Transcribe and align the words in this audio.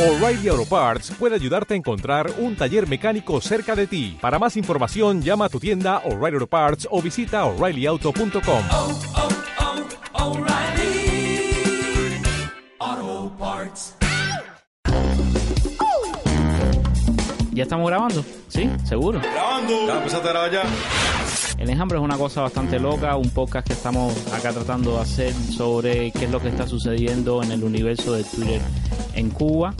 O'Reilly 0.00 0.48
Auto 0.48 0.64
Parts 0.64 1.10
puede 1.10 1.34
ayudarte 1.34 1.74
a 1.74 1.76
encontrar 1.76 2.32
un 2.38 2.56
taller 2.56 2.88
mecánico 2.88 3.38
cerca 3.42 3.76
de 3.76 3.86
ti. 3.86 4.16
Para 4.18 4.38
más 4.38 4.56
información, 4.56 5.20
llama 5.20 5.44
a 5.44 5.48
tu 5.50 5.60
tienda 5.60 5.98
O'Reilly 6.06 6.36
Auto 6.36 6.46
Parts 6.46 6.88
o 6.90 7.02
visita 7.02 7.44
oreillyauto.com. 7.44 8.62
oh, 8.72 8.98
oh, 12.80 13.30
Parts. 13.38 13.94
¿Ya 17.52 17.64
estamos 17.64 17.86
grabando? 17.90 18.24
¿Sí? 18.48 18.70
¿Seguro? 18.84 19.20
Grabando. 19.20 19.86
Ya 19.86 19.98
empezaste 19.98 20.28
a 20.28 20.32
grabar 20.32 20.50
ya. 20.50 20.62
El 21.60 21.68
enjambre 21.68 21.98
es 21.98 22.02
una 22.02 22.16
cosa 22.16 22.40
bastante 22.40 22.80
loca, 22.80 23.14
un 23.16 23.28
podcast 23.28 23.66
que 23.66 23.74
estamos 23.74 24.16
acá 24.32 24.50
tratando 24.50 24.94
de 24.94 25.02
hacer 25.02 25.34
sobre 25.34 26.10
qué 26.10 26.24
es 26.24 26.30
lo 26.30 26.40
que 26.40 26.48
está 26.48 26.66
sucediendo 26.66 27.42
en 27.42 27.52
el 27.52 27.62
universo 27.62 28.14
de 28.14 28.24
Twitter 28.24 28.62
en 29.14 29.28
Cuba. 29.28 29.74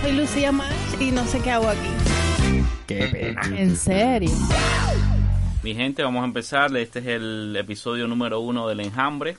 Soy 0.00 0.12
Lucía 0.12 0.52
March 0.52 0.72
y 0.98 1.10
no 1.10 1.26
sé 1.26 1.40
qué 1.40 1.50
hago 1.50 1.68
aquí. 1.68 2.64
Qué 2.86 3.08
pena. 3.12 3.42
En 3.60 3.76
serio. 3.76 4.30
Mi 5.62 5.74
gente, 5.74 6.02
vamos 6.02 6.22
a 6.22 6.24
empezar. 6.24 6.74
Este 6.78 7.00
es 7.00 7.06
el 7.08 7.54
episodio 7.56 8.08
número 8.08 8.40
uno 8.40 8.66
del 8.66 8.80
Enjambre, 8.80 9.36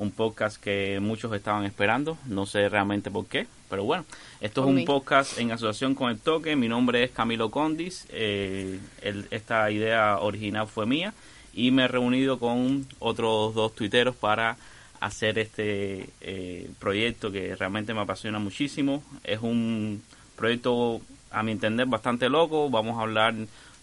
un 0.00 0.10
podcast 0.12 0.56
que 0.62 0.98
muchos 0.98 1.30
estaban 1.34 1.64
esperando. 1.66 2.16
No 2.24 2.46
sé 2.46 2.68
realmente 2.70 3.10
por 3.10 3.26
qué, 3.26 3.46
pero 3.68 3.84
bueno. 3.84 4.06
Esto 4.40 4.62
es 4.62 4.66
un 4.66 4.76
mí. 4.76 4.84
podcast 4.86 5.38
en 5.38 5.52
asociación 5.52 5.94
con 5.94 6.10
El 6.10 6.18
Toque. 6.18 6.56
Mi 6.56 6.68
nombre 6.68 7.04
es 7.04 7.10
Camilo 7.10 7.50
Condis. 7.50 8.06
Eh, 8.08 8.80
el- 9.02 9.26
esta 9.30 9.70
idea 9.70 10.18
original 10.20 10.66
fue 10.66 10.86
mía 10.86 11.12
y 11.52 11.70
me 11.70 11.84
he 11.84 11.88
reunido 11.88 12.38
con 12.38 12.86
otros 12.98 13.54
dos 13.54 13.74
tuiteros 13.74 14.16
para 14.16 14.56
hacer 15.00 15.38
este 15.38 16.08
eh, 16.22 16.70
proyecto 16.78 17.30
que 17.30 17.54
realmente 17.54 17.92
me 17.92 18.00
apasiona 18.00 18.38
muchísimo. 18.38 19.02
Es 19.22 19.40
un 19.42 20.02
proyecto, 20.34 21.02
a 21.30 21.42
mi 21.42 21.52
entender, 21.52 21.86
bastante 21.86 22.30
loco. 22.30 22.70
Vamos 22.70 22.98
a 22.98 23.02
hablar 23.02 23.34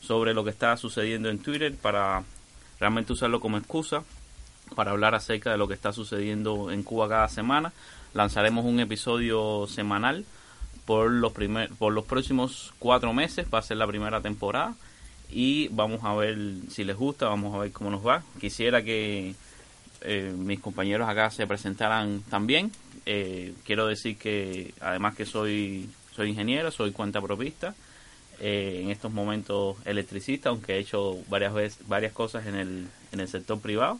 sobre 0.02 0.34
lo 0.34 0.44
que 0.44 0.50
está 0.50 0.76
sucediendo 0.78 1.30
en 1.30 1.38
Twitter 1.38 1.76
para 1.76 2.24
realmente 2.80 3.14
usarlo 3.14 3.40
como 3.40 3.58
excusa 3.60 4.04
para 4.76 4.92
hablar 4.92 5.16
acerca 5.16 5.52
de 5.52 5.58
lo 5.58 5.68
que 5.68 5.74
está 5.74 5.94
sucediendo 5.94 6.72
en 6.72 6.84
Cuba 6.84 7.10
cada 7.10 7.28
semana. 7.28 7.74
Lanzaremos 8.14 8.66
un 8.66 8.80
episodio 8.80 9.68
semanal 9.68 10.26
por 10.86 11.12
los 11.12 11.34
primer, 11.34 11.70
por 11.72 11.94
los 11.94 12.06
próximos 12.06 12.74
cuatro 12.80 13.14
meses, 13.14 13.48
va 13.54 13.60
a 13.60 13.62
ser 13.62 13.78
la 13.78 13.88
primera 13.88 14.22
temporada 14.22 14.76
y 15.30 15.68
vamos 15.70 16.04
a 16.04 16.16
ver 16.16 16.38
si 16.70 16.84
les 16.84 16.96
gusta, 16.96 17.28
vamos 17.28 17.54
a 17.54 17.60
ver 17.60 17.72
cómo 17.72 17.90
nos 17.90 18.06
va. 18.06 18.24
Quisiera 18.40 18.82
que 18.84 19.36
eh, 20.02 20.34
mis 20.38 20.60
compañeros 20.60 21.10
acá 21.10 21.30
se 21.30 21.46
presentaran 21.46 22.22
también. 22.30 22.72
Eh, 23.06 23.54
quiero 23.66 23.88
decir 23.88 24.18
que 24.18 24.74
además 24.80 25.16
que 25.16 25.26
soy 25.26 25.90
soy 26.18 26.30
ingeniero, 26.30 26.72
soy 26.72 26.92
cuentapropista, 26.92 27.76
eh, 28.40 28.82
en 28.84 28.90
estos 28.90 29.14
momentos 29.14 29.78
electricista, 29.86 30.50
aunque 30.50 30.74
he 30.76 30.80
hecho 30.80 31.18
varias 31.30 31.54
veces 31.54 31.88
varias 31.88 32.12
cosas 32.12 32.48
en 32.48 32.56
el, 32.56 32.88
en 33.12 33.20
el 33.20 33.28
sector 33.28 33.60
privado. 33.60 34.00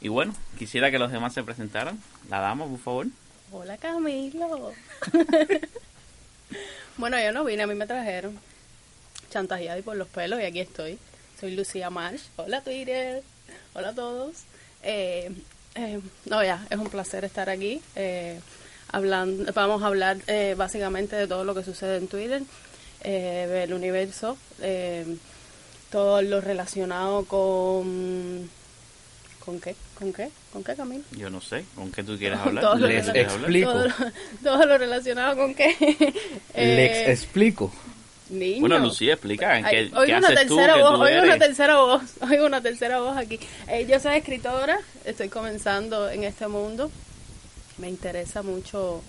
Y 0.00 0.08
bueno, 0.08 0.34
quisiera 0.58 0.90
que 0.90 0.98
los 0.98 1.10
demás 1.10 1.34
se 1.34 1.42
presentaran. 1.42 2.00
La 2.30 2.40
dama, 2.40 2.66
por 2.66 2.78
favor. 2.78 3.06
Hola 3.50 3.76
Camilo. 3.78 4.72
bueno, 6.96 7.20
yo 7.20 7.32
no 7.32 7.44
vine, 7.44 7.62
a 7.62 7.66
mí 7.66 7.74
me 7.74 7.86
trajeron 7.86 8.38
chantajeada 9.30 9.78
y 9.78 9.82
por 9.82 9.96
los 9.96 10.08
pelos 10.08 10.40
y 10.40 10.44
aquí 10.44 10.60
estoy. 10.60 10.98
Soy 11.40 11.54
Lucía 11.54 11.90
Marsh. 11.90 12.22
Hola 12.36 12.62
Twitter. 12.62 13.22
Hola 13.74 13.90
a 13.90 13.94
todos. 13.94 14.36
Eh, 14.82 15.32
eh, 15.74 16.00
no, 16.26 16.42
ya, 16.42 16.66
es 16.70 16.78
un 16.78 16.88
placer 16.88 17.24
estar 17.24 17.48
aquí. 17.48 17.80
Eh, 17.96 18.40
hablando, 18.90 19.52
vamos 19.52 19.82
a 19.82 19.86
hablar 19.86 20.18
eh, 20.26 20.54
básicamente 20.56 21.16
de 21.16 21.26
todo 21.26 21.44
lo 21.44 21.54
que 21.54 21.64
sucede 21.64 21.98
en 21.98 22.08
Twitter, 22.08 22.42
eh, 23.02 23.46
del 23.48 23.74
universo, 23.74 24.36
eh, 24.60 25.16
todo 25.90 26.22
lo 26.22 26.40
relacionado 26.40 27.24
con... 27.24 28.50
¿Con 29.44 29.60
qué? 29.60 29.74
¿Con 29.98 30.12
qué? 30.12 30.28
¿Con 30.52 30.62
qué, 30.62 30.74
Camilo? 30.76 31.02
Yo 31.12 31.28
no 31.28 31.40
sé, 31.40 31.64
¿con 31.74 31.90
qué 31.90 32.02
tú 32.04 32.16
quieres 32.16 32.38
hablar? 32.44 32.62
Todo 32.62 32.76
lo 32.76 32.86
¿De 32.86 32.94
qué 32.94 33.00
que- 33.00 33.06
tú 33.06 33.12
quieres 33.12 33.32
hablar? 33.32 33.50
explico. 33.50 33.72
Todo 33.72 33.84
lo, 33.84 34.12
todo 34.56 34.66
lo 34.66 34.78
relacionado 34.78 35.36
con 35.36 35.54
qué. 35.54 35.74
Les 36.54 36.90
Eh, 36.92 37.10
explico. 37.10 37.72
niño. 38.30 38.60
Bueno, 38.60 38.78
Lucía, 38.78 39.14
explica, 39.14 39.58
¿en 39.58 39.64
qué, 39.64 39.78
oigo 39.94 40.04
qué 40.04 40.14
una 40.16 40.28
haces 40.28 40.38
tercera 40.40 40.76
voz, 40.76 41.00
oigo 41.00 41.22
una 41.22 41.38
tercera 41.38 41.76
voz, 41.78 42.02
oigo 42.30 42.46
una 42.46 42.60
tercera 42.62 43.00
voz 43.00 43.16
aquí. 43.16 43.40
Eh, 43.66 43.86
yo 43.88 43.98
soy 43.98 44.16
escritora, 44.16 44.78
estoy 45.04 45.28
comenzando 45.28 46.08
en 46.10 46.24
este 46.24 46.46
mundo. 46.46 46.90
Me 47.78 47.88
interesa 47.88 48.42
mucho, 48.42 49.02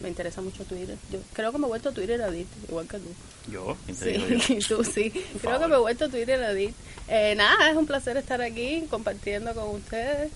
me 0.00 0.08
interesa 0.08 0.40
mucho 0.42 0.64
Twitter. 0.64 0.96
Yo 1.10 1.18
creo 1.32 1.52
que 1.52 1.58
me 1.58 1.64
he 1.64 1.68
vuelto 1.68 1.92
Twitter 1.92 2.20
addict, 2.22 2.50
igual 2.68 2.86
que 2.86 2.98
tú. 2.98 3.14
Yo. 3.50 3.76
Sí, 3.92 4.58
tú 4.68 4.84
sí. 4.84 5.10
Creo 5.10 5.38
favor. 5.40 5.60
que 5.60 5.68
me 5.68 5.74
he 5.76 5.78
vuelto 5.78 6.08
Twitter 6.08 6.42
addict. 6.42 6.74
Eh, 7.08 7.34
nada, 7.36 7.70
es 7.70 7.76
un 7.76 7.86
placer 7.86 8.16
estar 8.16 8.40
aquí 8.42 8.84
compartiendo 8.90 9.54
con 9.54 9.68
ustedes. 9.76 10.30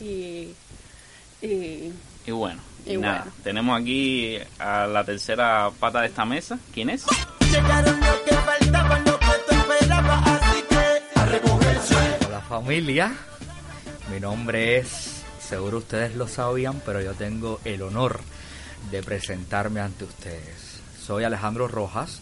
Y, 0.00 0.54
y 1.42 1.92
Y 2.26 2.30
bueno, 2.30 2.60
y, 2.86 2.96
nada, 2.96 3.18
bueno. 3.24 3.32
tenemos 3.42 3.80
aquí 3.80 4.38
a 4.58 4.86
la 4.86 5.04
tercera 5.04 5.70
pata 5.80 6.00
de 6.02 6.08
esta 6.08 6.24
mesa. 6.24 6.58
¿Quién 6.72 6.90
es? 6.90 7.04
Hola 12.26 12.40
familia, 12.48 13.12
mi 14.12 14.20
nombre 14.20 14.78
es, 14.78 15.17
seguro 15.48 15.78
ustedes 15.78 16.14
lo 16.14 16.28
sabían, 16.28 16.82
pero 16.84 17.00
yo 17.00 17.14
tengo 17.14 17.58
el 17.64 17.80
honor 17.80 18.20
de 18.90 19.02
presentarme 19.02 19.80
ante 19.80 20.04
ustedes. 20.04 20.80
Soy 21.00 21.24
Alejandro 21.24 21.68
Rojas 21.68 22.20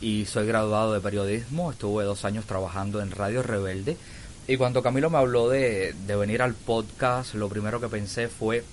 y 0.00 0.24
soy 0.24 0.46
graduado 0.46 0.94
de 0.94 1.00
periodismo, 1.00 1.70
estuve 1.70 2.04
dos 2.04 2.24
años 2.24 2.46
trabajando 2.46 3.02
en 3.02 3.10
Radio 3.10 3.42
Rebelde. 3.42 3.98
Y 4.48 4.56
cuando 4.56 4.82
Camilo 4.82 5.10
me 5.10 5.18
habló 5.18 5.50
de, 5.50 5.94
de 6.06 6.16
venir 6.16 6.40
al 6.40 6.54
podcast, 6.54 7.34
lo 7.34 7.50
primero 7.50 7.78
que 7.78 7.88
pensé 7.88 8.28
fue, 8.28 8.64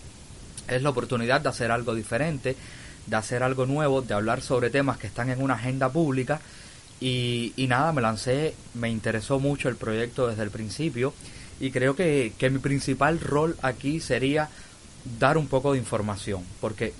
es 0.69 0.81
la 0.81 0.91
oportunidad 0.91 1.41
de 1.41 1.49
hacer 1.49 1.69
algo 1.69 1.93
diferente, 1.93 2.55
de 3.05 3.15
hacer 3.17 3.43
algo 3.43 3.65
nuevo, 3.65 4.01
de 4.01 4.13
hablar 4.13 4.41
sobre 4.41 4.69
temas 4.69 4.97
que 4.97 5.07
están 5.07 5.29
en 5.29 5.41
una 5.41 5.55
agenda 5.55 5.89
pública. 5.89 6.39
Y, 7.01 7.51
y 7.57 7.67
nada, 7.67 7.91
me 7.91 8.01
lancé, 8.01 8.55
me 8.75 8.89
interesó 8.89 9.39
mucho 9.39 9.67
el 9.67 9.75
proyecto 9.75 10.27
desde 10.27 10.43
el 10.43 10.51
principio 10.51 11.13
y 11.59 11.71
creo 11.71 11.95
que, 11.95 12.33
que 12.37 12.49
mi 12.49 12.59
principal 12.59 13.19
rol 13.19 13.57
aquí 13.61 13.99
sería 13.99 14.49
dar 15.19 15.37
un 15.37 15.47
poco 15.47 15.73
de 15.73 15.79
información, 15.79 16.43
porque 16.61 16.93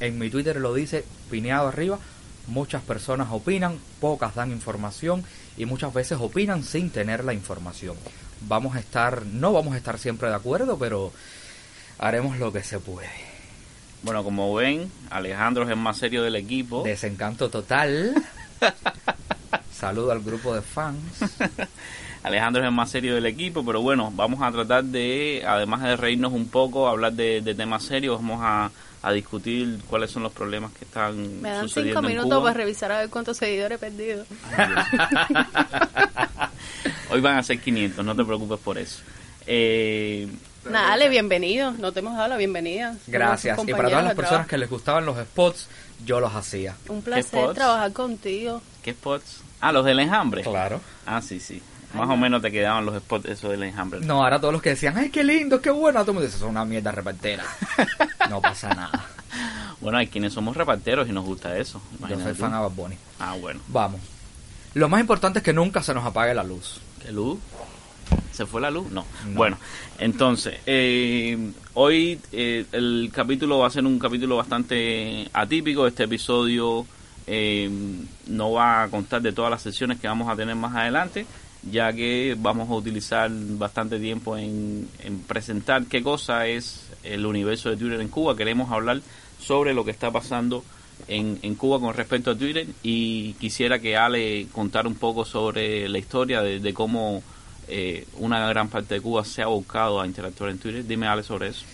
en 0.00 0.18
mi 0.18 0.30
Twitter 0.30 0.56
lo 0.56 0.74
dice 0.74 1.04
pineado 1.30 1.68
arriba, 1.68 1.98
muchas 2.46 2.82
personas 2.82 3.28
opinan, 3.30 3.78
pocas 4.00 4.34
dan 4.34 4.52
información 4.52 5.24
y 5.56 5.66
muchas 5.66 5.92
veces 5.92 6.18
opinan 6.20 6.62
sin 6.62 6.90
tener 6.90 7.24
la 7.24 7.34
información. 7.34 7.96
Vamos 8.42 8.76
a 8.76 8.80
estar, 8.80 9.24
no 9.26 9.52
vamos 9.52 9.74
a 9.74 9.78
estar 9.78 9.98
siempre 9.98 10.28
de 10.28 10.34
acuerdo, 10.34 10.78
pero 10.78 11.12
haremos 11.98 12.38
lo 12.38 12.52
que 12.52 12.62
se 12.62 12.78
puede. 12.78 13.08
Bueno, 14.02 14.22
como 14.22 14.54
ven, 14.54 14.90
Alejandro 15.10 15.64
es 15.64 15.70
el 15.70 15.76
más 15.76 15.98
serio 15.98 16.22
del 16.22 16.36
equipo. 16.36 16.82
Desencanto 16.84 17.48
total. 17.48 18.14
Saludo 19.72 20.12
al 20.12 20.20
grupo 20.20 20.54
de 20.54 20.62
fans. 20.62 21.00
Alejandro 22.26 22.60
es 22.60 22.66
el 22.66 22.72
más 22.74 22.90
serio 22.90 23.14
del 23.14 23.24
equipo, 23.26 23.64
pero 23.64 23.80
bueno, 23.82 24.10
vamos 24.16 24.42
a 24.42 24.50
tratar 24.50 24.82
de, 24.82 25.44
además 25.46 25.80
de 25.84 25.96
reírnos 25.96 26.32
un 26.32 26.48
poco, 26.48 26.88
hablar 26.88 27.12
de, 27.12 27.40
de 27.40 27.54
temas 27.54 27.84
serios, 27.84 28.16
vamos 28.20 28.40
a, 28.42 28.68
a 29.02 29.12
discutir 29.12 29.78
cuáles 29.88 30.10
son 30.10 30.24
los 30.24 30.32
problemas 30.32 30.72
que 30.72 30.84
están 30.84 31.40
me 31.40 31.50
dan 31.50 31.62
sucediendo 31.62 32.00
cinco 32.00 32.10
en 32.10 32.16
minutos 32.16 32.38
Cuba. 32.38 32.50
para 32.50 32.64
revisar 32.64 32.90
a 32.90 32.98
ver 32.98 33.10
cuántos 33.10 33.36
seguidores 33.36 33.76
he 33.76 33.78
perdido. 33.78 34.24
Hoy 37.10 37.20
van 37.20 37.38
a 37.38 37.42
ser 37.44 37.60
500, 37.60 38.04
no 38.04 38.16
te 38.16 38.24
preocupes 38.24 38.58
por 38.58 38.76
eso. 38.78 39.02
Eh, 39.46 40.26
Nada, 40.68 40.88
dale, 40.88 41.08
bienvenido. 41.08 41.70
No 41.78 41.92
te 41.92 42.00
hemos 42.00 42.16
dado 42.16 42.26
la 42.26 42.36
bienvenida. 42.36 42.96
Gracias. 43.06 43.56
Y 43.64 43.70
para 43.70 43.88
todas 43.88 44.04
las 44.04 44.14
personas 44.16 44.48
que 44.48 44.58
les 44.58 44.68
gustaban 44.68 45.06
los 45.06 45.16
spots, 45.16 45.68
yo 46.04 46.18
los 46.18 46.34
hacía. 46.34 46.74
Un 46.88 47.02
placer 47.02 47.54
trabajar 47.54 47.92
contigo. 47.92 48.60
¿Qué 48.82 48.90
spots? 48.90 49.42
Ah, 49.60 49.70
los 49.70 49.84
del 49.84 50.00
enjambre. 50.00 50.42
Claro. 50.42 50.80
Ah, 51.06 51.22
sí, 51.22 51.38
sí. 51.38 51.62
Más 51.96 52.08
o 52.08 52.16
menos 52.16 52.42
te 52.42 52.50
quedaban 52.50 52.84
los 52.84 52.96
spots 52.96 53.26
esos 53.26 53.50
del 53.50 53.62
enjambre. 53.62 54.00
No, 54.00 54.22
ahora 54.22 54.38
todos 54.38 54.52
los 54.52 54.62
que 54.62 54.70
decían, 54.70 54.96
ay, 54.96 55.10
qué 55.10 55.24
lindo, 55.24 55.60
qué 55.60 55.70
bueno, 55.70 56.00
todo 56.00 56.12
el 56.12 56.14
mundo 56.14 56.26
dice, 56.26 56.36
eso 56.36 56.46
es 56.46 56.50
una 56.50 56.64
mierda 56.64 56.92
repartera. 56.92 57.44
no 58.30 58.40
pasa 58.40 58.68
nada. 58.68 59.06
Bueno, 59.80 59.98
hay 59.98 60.06
quienes 60.08 60.32
somos 60.32 60.56
reparteros 60.56 61.08
y 61.08 61.12
nos 61.12 61.24
gusta 61.24 61.56
eso. 61.56 61.80
Yo 62.08 62.20
soy 62.20 62.32
tú. 62.32 62.40
fan 62.40 62.54
a 62.54 62.60
Bad 62.60 62.72
Bunny. 62.72 62.96
Ah, 63.18 63.36
bueno. 63.40 63.60
Vamos. 63.68 64.00
Lo 64.74 64.88
más 64.88 65.00
importante 65.00 65.38
es 65.38 65.44
que 65.44 65.52
nunca 65.52 65.82
se 65.82 65.94
nos 65.94 66.04
apague 66.04 66.34
la 66.34 66.44
luz. 66.44 66.80
¿Qué 67.02 67.12
luz? 67.12 67.38
¿Se 68.32 68.46
fue 68.46 68.60
la 68.60 68.70
luz? 68.70 68.90
No. 68.90 69.04
No. 69.26 69.34
Bueno, 69.34 69.58
entonces, 69.98 70.56
eh, 70.66 71.52
hoy 71.74 72.20
eh, 72.32 72.66
el 72.72 73.10
capítulo 73.12 73.58
va 73.58 73.68
a 73.68 73.70
ser 73.70 73.84
un 73.84 73.98
capítulo 73.98 74.36
bastante 74.36 75.28
atípico. 75.32 75.86
Este 75.86 76.04
episodio 76.04 76.86
eh, 77.26 77.70
no 78.26 78.52
va 78.52 78.84
a 78.84 78.88
contar 78.88 79.22
de 79.22 79.32
todas 79.32 79.50
las 79.50 79.62
sesiones 79.62 79.98
que 79.98 80.06
vamos 80.06 80.28
a 80.28 80.36
tener 80.36 80.54
más 80.54 80.74
adelante, 80.74 81.26
ya 81.70 81.92
que 81.92 82.36
vamos 82.38 82.68
a 82.70 82.74
utilizar 82.74 83.30
bastante 83.30 83.98
tiempo 83.98 84.36
en, 84.36 84.88
en 85.00 85.20
presentar 85.20 85.86
qué 85.86 86.02
cosa 86.02 86.46
es 86.46 86.88
el 87.02 87.26
universo 87.26 87.70
de 87.70 87.76
Twitter 87.76 88.00
en 88.00 88.08
Cuba. 88.08 88.36
Queremos 88.36 88.70
hablar 88.70 89.00
sobre 89.38 89.74
lo 89.74 89.84
que 89.84 89.90
está 89.90 90.10
pasando 90.10 90.64
en, 91.08 91.38
en 91.42 91.54
Cuba 91.54 91.78
con 91.78 91.94
respecto 91.94 92.30
a 92.30 92.36
Twitter 92.36 92.66
y 92.82 93.34
quisiera 93.34 93.78
que 93.78 93.96
Ale 93.96 94.46
contara 94.52 94.88
un 94.88 94.96
poco 94.96 95.24
sobre 95.24 95.88
la 95.88 95.98
historia 95.98 96.42
de, 96.42 96.74
cómo 96.74 97.22
eh, 97.68 98.06
una 98.18 98.48
gran 98.48 98.68
parte 98.68 98.94
de 98.94 99.00
Cuba 99.00 99.24
se 99.24 99.42
ha 99.42 99.46
buscado 99.46 100.00
a 100.00 100.06
interactuar 100.06 100.50
en 100.50 100.58
Twitter. 100.58 100.86
Dime, 100.86 101.06
Ale, 101.06 101.22
sobre 101.22 101.48
eso. 101.48 101.64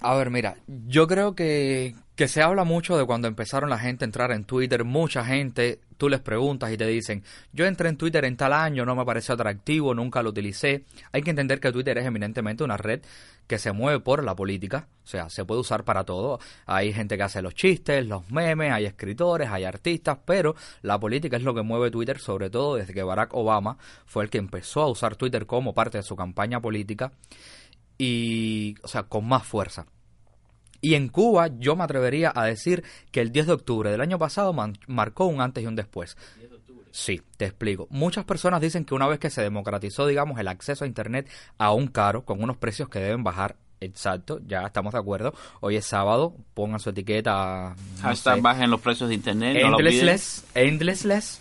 A 0.00 0.14
ver, 0.14 0.30
mira, 0.30 0.56
yo 0.66 1.06
creo 1.06 1.34
que, 1.34 1.94
que 2.16 2.26
se 2.26 2.42
habla 2.42 2.64
mucho 2.64 2.96
de 2.96 3.04
cuando 3.04 3.28
empezaron 3.28 3.68
la 3.68 3.78
gente 3.78 4.04
a 4.04 4.06
entrar 4.06 4.32
en 4.32 4.44
Twitter. 4.44 4.84
Mucha 4.84 5.24
gente, 5.24 5.78
tú 6.00 6.08
les 6.08 6.20
preguntas 6.20 6.72
y 6.72 6.78
te 6.78 6.86
dicen, 6.86 7.22
yo 7.52 7.66
entré 7.66 7.90
en 7.90 7.98
Twitter 7.98 8.24
en 8.24 8.38
tal 8.38 8.54
año, 8.54 8.86
no 8.86 8.96
me 8.96 9.04
pareció 9.04 9.34
atractivo, 9.34 9.94
nunca 9.94 10.22
lo 10.22 10.30
utilicé. 10.30 10.86
Hay 11.12 11.20
que 11.20 11.28
entender 11.28 11.60
que 11.60 11.70
Twitter 11.70 11.98
es 11.98 12.06
eminentemente 12.06 12.64
una 12.64 12.78
red 12.78 13.02
que 13.46 13.58
se 13.58 13.72
mueve 13.72 14.00
por 14.00 14.24
la 14.24 14.34
política, 14.34 14.88
o 15.04 15.06
sea, 15.06 15.28
se 15.28 15.44
puede 15.44 15.60
usar 15.60 15.84
para 15.84 16.04
todo. 16.04 16.40
Hay 16.64 16.94
gente 16.94 17.18
que 17.18 17.22
hace 17.22 17.42
los 17.42 17.54
chistes, 17.54 18.06
los 18.06 18.30
memes, 18.30 18.72
hay 18.72 18.86
escritores, 18.86 19.50
hay 19.50 19.64
artistas, 19.64 20.18
pero 20.24 20.56
la 20.80 20.98
política 20.98 21.36
es 21.36 21.42
lo 21.42 21.54
que 21.54 21.62
mueve 21.62 21.90
Twitter, 21.90 22.18
sobre 22.18 22.48
todo 22.48 22.76
desde 22.76 22.94
que 22.94 23.02
Barack 23.02 23.34
Obama 23.34 23.76
fue 24.06 24.24
el 24.24 24.30
que 24.30 24.38
empezó 24.38 24.80
a 24.80 24.88
usar 24.88 25.16
Twitter 25.16 25.44
como 25.44 25.74
parte 25.74 25.98
de 25.98 26.02
su 26.02 26.16
campaña 26.16 26.60
política 26.60 27.12
y, 27.98 28.74
o 28.82 28.88
sea, 28.88 29.02
con 29.02 29.28
más 29.28 29.46
fuerza. 29.46 29.84
Y 30.80 30.94
en 30.94 31.08
Cuba 31.08 31.48
yo 31.58 31.76
me 31.76 31.84
atrevería 31.84 32.32
a 32.34 32.44
decir 32.46 32.82
que 33.10 33.20
el 33.20 33.32
10 33.32 33.46
de 33.48 33.52
octubre 33.52 33.90
del 33.90 34.00
año 34.00 34.18
pasado 34.18 34.52
man- 34.52 34.78
marcó 34.86 35.26
un 35.26 35.40
antes 35.40 35.62
y 35.62 35.66
un 35.66 35.76
después. 35.76 36.16
Sí, 36.92 37.22
te 37.36 37.44
explico. 37.44 37.86
Muchas 37.90 38.24
personas 38.24 38.60
dicen 38.60 38.84
que 38.84 38.94
una 38.94 39.06
vez 39.06 39.18
que 39.20 39.30
se 39.30 39.42
democratizó, 39.42 40.06
digamos, 40.06 40.40
el 40.40 40.48
acceso 40.48 40.84
a 40.84 40.88
Internet 40.88 41.28
a 41.58 41.72
un 41.72 41.86
caro, 41.86 42.24
con 42.24 42.42
unos 42.42 42.56
precios 42.56 42.88
que 42.88 42.98
deben 42.98 43.22
bajar, 43.22 43.54
exacto, 43.80 44.40
ya 44.46 44.62
estamos 44.66 44.92
de 44.94 44.98
acuerdo. 44.98 45.32
Hoy 45.60 45.76
es 45.76 45.86
sábado, 45.86 46.34
pongan 46.54 46.80
su 46.80 46.90
etiqueta. 46.90 47.76
no 47.98 48.02
Hashtag 48.02 48.36
sé, 48.36 48.40
bajen 48.40 48.70
los 48.70 48.80
precios 48.80 49.08
de 49.08 49.14
internet. 49.14 49.56
no. 49.62 49.68
Endlessless, 49.78 50.44
Endlessless. 50.54 51.40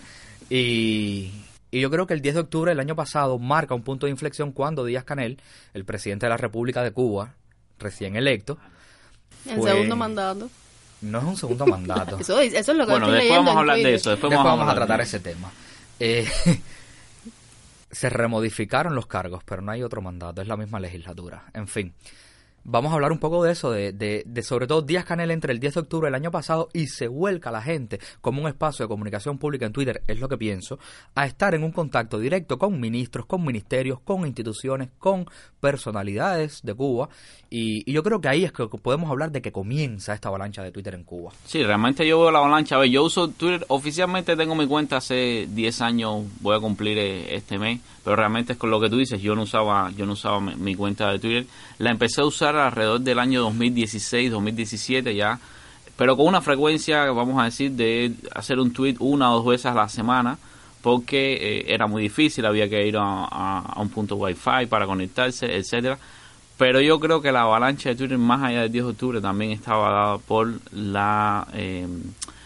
Y, 0.50 1.32
y 1.72 1.80
yo 1.80 1.90
creo 1.90 2.06
que 2.08 2.14
el 2.14 2.22
10 2.22 2.36
de 2.36 2.42
octubre 2.42 2.72
del 2.72 2.80
año 2.80 2.96
pasado 2.96 3.40
marca 3.40 3.74
un 3.76 3.84
punto 3.84 4.06
de 4.06 4.12
inflexión 4.12 4.52
cuando 4.52 4.86
Díaz 4.86 5.04
Canel, 5.04 5.42
el 5.74 5.86
presidente 5.86 6.26
de 6.26 6.30
la 6.32 6.38
República 6.38 6.84
de 6.84 6.92
Cuba, 6.92 7.34
recién 7.80 8.16
electo, 8.16 8.58
El 9.46 9.58
Fue- 9.58 9.72
segundo 9.72 9.96
mandato. 9.96 10.50
no 11.02 11.18
es 11.20 11.24
un 11.26 11.38
segundo 11.38 11.66
mandato. 11.66 12.18
Eso, 12.20 12.40
eso 12.40 12.58
es 12.72 12.78
lo 12.78 12.86
que 12.86 12.92
Bueno, 12.92 13.06
estoy 13.08 13.20
después 13.22 13.38
vamos 13.40 13.56
a 13.56 13.60
hablar 13.60 13.78
de 13.78 13.94
eso. 13.96 14.10
Después, 14.12 14.30
Después 14.32 14.46
vamos 14.46 14.70
a 14.70 14.76
tratar 14.76 15.02
ese 15.02 15.20
tema. 15.20 15.52
Eh, 16.00 16.28
se 17.92 18.10
remodificaron 18.10 18.96
los 18.96 19.08
cargos, 19.08 19.44
pero 19.44 19.62
no 19.62 19.72
hay 19.72 19.82
otro 19.84 20.02
mandato, 20.02 20.42
es 20.42 20.48
la 20.48 20.58
misma 20.58 20.80
legislatura. 20.80 21.44
En 21.54 21.68
fin, 21.68 21.94
vamos 22.64 22.92
a 22.92 22.96
hablar 22.96 23.12
un 23.12 23.20
poco 23.20 23.44
de 23.44 23.52
eso, 23.52 23.72
de, 23.72 23.92
de, 23.92 24.24
de 24.26 24.44
sobre 24.44 24.68
todo 24.68 24.82
Díaz 24.82 25.06
Canel 25.06 25.32
entre 25.32 25.54
el 25.54 25.60
10 25.60 25.74
de 25.74 25.80
octubre 25.82 26.08
del 26.08 26.16
año 26.16 26.32
pasado 26.32 26.70
y 26.74 26.88
se 26.88 27.08
vuelca 27.08 27.52
la 27.52 27.62
gente 27.62 28.00
como 28.22 28.42
un 28.42 28.48
espacio 28.48 28.86
de 28.86 28.90
comunicación 28.90 29.38
pública 29.38 29.66
en 29.66 29.74
Twitter, 29.74 30.04
es 30.08 30.20
lo 30.20 30.30
que 30.30 30.38
pienso, 30.38 30.80
a 31.16 31.26
estar 31.26 31.56
en 31.56 31.64
un 31.64 31.72
contacto 31.72 32.20
directo 32.20 32.58
con 32.58 32.80
ministros, 32.80 33.26
con 33.26 33.46
ministerios, 33.46 34.00
con 34.02 34.26
instituciones, 34.26 34.90
con 34.98 35.26
personalidades 35.60 36.62
de 36.64 36.74
Cuba. 36.74 37.10
Y, 37.50 37.90
y 37.90 37.94
yo 37.94 38.04
creo 38.04 38.22
que 38.22 38.28
ahí 38.28 38.44
es 38.44 38.52
que 38.52 38.68
podemos 38.68 39.10
hablar 39.10 39.32
de 39.32 39.42
que 39.42 39.52
comienza 39.52 40.14
esta 40.14 40.30
avalancha 40.30 40.64
de 40.64 40.72
Twitter 40.72 40.94
en 40.94 41.04
Cuba. 41.04 41.32
Sí, 41.46 41.64
realmente 41.64 42.08
yo 42.08 42.20
veo 42.20 42.32
la 42.32 42.40
avalancha. 42.40 42.76
A 42.76 42.80
ver, 42.80 42.90
yo 42.90 43.04
uso 43.04 43.30
Twitter, 43.30 43.66
oficialmente 43.70 44.36
tengo 44.36 44.56
mi 44.56 44.68
cuenta 44.68 44.98
hace 44.98 45.48
10 45.50 45.82
años, 45.82 46.24
voy 46.42 46.56
a 46.56 46.60
cumplir 46.60 46.98
eh, 46.98 47.36
este 47.36 47.58
mes, 47.58 47.82
pero 48.10 48.16
realmente 48.16 48.54
es 48.54 48.58
con 48.58 48.72
lo 48.72 48.80
que 48.80 48.90
tú 48.90 48.98
dices, 48.98 49.22
yo 49.22 49.36
no 49.36 49.44
usaba 49.44 49.92
yo 49.92 50.08
no 50.08 50.14
usaba 50.14 50.40
mi, 50.40 50.74
cuenta 50.74 51.12
de 51.12 51.20
Twitter. 51.20 51.46
La 51.78 51.92
empecé 51.92 52.22
a 52.22 52.26
usar 52.26 52.56
alrededor 52.56 53.02
del 53.02 53.20
año 53.20 53.40
2016, 53.42 54.32
2017 54.32 55.14
ya, 55.14 55.40
pero 55.96 56.18
con 56.18 56.26
una 56.26 56.42
frecuencia, 56.42 57.06
vamos 57.12 57.40
a 57.40 57.46
decir, 57.46 57.70
de 57.74 58.16
hacer 58.34 58.58
un 58.58 58.74
tweet 58.74 58.96
una 58.98 59.32
o 59.32 59.36
dos 59.36 59.46
veces 59.46 59.68
a 59.68 59.76
la 59.76 59.88
semana, 59.90 60.40
porque 60.82 61.34
eh, 61.34 61.66
era 61.68 61.86
muy 61.86 62.02
difícil, 62.02 62.48
había 62.48 62.68
que 62.68 62.84
ir 62.84 62.96
a 62.98 63.76
un 63.78 63.90
punto 63.90 64.16
wifi 64.16 64.66
para 64.68 64.88
conectarse, 64.88 65.56
etcétera. 65.56 66.00
Pero 66.58 66.82
yo 66.82 67.00
creo 67.00 67.22
que 67.22 67.32
la 67.32 67.44
avalancha 67.44 67.90
de 67.90 67.96
Twitter, 67.96 68.18
más 68.18 68.42
allá 68.42 68.62
del 68.62 68.72
10 68.72 68.86
de 68.86 68.90
octubre, 68.90 69.22
también 69.22 69.52
estaba 69.52 69.92
dada 69.92 70.18
por 70.18 70.52
la 70.74 71.48
eh, 71.54 71.86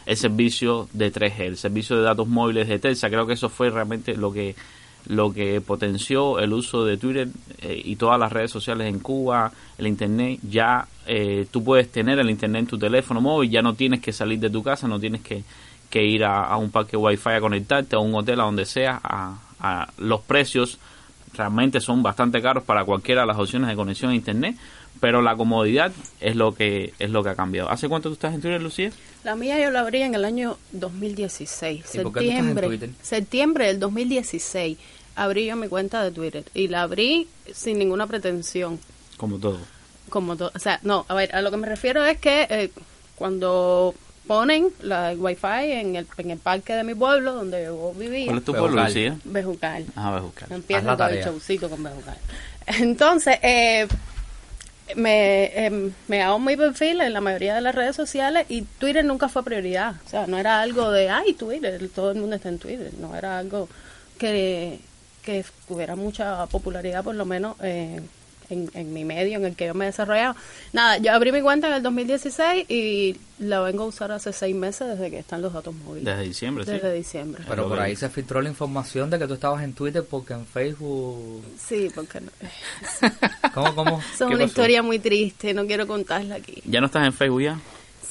el 0.06 0.18
servicio 0.18 0.90
de 0.92 1.10
3G, 1.10 1.40
el 1.40 1.58
servicio 1.58 1.96
de 1.96 2.04
datos 2.04 2.28
móviles 2.28 2.68
de 2.68 2.80
Telsa. 2.80 3.10
Creo 3.10 3.26
que 3.26 3.34
eso 3.34 3.48
fue 3.48 3.70
realmente 3.70 4.18
lo 4.18 4.34
que 4.34 4.56
lo 5.08 5.34
que 5.34 5.62
potenció 5.62 6.40
el 6.40 6.54
uso 6.54 6.86
de 6.86 6.98
Twitter 6.98 7.28
eh, 7.62 7.82
y 7.84 7.96
todas 7.96 8.20
las 8.20 8.32
redes 8.32 8.52
sociales 8.52 8.88
en 8.88 9.00
Cuba, 9.00 9.52
el 9.78 9.88
Internet. 9.88 10.40
Ya 10.50 10.88
eh, 11.06 11.46
tú 11.52 11.64
puedes 11.64 11.92
tener 11.92 12.20
el 12.20 12.30
Internet 12.30 12.62
en 12.62 12.68
tu 12.68 12.78
teléfono 12.78 13.22
móvil, 13.22 13.50
ya 13.50 13.62
no 13.62 13.74
tienes 13.74 14.02
que 14.02 14.14
salir 14.14 14.40
de 14.40 14.50
tu 14.50 14.64
casa, 14.64 14.88
no 14.88 15.00
tienes 15.00 15.22
que, 15.22 15.44
que 15.90 16.04
ir 16.04 16.24
a, 16.24 16.46
a 16.46 16.58
un 16.58 16.72
parque 16.72 16.98
Wi-Fi 16.98 17.30
a 17.32 17.42
conectarte, 17.42 17.96
a 17.96 18.00
un 18.00 18.16
hotel, 18.16 18.40
a 18.40 18.44
donde 18.44 18.66
sea. 18.66 19.00
A, 19.04 19.38
a 19.60 19.88
los 19.98 20.22
precios 20.22 20.78
realmente 21.34 21.80
son 21.80 22.04
bastante 22.04 22.42
caros 22.42 22.64
para 22.64 22.86
cualquiera 22.86 23.22
de 23.22 23.28
las 23.28 23.38
opciones 23.38 23.70
de 23.70 23.76
conexión 23.76 24.12
a 24.12 24.16
Internet, 24.16 24.56
pero 25.04 25.22
la 25.22 25.36
comodidad 25.36 25.92
es 26.22 26.38
lo 26.38 26.56
que 26.56 26.94
es 26.98 27.10
lo 27.10 27.24
que 27.26 27.30
ha 27.32 27.36
cambiado. 27.36 27.70
¿Hace 27.70 27.90
cuánto 27.90 28.08
tú 28.08 28.14
estás 28.14 28.34
en 28.34 28.40
Twitter, 28.40 28.62
Lucía? 28.62 28.90
La 29.26 29.36
mía 29.36 29.60
yo 29.62 29.70
la 29.70 29.82
abrí 29.82 30.02
en 30.02 30.16
el 30.16 30.24
año 30.24 30.58
2016, 30.72 31.84
¿Y 31.96 32.00
por 32.00 32.14
qué 32.14 32.20
tú 32.22 32.26
estás 32.26 32.40
en 32.40 32.54
septiembre. 32.56 32.90
Septiembre 33.02 33.68
del 33.68 33.80
2016 33.82 34.78
abrí 35.18 35.46
yo 35.48 35.58
mi 35.58 35.68
cuenta 35.68 36.02
de 36.06 36.12
Twitter 36.12 36.46
y 36.54 36.70
la 36.70 36.84
abrí 36.84 37.28
sin 37.54 37.80
ninguna 37.80 38.08
pretensión. 38.08 38.80
Como 39.18 39.40
todo. 39.40 39.60
como 40.08 40.38
to- 40.38 40.54
o 40.56 40.60
sea, 40.60 40.80
no, 40.84 41.06
a 41.10 41.16
ver, 41.16 41.36
a 41.36 41.42
lo 41.42 41.52
que 41.52 41.58
me 41.58 41.68
refiero 41.68 42.06
es 42.06 42.18
que 42.20 42.48
eh, 42.50 42.72
cuando 43.16 43.94
ponen 44.26 44.70
la 44.84 45.14
wifi 45.18 45.48
en 45.70 45.98
el, 45.98 46.08
en 46.18 46.32
el 46.32 46.40
parque 46.40 46.76
de 46.76 46.86
mi 46.86 46.96
pueblo 46.96 47.34
donde 47.34 47.66
yo 47.66 47.92
vivía, 47.98 48.28
¿Cuál 48.28 48.38
es 48.38 48.46
tu 48.46 48.54
Bejucal. 48.54 48.74
pueblo, 48.74 48.88
Lucía? 48.88 49.18
Bejucal. 49.26 49.86
Ah, 49.98 50.12
Bejucal. 50.16 50.48
Empiezo 50.50 50.96
con 50.98 51.10
el 51.10 51.24
showcito 51.26 51.70
con 51.70 51.84
Bejucal. 51.84 52.18
Entonces, 52.68 53.38
eh, 53.42 53.86
me, 54.96 55.46
eh, 55.46 55.92
me 56.08 56.22
hago 56.22 56.40
mi 56.40 56.56
perfil 56.56 57.02
en 57.02 57.14
la 57.14 57.22
mayoría 57.22 57.56
de 57.56 57.62
las 57.62 57.76
redes 57.76 57.96
sociales 57.96 58.46
y 58.50 58.64
Twitter 58.64 59.04
nunca 59.04 59.30
fue 59.30 59.44
prioridad. 59.44 59.96
O 60.06 60.10
sea, 60.10 60.28
no 60.28 60.38
era 60.38 60.62
algo 60.62 60.92
de, 60.92 61.10
ay, 61.10 61.34
Twitter, 61.34 61.90
todo 61.94 62.12
el 62.12 62.20
mundo 62.20 62.36
está 62.36 62.50
en 62.50 62.60
Twitter. 62.60 62.92
No 63.00 63.16
era 63.16 63.40
algo 63.40 63.70
que, 64.18 64.80
que 65.24 65.46
tuviera 65.68 65.96
mucha 65.96 66.46
popularidad, 66.48 67.04
por 67.04 67.16
lo 67.16 67.26
menos 67.26 67.56
eh, 67.62 68.02
en, 68.54 68.70
en 68.74 68.94
mi 68.94 69.04
medio 69.06 69.38
en 69.38 69.46
el 69.46 69.56
que 69.56 69.68
yo 69.68 69.74
me 69.74 69.86
he 69.86 69.88
desarrollado. 69.88 70.36
Nada, 70.72 70.98
yo 70.98 71.12
abrí 71.12 71.32
mi 71.32 71.42
cuenta 71.42 71.68
en 71.68 71.74
el 71.74 71.84
2016 71.84 72.70
y 72.70 73.18
la 73.40 73.60
vengo 73.62 73.84
a 73.84 73.88
usar 73.88 74.12
hace 74.12 74.32
seis 74.32 74.56
meses 74.56 74.88
desde 74.88 75.10
que 75.12 75.20
están 75.20 75.42
los 75.42 75.52
datos 75.54 75.74
móviles. 75.76 76.06
Desde 76.06 76.24
diciembre, 76.24 76.66
sí. 76.66 76.72
Desde 76.72 76.94
diciembre. 76.94 77.44
Pero 77.48 77.68
por 77.68 77.80
ahí 77.80 77.96
se 77.96 78.10
filtró 78.10 78.42
la 78.42 78.50
información 78.50 79.10
de 79.10 79.20
que 79.20 79.28
tú 79.28 79.34
estabas 79.34 79.64
en 79.64 79.74
Twitter 79.74 80.04
porque 80.10 80.34
en 80.34 80.46
Facebook... 80.46 81.44
Sí, 81.60 81.90
porque 81.94 82.22
no. 82.22 82.32
¿Cómo, 83.54 83.76
cómo? 83.76 84.00
Es 84.00 84.18
¿Qué 84.18 84.24
una 84.26 84.34
pasó? 84.36 84.46
historia 84.46 84.82
muy 84.84 85.00
triste, 85.00 85.54
no 85.54 85.66
quiero 85.66 85.88
contarla 85.88 86.36
aquí. 86.36 86.62
¿Ya 86.66 86.80
no 86.80 86.88
estás 86.88 87.06
en 87.06 87.14
Facebook 87.14 87.42
ya? 87.42 87.60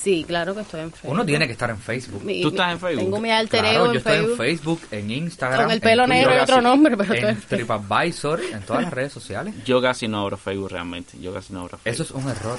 Sí, 0.03 0.25
claro 0.27 0.55
que 0.55 0.63
estoy 0.63 0.81
en 0.81 0.91
Facebook. 0.91 1.13
Uno 1.13 1.25
tiene 1.25 1.47
que 1.47 1.53
estar 1.53 1.71
en 1.71 1.79
Facebook. 1.79 2.25
Mi- 2.25 2.43
¿Tú 2.43 2.49
estás 2.49 2.73
en 2.73 2.81
Facebook? 2.81 3.05
Tengo 3.05 3.21
mi 3.21 3.31
alter 3.31 3.61
Claro, 3.61 3.75
ego 3.77 3.85
yo 3.87 3.91
en 3.93 3.97
estoy 3.99 4.13
Facebook. 4.13 4.31
en 4.33 4.37
Facebook, 4.37 4.81
en 4.91 5.11
Instagram, 5.13 5.61
Con 5.63 5.71
el 5.71 5.77
en 5.77 5.81
pelo 5.81 6.07
negro 6.09 6.35
y 6.35 6.39
otro 6.39 6.61
nombre, 6.61 6.97
pero 6.97 7.15
estoy 7.15 7.29
en 7.31 7.37
en 7.37 7.43
Facebook. 7.43 7.79
TripAdvisor, 7.79 8.41
en 8.53 8.63
todas 8.63 8.83
las 8.83 8.93
redes 8.93 9.13
sociales. 9.13 9.55
Yo 9.65 9.81
casi 9.81 10.09
no 10.09 10.21
abro 10.23 10.37
Facebook 10.37 10.71
realmente. 10.71 11.19
Yo 11.21 11.33
casi 11.33 11.53
no 11.53 11.61
abro 11.61 11.79
Facebook. 11.79 11.93
Eso 11.95 12.03
es 12.03 12.11
un 12.25 12.29
error. 12.31 12.59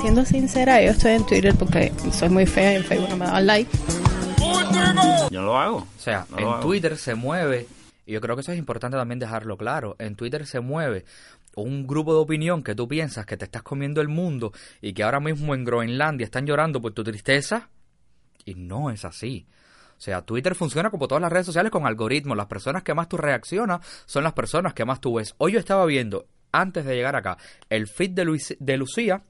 Siendo 0.00 0.24
sincera, 0.24 0.82
yo 0.82 0.90
estoy 0.90 1.12
en 1.12 1.26
Twitter 1.26 1.54
porque 1.58 1.92
soy 2.12 2.28
muy 2.28 2.46
fea 2.46 2.72
y 2.74 2.76
en 2.76 2.84
Facebook 2.84 3.10
no 3.10 3.16
me 3.16 3.26
daban 3.26 3.46
like. 3.46 3.70
Yo 5.30 5.40
no 5.40 5.46
lo 5.46 5.58
hago. 5.58 5.76
O 5.78 5.86
sea, 6.00 6.26
No 6.30 6.56
en. 6.56 6.60
Twitter 6.60 6.96
se 6.96 7.14
mueve, 7.14 7.66
y 8.06 8.12
yo 8.12 8.20
creo 8.20 8.36
que 8.36 8.42
eso 8.42 8.52
es 8.52 8.58
importante 8.58 8.96
también 8.96 9.18
dejarlo 9.18 9.56
claro, 9.56 9.96
en 9.98 10.14
Twitter 10.16 10.46
se 10.46 10.60
mueve 10.60 11.04
un 11.56 11.86
grupo 11.86 12.12
de 12.14 12.20
opinión 12.20 12.62
que 12.62 12.74
tú 12.74 12.88
piensas 12.88 13.26
que 13.26 13.36
te 13.36 13.44
estás 13.44 13.62
comiendo 13.62 14.00
el 14.00 14.08
mundo 14.08 14.52
y 14.80 14.92
que 14.92 15.02
ahora 15.02 15.20
mismo 15.20 15.54
en 15.54 15.64
Groenlandia 15.64 16.24
están 16.24 16.46
llorando 16.46 16.80
por 16.80 16.92
tu 16.92 17.04
tristeza, 17.04 17.70
y 18.44 18.54
no 18.54 18.90
es 18.90 19.04
así. 19.04 19.46
O 19.96 20.00
sea, 20.00 20.22
Twitter 20.22 20.54
funciona 20.54 20.90
como 20.90 21.08
todas 21.08 21.22
las 21.22 21.32
redes 21.32 21.46
sociales 21.46 21.70
con 21.70 21.86
algoritmos. 21.86 22.36
Las 22.36 22.46
personas 22.46 22.82
que 22.82 22.92
más 22.94 23.08
tú 23.08 23.16
reaccionas 23.16 23.80
son 24.06 24.24
las 24.24 24.32
personas 24.32 24.74
que 24.74 24.84
más 24.84 25.00
tú 25.00 25.14
ves. 25.14 25.34
Hoy 25.38 25.52
yo 25.52 25.58
estaba 25.58 25.86
viendo, 25.86 26.26
antes 26.52 26.84
de 26.84 26.94
llegar 26.96 27.16
acá, 27.16 27.38
el 27.70 27.86
feed 27.86 28.10
de, 28.10 28.24
Luis- 28.24 28.56
de 28.58 28.76
Lucía, 28.76 29.22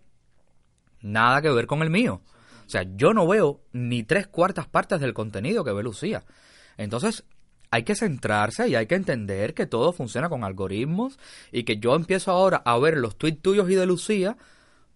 nada 1.02 1.42
que 1.42 1.50
ver 1.50 1.66
con 1.66 1.82
el 1.82 1.90
mío. 1.90 2.22
O 2.66 2.68
sea, 2.68 2.82
yo 2.96 3.12
no 3.12 3.26
veo 3.28 3.60
ni 3.72 4.02
tres 4.04 4.26
cuartas 4.26 4.66
partes 4.66 5.00
del 5.00 5.12
contenido 5.14 5.64
que 5.64 5.72
ve 5.72 5.82
Lucía. 5.82 6.24
Entonces, 6.76 7.24
hay 7.74 7.82
que 7.82 7.96
centrarse 7.96 8.68
y 8.68 8.76
hay 8.76 8.86
que 8.86 8.94
entender 8.94 9.52
que 9.52 9.66
todo 9.66 9.92
funciona 9.92 10.28
con 10.28 10.44
algoritmos 10.44 11.18
y 11.50 11.64
que 11.64 11.78
yo 11.78 11.96
empiezo 11.96 12.30
ahora 12.30 12.62
a 12.64 12.78
ver 12.78 12.96
los 12.96 13.16
tweets 13.16 13.42
tuyos 13.42 13.68
y 13.68 13.74
de 13.74 13.84
Lucía 13.84 14.36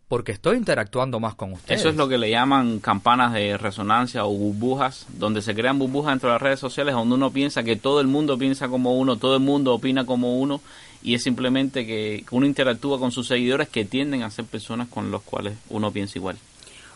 porque 0.06 0.30
estoy 0.30 0.56
interactuando 0.56 1.18
más 1.18 1.34
con 1.34 1.54
ustedes. 1.54 1.80
Eso 1.80 1.88
es 1.88 1.96
lo 1.96 2.08
que 2.08 2.18
le 2.18 2.30
llaman 2.30 2.78
campanas 2.78 3.32
de 3.32 3.58
resonancia 3.58 4.24
o 4.24 4.32
burbujas, 4.32 5.06
donde 5.08 5.42
se 5.42 5.56
crean 5.56 5.80
burbujas 5.80 6.12
dentro 6.12 6.28
de 6.28 6.34
las 6.34 6.42
redes 6.42 6.60
sociales, 6.60 6.94
donde 6.94 7.16
uno 7.16 7.32
piensa 7.32 7.64
que 7.64 7.74
todo 7.74 8.00
el 8.00 8.06
mundo 8.06 8.38
piensa 8.38 8.68
como 8.68 8.96
uno, 8.96 9.16
todo 9.16 9.34
el 9.34 9.42
mundo 9.42 9.74
opina 9.74 10.06
como 10.06 10.38
uno, 10.38 10.60
y 11.02 11.14
es 11.14 11.24
simplemente 11.24 11.84
que 11.84 12.24
uno 12.30 12.46
interactúa 12.46 13.00
con 13.00 13.10
sus 13.10 13.26
seguidores 13.26 13.68
que 13.68 13.84
tienden 13.84 14.22
a 14.22 14.30
ser 14.30 14.44
personas 14.44 14.86
con 14.86 15.10
los 15.10 15.22
cuales 15.22 15.58
uno 15.68 15.90
piensa 15.90 16.16
igual. 16.16 16.38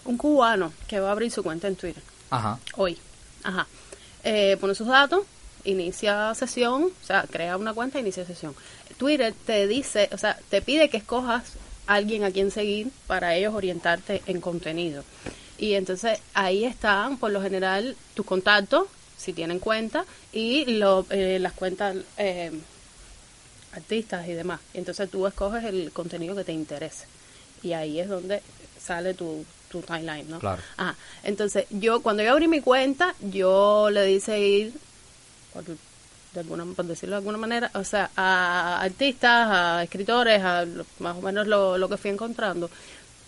Un 0.04 0.16
cubano 0.16 0.72
que 0.86 1.00
va 1.00 1.08
a 1.08 1.12
abrir 1.12 1.32
su 1.32 1.42
cuenta 1.42 1.66
en 1.66 1.74
Twitter 1.74 2.02
Ajá. 2.30 2.58
hoy, 2.76 2.96
ajá, 3.42 3.66
eh, 4.24 4.56
pone 4.60 4.76
sus 4.76 4.86
datos, 4.86 5.24
inicia 5.64 6.34
sesión, 6.34 6.84
o 6.84 7.06
sea, 7.06 7.26
crea 7.30 7.56
una 7.56 7.74
cuenta, 7.74 8.00
inicia 8.00 8.24
sesión. 8.24 8.54
Twitter 8.96 9.34
te 9.46 9.66
dice, 9.66 10.08
o 10.12 10.18
sea, 10.18 10.38
te 10.48 10.62
pide 10.62 10.88
que 10.88 10.98
escojas 10.98 11.54
a 11.86 11.94
alguien 11.94 12.24
a 12.24 12.30
quien 12.30 12.50
seguir 12.50 12.88
para 13.06 13.34
ellos 13.34 13.54
orientarte 13.54 14.22
en 14.26 14.40
contenido. 14.40 15.04
Y 15.58 15.74
entonces 15.74 16.18
ahí 16.34 16.64
están, 16.64 17.18
por 17.18 17.30
lo 17.30 17.40
general, 17.40 17.96
tus 18.14 18.26
contactos, 18.26 18.88
si 19.16 19.32
tienen 19.32 19.58
cuenta, 19.58 20.04
y 20.32 20.64
lo, 20.64 21.06
eh, 21.10 21.38
las 21.40 21.52
cuentas 21.52 21.96
eh, 22.18 22.50
artistas 23.72 24.26
y 24.28 24.32
demás. 24.32 24.60
Entonces 24.74 25.10
tú 25.10 25.26
escoges 25.26 25.64
el 25.64 25.92
contenido 25.92 26.34
que 26.34 26.44
te 26.44 26.52
interese. 26.52 27.06
Y 27.62 27.74
ahí 27.74 28.00
es 28.00 28.08
donde 28.08 28.42
sale 28.80 29.14
tu, 29.14 29.44
tu 29.70 29.80
timeline, 29.82 30.28
¿no? 30.28 30.38
Claro. 30.38 30.60
Ajá. 30.76 30.96
Entonces, 31.22 31.66
yo, 31.70 32.02
cuando 32.02 32.22
yo 32.22 32.32
abrí 32.32 32.48
mi 32.48 32.60
cuenta, 32.60 33.14
yo 33.20 33.88
le 33.90 34.04
di 34.04 34.20
seguir, 34.20 34.74
por, 35.52 35.64
de 35.64 36.40
alguna, 36.40 36.64
por 36.64 36.86
decirlo 36.86 37.14
de 37.16 37.18
alguna 37.18 37.38
manera, 37.38 37.70
o 37.74 37.84
sea, 37.84 38.10
a 38.16 38.80
artistas, 38.80 39.48
a 39.50 39.82
escritores, 39.82 40.42
a 40.42 40.64
más 40.98 41.16
o 41.16 41.22
menos 41.22 41.46
lo, 41.46 41.78
lo 41.78 41.88
que 41.88 41.96
fui 41.96 42.10
encontrando. 42.10 42.70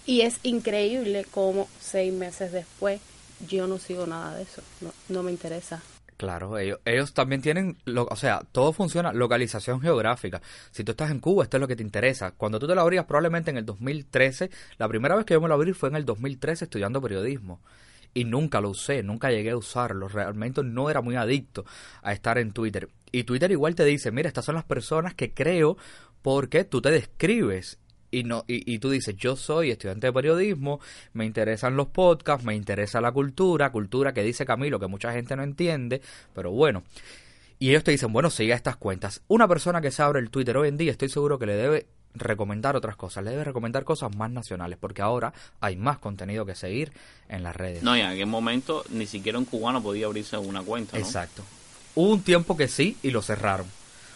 Y 0.07 0.21
es 0.21 0.38
increíble 0.43 1.26
cómo 1.31 1.69
seis 1.81 2.12
meses 2.12 2.52
después 2.52 3.00
yo 3.49 3.66
no 3.66 3.78
sigo 3.78 4.07
nada 4.07 4.37
de 4.37 4.43
eso. 4.43 4.62
No, 4.81 4.93
no 5.09 5.23
me 5.23 5.31
interesa. 5.31 5.83
Claro, 6.16 6.59
ellos, 6.59 6.78
ellos 6.85 7.12
también 7.12 7.43
tienen, 7.43 7.76
lo, 7.85 8.04
o 8.04 8.16
sea, 8.16 8.43
todo 8.52 8.73
funciona, 8.73 9.12
localización 9.12 9.81
geográfica. 9.81 10.40
Si 10.71 10.85
tú 10.85 10.93
estás 10.93 11.11
en 11.11 11.19
Cuba, 11.19 11.45
esto 11.45 11.57
es 11.57 11.61
lo 11.61 11.66
que 11.66 11.75
te 11.75 11.83
interesa. 11.83 12.31
Cuando 12.33 12.61
tú 12.61 12.69
te 12.69 12.75
lo 12.75 12.83
abrías 12.83 13.04
probablemente 13.04 13.50
en 13.50 13.57
el 13.57 13.66
2013, 13.66 14.50
la 14.78 14.88
primera 14.88 15.16
vez 15.16 15.25
que 15.25 15.35
yo 15.35 15.40
me 15.40 15.49
lo 15.49 15.54
abrí 15.54 15.73
fue 15.73 15.88
en 15.88 15.97
el 15.97 16.04
2013 16.04 16.66
estudiando 16.66 17.02
periodismo. 17.02 17.61
Y 18.14 18.25
nunca 18.25 18.61
lo 18.61 18.71
usé, 18.71 19.02
nunca 19.02 19.30
llegué 19.30 19.50
a 19.50 19.56
usarlo. 19.56 20.09
Realmente 20.09 20.62
no 20.62 20.88
era 20.88 21.00
muy 21.00 21.16
adicto 21.16 21.64
a 22.02 22.12
estar 22.12 22.38
en 22.38 22.52
Twitter. 22.52 22.88
Y 23.11 23.25
Twitter 23.25 23.50
igual 23.50 23.75
te 23.75 23.85
dice, 23.85 24.12
mira, 24.12 24.28
estas 24.28 24.44
son 24.44 24.54
las 24.54 24.64
personas 24.64 25.14
que 25.14 25.35
creo 25.35 25.76
porque 26.23 26.64
tú 26.64 26.80
te 26.80 26.90
describes 26.90 27.78
y 28.11 28.23
no 28.23 28.44
y, 28.47 28.73
y 28.73 28.78
tú 28.78 28.90
dices 28.90 29.16
yo 29.16 29.37
soy 29.37 29.71
estudiante 29.71 30.06
de 30.06 30.12
periodismo 30.12 30.80
me 31.12 31.26
interesan 31.26 31.76
los 31.76 31.88
podcasts 31.88 32.44
me 32.44 32.54
interesa 32.54 33.00
la 33.00 33.12
cultura 33.12 33.71
cultura 33.73 34.14
que 34.14 34.23
dice 34.23 34.47
Camilo 34.47 34.78
que 34.78 34.87
mucha 34.87 35.12
gente 35.12 35.37
no 35.37 35.42
entiende 35.42 36.00
pero 36.33 36.52
bueno 36.52 36.85
y 37.59 37.71
ellos 37.71 37.85
te 37.85 37.90
dicen 37.90 38.12
bueno 38.12 38.30
siga 38.30 38.54
estas 38.54 38.76
cuentas 38.76 39.23
una 39.26 39.49
persona 39.49 39.80
que 39.80 39.90
se 39.90 40.02
abre 40.02 40.21
el 40.21 40.30
Twitter 40.30 40.56
hoy 40.56 40.68
en 40.68 40.76
día 40.76 40.92
estoy 40.92 41.09
seguro 41.09 41.38
que 41.38 41.47
le 41.47 41.56
debe 41.56 41.87
recomendar 42.14 42.76
otras 42.76 42.97
cosas 42.97 43.25
le 43.25 43.30
debe 43.33 43.44
recomendar 43.44 43.85
cosas 43.85 44.14
más 44.16 44.30
nacionales 44.30 44.78
porque 44.80 45.02
ahora 45.02 45.33
hay 45.61 45.76
más 45.76 45.99
contenido 45.99 46.47
que 46.47 46.54
seguir 46.54 46.92
en 47.28 47.42
las 47.42 47.56
redes 47.56 47.83
No, 47.83 47.97
y 47.97 48.00
en 48.00 48.06
aquel 48.06 48.26
momento 48.26 48.85
ni 48.90 49.06
siquiera 49.06 49.38
un 49.38 49.44
cubano 49.44 49.83
podía 49.83 50.06
abrirse 50.06 50.37
una 50.38 50.62
cuenta, 50.62 50.97
¿no? 50.99 51.04
Exacto. 51.04 51.42
Hubo 51.97 52.12
un 52.12 52.23
tiempo 52.23 52.56
que 52.56 52.68
sí 52.68 52.97
y 53.02 53.11
lo 53.11 53.21
cerraron. 53.23 53.66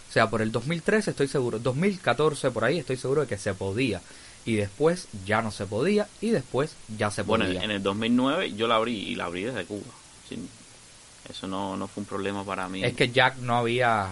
O 0.09 0.13
sea, 0.13 0.31
por 0.31 0.41
el 0.43 0.51
2013 0.53 1.11
estoy 1.11 1.29
seguro, 1.29 1.59
2014 1.59 2.51
por 2.51 2.65
ahí 2.65 2.79
estoy 2.79 2.97
seguro 2.97 3.23
de 3.23 3.27
que 3.27 3.37
se 3.39 3.53
podía. 3.55 4.01
Y 4.45 4.55
después 4.55 5.09
ya 5.27 5.43
no 5.43 5.51
se 5.51 5.67
podía 5.67 6.09
y 6.21 6.31
después 6.31 6.75
ya 6.97 7.11
se 7.11 7.23
Bueno, 7.23 7.45
podía. 7.45 7.63
en 7.63 7.71
el 7.71 7.83
2009 7.83 8.55
yo 8.55 8.67
la 8.67 8.77
abrí 8.77 8.97
y 8.97 9.15
la 9.15 9.27
abrí 9.27 9.43
desde 9.43 9.65
Cuba. 9.67 9.83
Sí, 10.29 10.39
eso 11.29 11.47
no, 11.47 11.77
no 11.77 11.87
fue 11.89 12.01
un 12.03 12.07
problema 12.07 12.45
para 12.45 12.69
mí. 12.69 12.83
Es 12.83 12.95
que 12.95 13.11
Jack 13.11 13.37
no 13.39 13.57
había... 13.59 14.07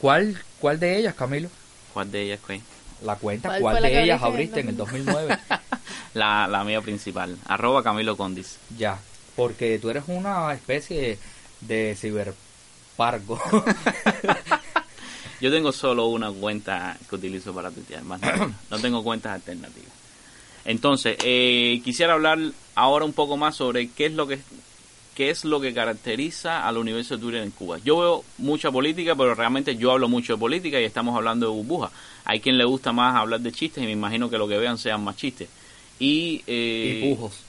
¿Cuál, 0.00 0.38
¿Cuál 0.60 0.78
de 0.80 0.98
ellas, 0.98 1.14
Camilo? 1.14 1.48
¿Cuál 1.94 2.10
de 2.12 2.22
ellas 2.22 2.40
fue? 2.44 2.60
La 3.02 3.16
cuenta, 3.16 3.48
¿Cuál 3.48 3.60
¿cuál, 3.60 3.78
fue 3.78 3.80
la 3.82 3.88
de 3.96 4.02
ellas 4.04 4.22
abriste 4.22 4.60
en 4.60 4.68
el 4.70 4.76
2009? 4.76 5.38
La, 6.14 6.48
la 6.48 6.64
mía 6.64 6.80
principal, 6.80 7.36
arroba 7.46 7.84
Camilo 7.84 8.16
Condis. 8.16 8.58
ya, 8.76 8.98
porque 9.36 9.78
tú 9.78 9.90
eres 9.90 10.02
una 10.08 10.52
especie 10.52 11.18
de 11.60 11.96
ciberpargo. 11.96 13.40
Yo 15.40 15.50
tengo 15.50 15.72
solo 15.72 16.06
una 16.08 16.30
cuenta 16.30 16.96
que 17.08 17.14
utilizo 17.14 17.54
para 17.54 17.70
tuitear, 17.70 18.02
más 18.02 18.20
nada. 18.20 18.50
No 18.70 18.78
tengo 18.78 19.02
cuentas 19.02 19.32
alternativas. 19.34 19.92
Entonces, 20.64 21.16
eh, 21.24 21.80
quisiera 21.82 22.12
hablar 22.12 22.38
ahora 22.74 23.04
un 23.06 23.12
poco 23.14 23.36
más 23.38 23.56
sobre 23.56 23.88
qué 23.90 24.06
es 24.06 24.12
lo 24.12 24.26
que 24.26 24.40
qué 25.14 25.30
es 25.30 25.44
lo 25.44 25.60
que 25.60 25.74
caracteriza 25.74 26.66
al 26.66 26.78
universo 26.78 27.16
de 27.16 27.22
Twitter 27.22 27.42
en 27.42 27.50
Cuba. 27.50 27.78
Yo 27.84 27.98
veo 27.98 28.24
mucha 28.38 28.70
política, 28.70 29.14
pero 29.14 29.34
realmente 29.34 29.76
yo 29.76 29.92
hablo 29.92 30.08
mucho 30.08 30.34
de 30.34 30.38
política 30.38 30.80
y 30.80 30.84
estamos 30.84 31.16
hablando 31.16 31.46
de 31.46 31.52
burbuja. 31.52 31.90
Hay 32.24 32.40
quien 32.40 32.58
le 32.58 32.64
gusta 32.64 32.92
más 32.92 33.16
hablar 33.16 33.40
de 33.40 33.52
chistes 33.52 33.82
y 33.82 33.86
me 33.86 33.92
imagino 33.92 34.30
que 34.30 34.38
lo 34.38 34.48
que 34.48 34.58
vean 34.58 34.78
sean 34.78 35.02
más 35.02 35.16
chistes. 35.16 35.48
Y, 35.98 36.42
eh, 36.46 37.02
y 37.02 37.14
pujos. 37.14 37.40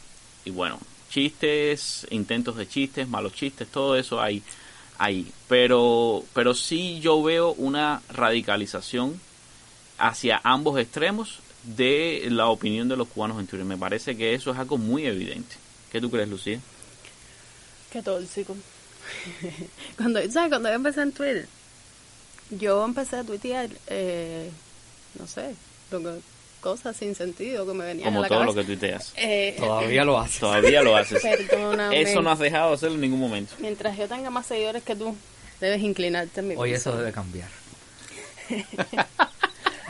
y 0.46 0.50
bueno, 0.50 0.80
chistes, 1.10 2.08
intentos 2.10 2.56
de 2.58 2.68
chistes, 2.68 3.08
malos 3.08 3.34
chistes, 3.34 3.68
todo 3.68 3.96
eso 3.96 4.22
hay 4.22 4.42
ahí. 4.98 5.28
Pero, 5.48 6.24
pero 6.34 6.54
sí 6.54 7.00
yo 7.00 7.22
veo 7.24 7.54
una 7.54 8.02
radicalización 8.10 9.20
hacia 9.98 10.42
ambos 10.44 10.80
extremos 10.80 11.40
de 11.64 12.28
la 12.30 12.48
opinión 12.48 12.90
de 12.90 12.98
los 12.98 13.08
cubanos 13.08 13.40
en 13.40 13.48
Twitter. 13.48 13.66
Me 13.66 13.78
parece 13.78 14.18
que 14.18 14.34
eso 14.34 14.52
es 14.52 14.58
algo 14.58 14.78
muy 14.78 15.06
evidente. 15.06 15.56
¿Qué 15.92 16.02
tú 16.02 16.10
crees, 16.10 16.30
Lucía? 16.30 16.60
Qué 17.92 18.02
tóxico. 18.02 18.56
cuando, 19.98 20.20
¿sabes? 20.32 20.50
Cuando 20.50 20.70
yo 20.70 20.76
empecé 20.76 21.02
en 21.02 21.12
Twitter, 21.12 21.48
yo 22.52 22.84
empecé 22.86 23.18
a 23.18 23.24
tuitear, 23.24 23.70
eh, 23.88 24.50
no 25.20 25.28
sé, 25.28 25.56
lo 25.92 26.02
cosas 26.62 26.96
sin 26.96 27.16
sentido 27.16 27.66
que 27.66 27.74
me 27.74 27.84
venían 27.86 28.08
a 28.08 28.12
Como 28.12 28.22
la 28.22 28.28
todo 28.28 28.44
lo 28.44 28.54
cabeza. 28.54 28.62
que 28.62 28.78
tuiteas. 28.78 29.14
Eh, 29.16 29.56
Todavía 29.58 30.06
lo 30.06 30.20
haces. 30.20 30.40
Todavía 30.40 30.84
lo 30.84 30.96
haces. 30.96 31.22
Perdóname. 31.22 32.00
Eso 32.02 32.22
no 32.22 32.30
has 32.30 32.38
dejado 32.40 32.70
de 32.70 32.76
hacerlo 32.76 32.96
en 32.96 33.02
ningún 33.02 33.20
momento. 33.20 33.54
Mientras 33.60 33.98
yo 33.98 34.08
tenga 34.08 34.30
más 34.30 34.46
seguidores 34.46 34.84
que 34.84 34.96
tú, 34.96 35.16
debes 35.60 35.82
inclinarte 35.82 36.40
en 36.42 36.50
mi 36.50 36.56
Oye, 36.56 36.74
piso. 36.76 36.92
eso 36.92 36.98
debe 37.00 37.12
cambiar. 37.12 37.50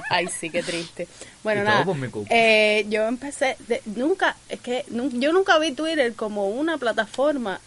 Ay, 0.09 0.27
sí, 0.27 0.49
qué 0.49 0.61
triste. 0.61 1.07
Bueno, 1.43 1.61
Y 1.61 1.63
todo 1.65 1.73
nada. 1.73 1.85
por 1.85 1.95
mi 1.97 2.07
culpa. 2.09 2.29
eh, 2.33 2.85
yo 2.89 3.07
empecé, 3.07 3.55
de- 3.67 3.81
nunca, 3.85 4.35
es 4.49 4.59
que 4.59 4.85
yo 4.89 5.31
nunca 5.31 5.57
vi 5.57 5.71
Twitter 5.71 6.13
como 6.15 6.49
una 6.49 6.77
plataforma 6.77 7.61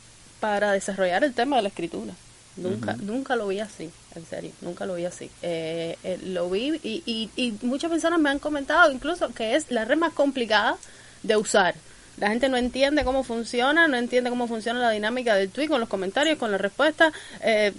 para 0.44 0.72
desarrollar 0.72 1.24
el 1.24 1.32
tema 1.32 1.56
de 1.56 1.62
la 1.62 1.68
escritura. 1.68 2.12
Nunca, 2.58 2.96
nunca 2.96 3.34
lo 3.34 3.48
vi 3.48 3.60
así, 3.60 3.90
en 4.14 4.26
serio, 4.26 4.50
nunca 4.60 4.84
lo 4.84 4.94
vi 4.94 5.06
así. 5.06 5.30
Eh, 5.40 5.96
eh, 6.04 6.18
lo 6.22 6.50
vi 6.50 6.78
y, 6.82 7.02
y, 7.06 7.30
y 7.34 7.58
muchas 7.62 7.90
personas 7.90 8.20
me 8.20 8.28
han 8.28 8.38
comentado 8.38 8.92
incluso 8.92 9.32
que 9.32 9.56
es 9.56 9.70
la 9.70 9.86
red 9.86 9.96
más 9.96 10.12
complicada 10.12 10.76
de 11.22 11.38
usar. 11.38 11.74
La 12.18 12.28
gente 12.28 12.50
no 12.50 12.58
entiende 12.58 13.04
cómo 13.04 13.22
funciona, 13.24 13.88
no 13.88 13.96
entiende 13.96 14.28
cómo 14.28 14.46
funciona 14.46 14.80
la 14.80 14.90
dinámica 14.90 15.34
del 15.34 15.48
tweet 15.48 15.68
con 15.68 15.80
los 15.80 15.88
comentarios, 15.88 16.36
con 16.36 16.52
las 16.52 16.60
respuestas, 16.60 17.14
eh, 17.40 17.72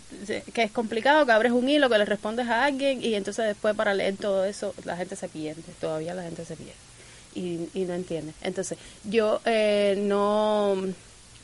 que 0.51 0.63
es 0.63 0.71
complicado, 0.71 1.23
que 1.27 1.33
abres 1.33 1.51
un 1.51 1.69
hilo, 1.69 1.87
que 1.87 1.99
le 1.99 2.05
respondes 2.05 2.47
a 2.47 2.65
alguien 2.65 3.03
y 3.03 3.13
entonces 3.13 3.45
después 3.45 3.75
para 3.75 3.93
leer 3.93 4.17
todo 4.17 4.43
eso 4.43 4.73
la 4.85 4.97
gente 4.97 5.15
se 5.15 5.29
pierde, 5.29 5.61
todavía 5.79 6.15
la 6.15 6.23
gente 6.23 6.45
se 6.45 6.55
pierde 6.55 6.73
y, 7.35 7.69
y 7.75 7.85
no 7.85 7.93
entiende. 7.93 8.33
Entonces 8.41 8.79
yo 9.03 9.39
eh, 9.45 9.93
no, 9.99 10.75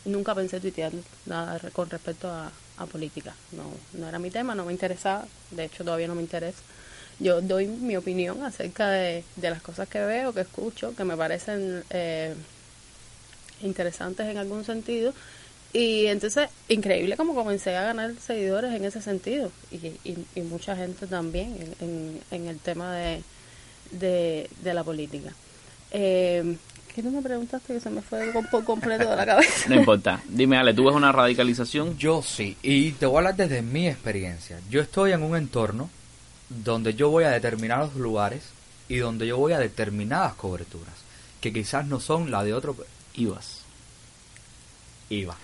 nunca 0.05 0.35
pensé 0.35 0.59
tuitear 0.59 0.91
nada 1.25 1.59
con 1.71 1.89
respecto 1.89 2.29
a, 2.29 2.51
política, 2.91 3.35
no, 3.51 3.63
no 3.93 4.09
era 4.09 4.17
mi 4.17 4.31
tema, 4.31 4.55
no 4.55 4.65
me 4.65 4.71
interesaba, 4.71 5.25
de 5.51 5.65
hecho 5.65 5.83
todavía 5.83 6.07
no 6.07 6.15
me 6.15 6.23
interesa. 6.23 6.57
Yo 7.19 7.39
doy 7.39 7.67
mi 7.67 7.95
opinión 7.95 8.43
acerca 8.43 8.89
de, 8.89 9.23
de 9.35 9.49
las 9.51 9.61
cosas 9.61 9.87
que 9.87 9.99
veo, 9.99 10.33
que 10.33 10.41
escucho, 10.41 10.95
que 10.95 11.03
me 11.03 11.15
parecen... 11.15 11.83
Eh, 11.91 12.33
interesantes 13.63 14.25
en 14.27 14.37
algún 14.37 14.63
sentido. 14.63 15.13
Y 15.73 16.07
entonces, 16.07 16.49
increíble 16.67 17.15
como 17.15 17.33
comencé 17.33 17.75
a 17.75 17.83
ganar 17.83 18.13
seguidores 18.15 18.73
en 18.73 18.83
ese 18.85 19.01
sentido. 19.01 19.51
Y, 19.71 19.87
y, 20.03 20.25
y 20.35 20.41
mucha 20.41 20.75
gente 20.75 21.07
también 21.07 21.55
en, 21.79 21.87
en, 21.87 22.21
en 22.31 22.47
el 22.47 22.59
tema 22.59 22.95
de, 22.95 23.23
de, 23.91 24.49
de 24.63 24.73
la 24.73 24.83
política. 24.83 25.31
Eh, 25.91 26.57
¿Qué 26.93 27.01
tú 27.01 27.09
me 27.09 27.21
preguntaste 27.21 27.73
que 27.73 27.79
se 27.79 27.89
me 27.89 28.01
fue 28.01 28.31
completo 28.65 29.09
de 29.09 29.15
la 29.15 29.25
cabeza? 29.25 29.69
No 29.69 29.75
importa. 29.75 30.21
Dime, 30.27 30.57
Ale, 30.57 30.73
¿tú 30.73 30.85
ves 30.85 30.95
una 30.95 31.11
radicalización? 31.11 31.97
Yo 31.97 32.21
sí, 32.21 32.57
y 32.61 32.91
te 32.91 33.05
voy 33.05 33.15
a 33.15 33.17
hablar 33.19 33.35
desde 33.35 33.61
mi 33.61 33.87
experiencia. 33.87 34.59
Yo 34.69 34.81
estoy 34.81 35.13
en 35.13 35.23
un 35.23 35.37
entorno 35.37 35.89
donde 36.49 36.93
yo 36.93 37.09
voy 37.09 37.23
a 37.23 37.29
determinados 37.29 37.95
lugares 37.95 38.43
y 38.89 38.97
donde 38.97 39.25
yo 39.25 39.37
voy 39.37 39.53
a 39.53 39.59
determinadas 39.59 40.33
coberturas, 40.33 40.93
que 41.39 41.53
quizás 41.53 41.85
no 41.85 41.99
son 41.99 42.29
la 42.29 42.43
de 42.43 42.53
otro... 42.53 42.75
Ibas. 43.13 43.61
Iba. 45.09 45.37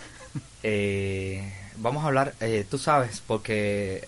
Eh, 0.63 1.54
vamos 1.77 2.04
a 2.04 2.08
hablar, 2.08 2.34
eh, 2.42 2.66
tú 2.70 2.77
sabes, 2.77 3.22
porque 3.25 4.06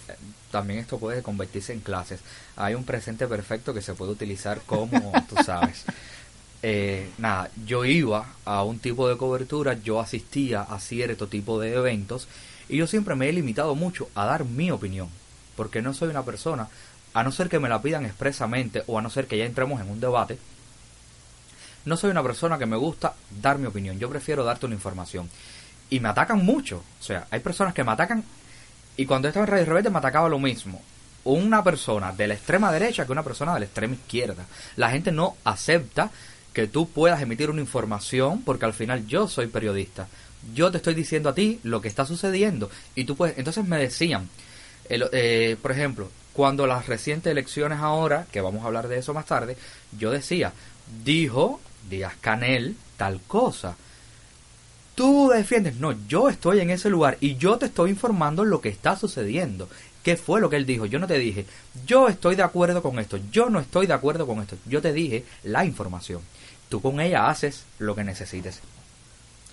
también 0.52 0.80
esto 0.80 0.98
puede 0.98 1.22
convertirse 1.22 1.74
en 1.74 1.80
clases. 1.80 2.20
Hay 2.56 2.74
un 2.74 2.84
presente 2.84 3.28
perfecto 3.28 3.74
que 3.74 3.82
se 3.82 3.94
puede 3.94 4.12
utilizar 4.12 4.60
como, 4.66 5.14
tú 5.30 5.36
sabes. 5.44 5.86
Eh, 6.62 7.10
nada, 7.18 7.50
yo 7.66 7.86
iba 7.86 8.34
a 8.46 8.64
un 8.64 8.80
tipo 8.80 9.08
de 9.08 9.18
cobertura, 9.18 9.74
yo 9.74 10.00
asistía 10.00 10.62
a 10.62 10.80
cierto 10.80 11.28
tipo 11.28 11.60
de 11.60 11.74
eventos 11.74 12.28
y 12.68 12.78
yo 12.78 12.88
siempre 12.88 13.16
me 13.16 13.30
he 13.30 13.34
limitado 13.34 13.76
mucho 13.76 14.10
a 14.14 14.26
dar 14.26 14.44
mi 14.44 14.70
opinión, 14.70 15.08
porque 15.56 15.82
no 15.82 15.94
soy 15.94 16.10
una 16.10 16.24
persona 16.24 16.68
a 17.14 17.24
no 17.24 17.32
ser 17.32 17.50
que 17.50 17.60
me 17.60 17.70
la 17.70 17.82
pidan 17.82 18.06
expresamente 18.06 18.84
o 18.88 19.00
a 19.00 19.02
no 19.02 19.10
ser 19.10 19.28
que 19.28 19.38
ya 19.38 19.46
entremos 19.46 19.82
en 19.82 19.90
un 19.90 20.00
debate, 20.00 20.38
no 21.86 21.98
soy 21.98 22.12
una 22.12 22.24
persona 22.24 22.58
que 22.58 22.66
me 22.66 22.78
gusta 22.78 23.14
dar 23.42 23.58
mi 23.58 23.66
opinión. 23.66 23.98
Yo 24.00 24.10
prefiero 24.10 24.44
darte 24.44 24.66
una 24.66 24.76
información. 24.76 25.30
Y 25.90 26.00
me 26.00 26.10
atacan 26.10 26.44
mucho. 26.44 26.84
O 27.00 27.04
sea, 27.04 27.28
hay 27.32 27.40
personas 27.40 27.74
que 27.74 27.84
me 27.84 27.92
atacan. 27.92 28.24
Y 28.98 29.06
cuando 29.06 29.28
estaba 29.28 29.46
en 29.46 29.52
Radio 29.52 29.66
Rebelde 29.66 29.90
me 29.90 29.98
atacaba 29.98 30.30
lo 30.30 30.40
mismo. 30.40 30.82
Una 31.24 31.64
persona 31.64 32.12
de 32.12 32.28
la 32.28 32.34
extrema 32.34 32.72
derecha 32.72 33.06
que 33.06 33.12
una 33.12 33.24
persona 33.24 33.54
de 33.54 33.62
la 33.62 33.66
extrema 33.66 33.96
izquierda. 33.96 34.46
La 34.76 34.90
gente 34.90 35.12
no 35.12 35.38
acepta 35.44 36.12
que 36.54 36.68
tú 36.68 36.90
puedas 36.90 37.22
emitir 37.22 37.50
una 37.50 37.62
información 37.62 38.42
porque 38.42 38.66
al 38.66 38.74
final 38.74 39.08
yo 39.08 39.28
soy 39.28 39.48
periodista. 39.48 40.08
Yo 40.54 40.72
te 40.72 40.78
estoy 40.78 40.94
diciendo 40.94 41.30
a 41.30 41.36
ti 41.36 41.60
lo 41.64 41.82
que 41.82 41.88
está 41.88 42.06
sucediendo. 42.06 42.70
Y 42.96 43.06
tú 43.06 43.16
puedes. 43.16 43.38
Entonces 43.38 43.66
me 43.66 43.78
decían, 43.78 44.30
eh, 44.90 45.58
por 45.62 45.72
ejemplo, 45.72 46.10
cuando 46.34 46.66
las 46.68 46.88
recientes 46.88 47.32
elecciones 47.32 47.80
ahora, 47.80 48.26
que 48.32 48.42
vamos 48.42 48.64
a 48.64 48.68
hablar 48.68 48.88
de 48.88 48.98
eso 48.98 49.14
más 49.14 49.26
tarde, 49.26 49.58
yo 49.98 50.12
decía, 50.12 50.54
dijo 51.04 51.60
Díaz 51.90 52.14
Canel 52.22 52.76
tal 52.98 53.20
cosa. 53.28 53.76
Tú 54.96 55.30
defiendes, 55.30 55.76
no, 55.76 55.96
yo 56.08 56.30
estoy 56.30 56.60
en 56.60 56.72
ese 56.72 56.90
lugar 56.90 57.18
y 57.22 57.38
yo 57.38 57.58
te 57.58 57.68
estoy 57.68 57.92
informando 57.92 58.44
lo 58.44 58.60
que 58.60 58.70
está 58.70 58.98
sucediendo. 58.98 59.70
¿Qué 60.04 60.18
fue 60.18 60.42
lo 60.42 60.50
que 60.50 60.56
él 60.56 60.66
dijo? 60.66 60.86
Yo 60.86 61.00
no 61.00 61.08
te 61.08 61.18
dije, 61.18 61.46
yo 61.86 62.08
estoy 62.08 62.36
de 62.36 62.44
acuerdo 62.44 62.82
con 62.82 63.00
esto, 63.00 63.18
yo 63.32 63.50
no 63.50 63.60
estoy 63.60 63.88
de 63.88 63.94
acuerdo 63.94 64.26
con 64.28 64.40
esto. 64.40 64.58
Yo 64.66 64.82
te 64.82 64.92
dije 64.92 65.24
la 65.44 65.66
información. 65.66 66.22
Tú 66.70 66.82
con 66.82 67.00
ella 67.00 67.30
haces 67.30 67.64
lo 67.80 67.96
que 67.96 68.04
necesites. 68.04 68.60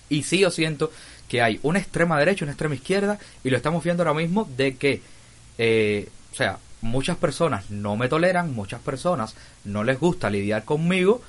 Y 0.09 0.23
sí, 0.23 0.39
yo 0.39 0.51
siento 0.51 0.91
que 1.27 1.41
hay 1.41 1.59
una 1.63 1.79
extrema 1.79 2.17
derecha, 2.17 2.45
una 2.45 2.53
extrema 2.53 2.75
izquierda, 2.75 3.19
y 3.43 3.49
lo 3.49 3.57
estamos 3.57 3.83
viendo 3.83 4.03
ahora 4.03 4.17
mismo 4.17 4.47
de 4.55 4.77
que, 4.77 5.01
eh, 5.57 6.07
o 6.31 6.35
sea, 6.35 6.59
muchas 6.81 7.17
personas 7.17 7.69
no 7.69 7.97
me 7.97 8.07
toleran, 8.07 8.53
muchas 8.53 8.79
personas 8.81 9.35
no 9.65 9.83
les 9.83 9.99
gusta 9.99 10.29
lidiar 10.29 10.63
conmigo, 10.63 11.21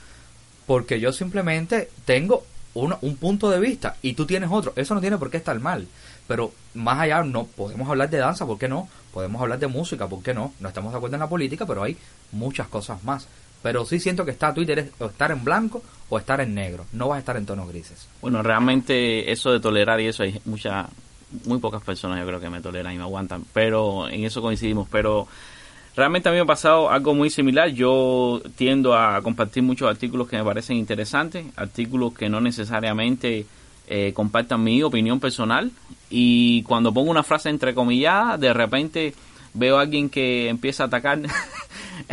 porque 0.66 1.00
yo 1.00 1.12
simplemente 1.12 1.90
tengo 2.04 2.44
uno- 2.74 2.98
un 3.00 3.16
punto 3.16 3.50
de 3.50 3.58
vista 3.58 3.96
y 4.02 4.12
tú 4.12 4.26
tienes 4.26 4.50
otro. 4.52 4.72
Eso 4.76 4.94
no 4.94 5.00
tiene 5.00 5.18
por 5.18 5.30
qué 5.30 5.38
estar 5.38 5.58
mal. 5.58 5.88
Pero 6.28 6.52
más 6.74 7.00
allá, 7.00 7.22
no 7.24 7.44
podemos 7.46 7.88
hablar 7.88 8.10
de 8.10 8.18
danza, 8.18 8.44
¿por 8.46 8.58
qué 8.58 8.68
no? 8.68 8.88
Podemos 9.14 9.40
hablar 9.40 9.58
de 9.58 9.66
música, 9.66 10.06
¿por 10.06 10.22
qué 10.22 10.34
no? 10.34 10.52
No 10.60 10.68
estamos 10.68 10.92
de 10.92 10.98
acuerdo 10.98 11.16
en 11.16 11.20
la 11.20 11.28
política, 11.28 11.64
pero 11.66 11.82
hay 11.82 11.96
muchas 12.30 12.68
cosas 12.68 13.02
más. 13.02 13.26
Pero 13.62 13.84
sí 13.84 13.98
siento 13.98 14.24
que 14.24 14.30
está 14.30 14.54
Twitter 14.54 14.78
es 14.78 14.90
o 14.98 15.06
estar 15.06 15.30
en 15.30 15.44
blanco 15.44 15.82
o 16.08 16.18
estar 16.18 16.40
en 16.40 16.54
negro. 16.54 16.86
No 16.92 17.08
vas 17.08 17.16
a 17.16 17.20
estar 17.20 17.36
en 17.36 17.46
tonos 17.46 17.68
grises. 17.68 18.08
Bueno, 18.20 18.42
realmente 18.42 19.30
eso 19.30 19.52
de 19.52 19.60
tolerar 19.60 20.00
y 20.00 20.06
eso 20.06 20.22
hay 20.22 20.40
muchas, 20.44 20.86
muy 21.44 21.58
pocas 21.58 21.82
personas 21.82 22.18
yo 22.20 22.26
creo 22.26 22.40
que 22.40 22.50
me 22.50 22.60
toleran 22.60 22.94
y 22.94 22.96
me 22.96 23.02
aguantan, 23.02 23.44
pero 23.52 24.08
en 24.08 24.24
eso 24.24 24.40
coincidimos. 24.40 24.88
Pero 24.90 25.26
realmente 25.96 26.28
a 26.28 26.32
mí 26.32 26.36
me 26.36 26.42
ha 26.42 26.46
pasado 26.46 26.90
algo 26.90 27.14
muy 27.14 27.30
similar. 27.30 27.68
Yo 27.70 28.40
tiendo 28.56 28.96
a 28.96 29.20
compartir 29.22 29.62
muchos 29.62 29.90
artículos 29.90 30.28
que 30.28 30.36
me 30.36 30.44
parecen 30.44 30.76
interesantes, 30.76 31.46
artículos 31.56 32.14
que 32.14 32.28
no 32.28 32.40
necesariamente 32.40 33.46
eh, 33.88 34.12
compartan 34.14 34.62
mi 34.62 34.82
opinión 34.82 35.18
personal 35.18 35.70
y 36.10 36.62
cuando 36.64 36.92
pongo 36.92 37.10
una 37.10 37.22
frase 37.22 37.48
entrecomillada, 37.48 38.36
de 38.36 38.52
repente 38.52 39.14
veo 39.54 39.78
a 39.78 39.80
alguien 39.80 40.10
que 40.10 40.48
empieza 40.48 40.82
a 40.84 40.86
atacar 40.86 41.20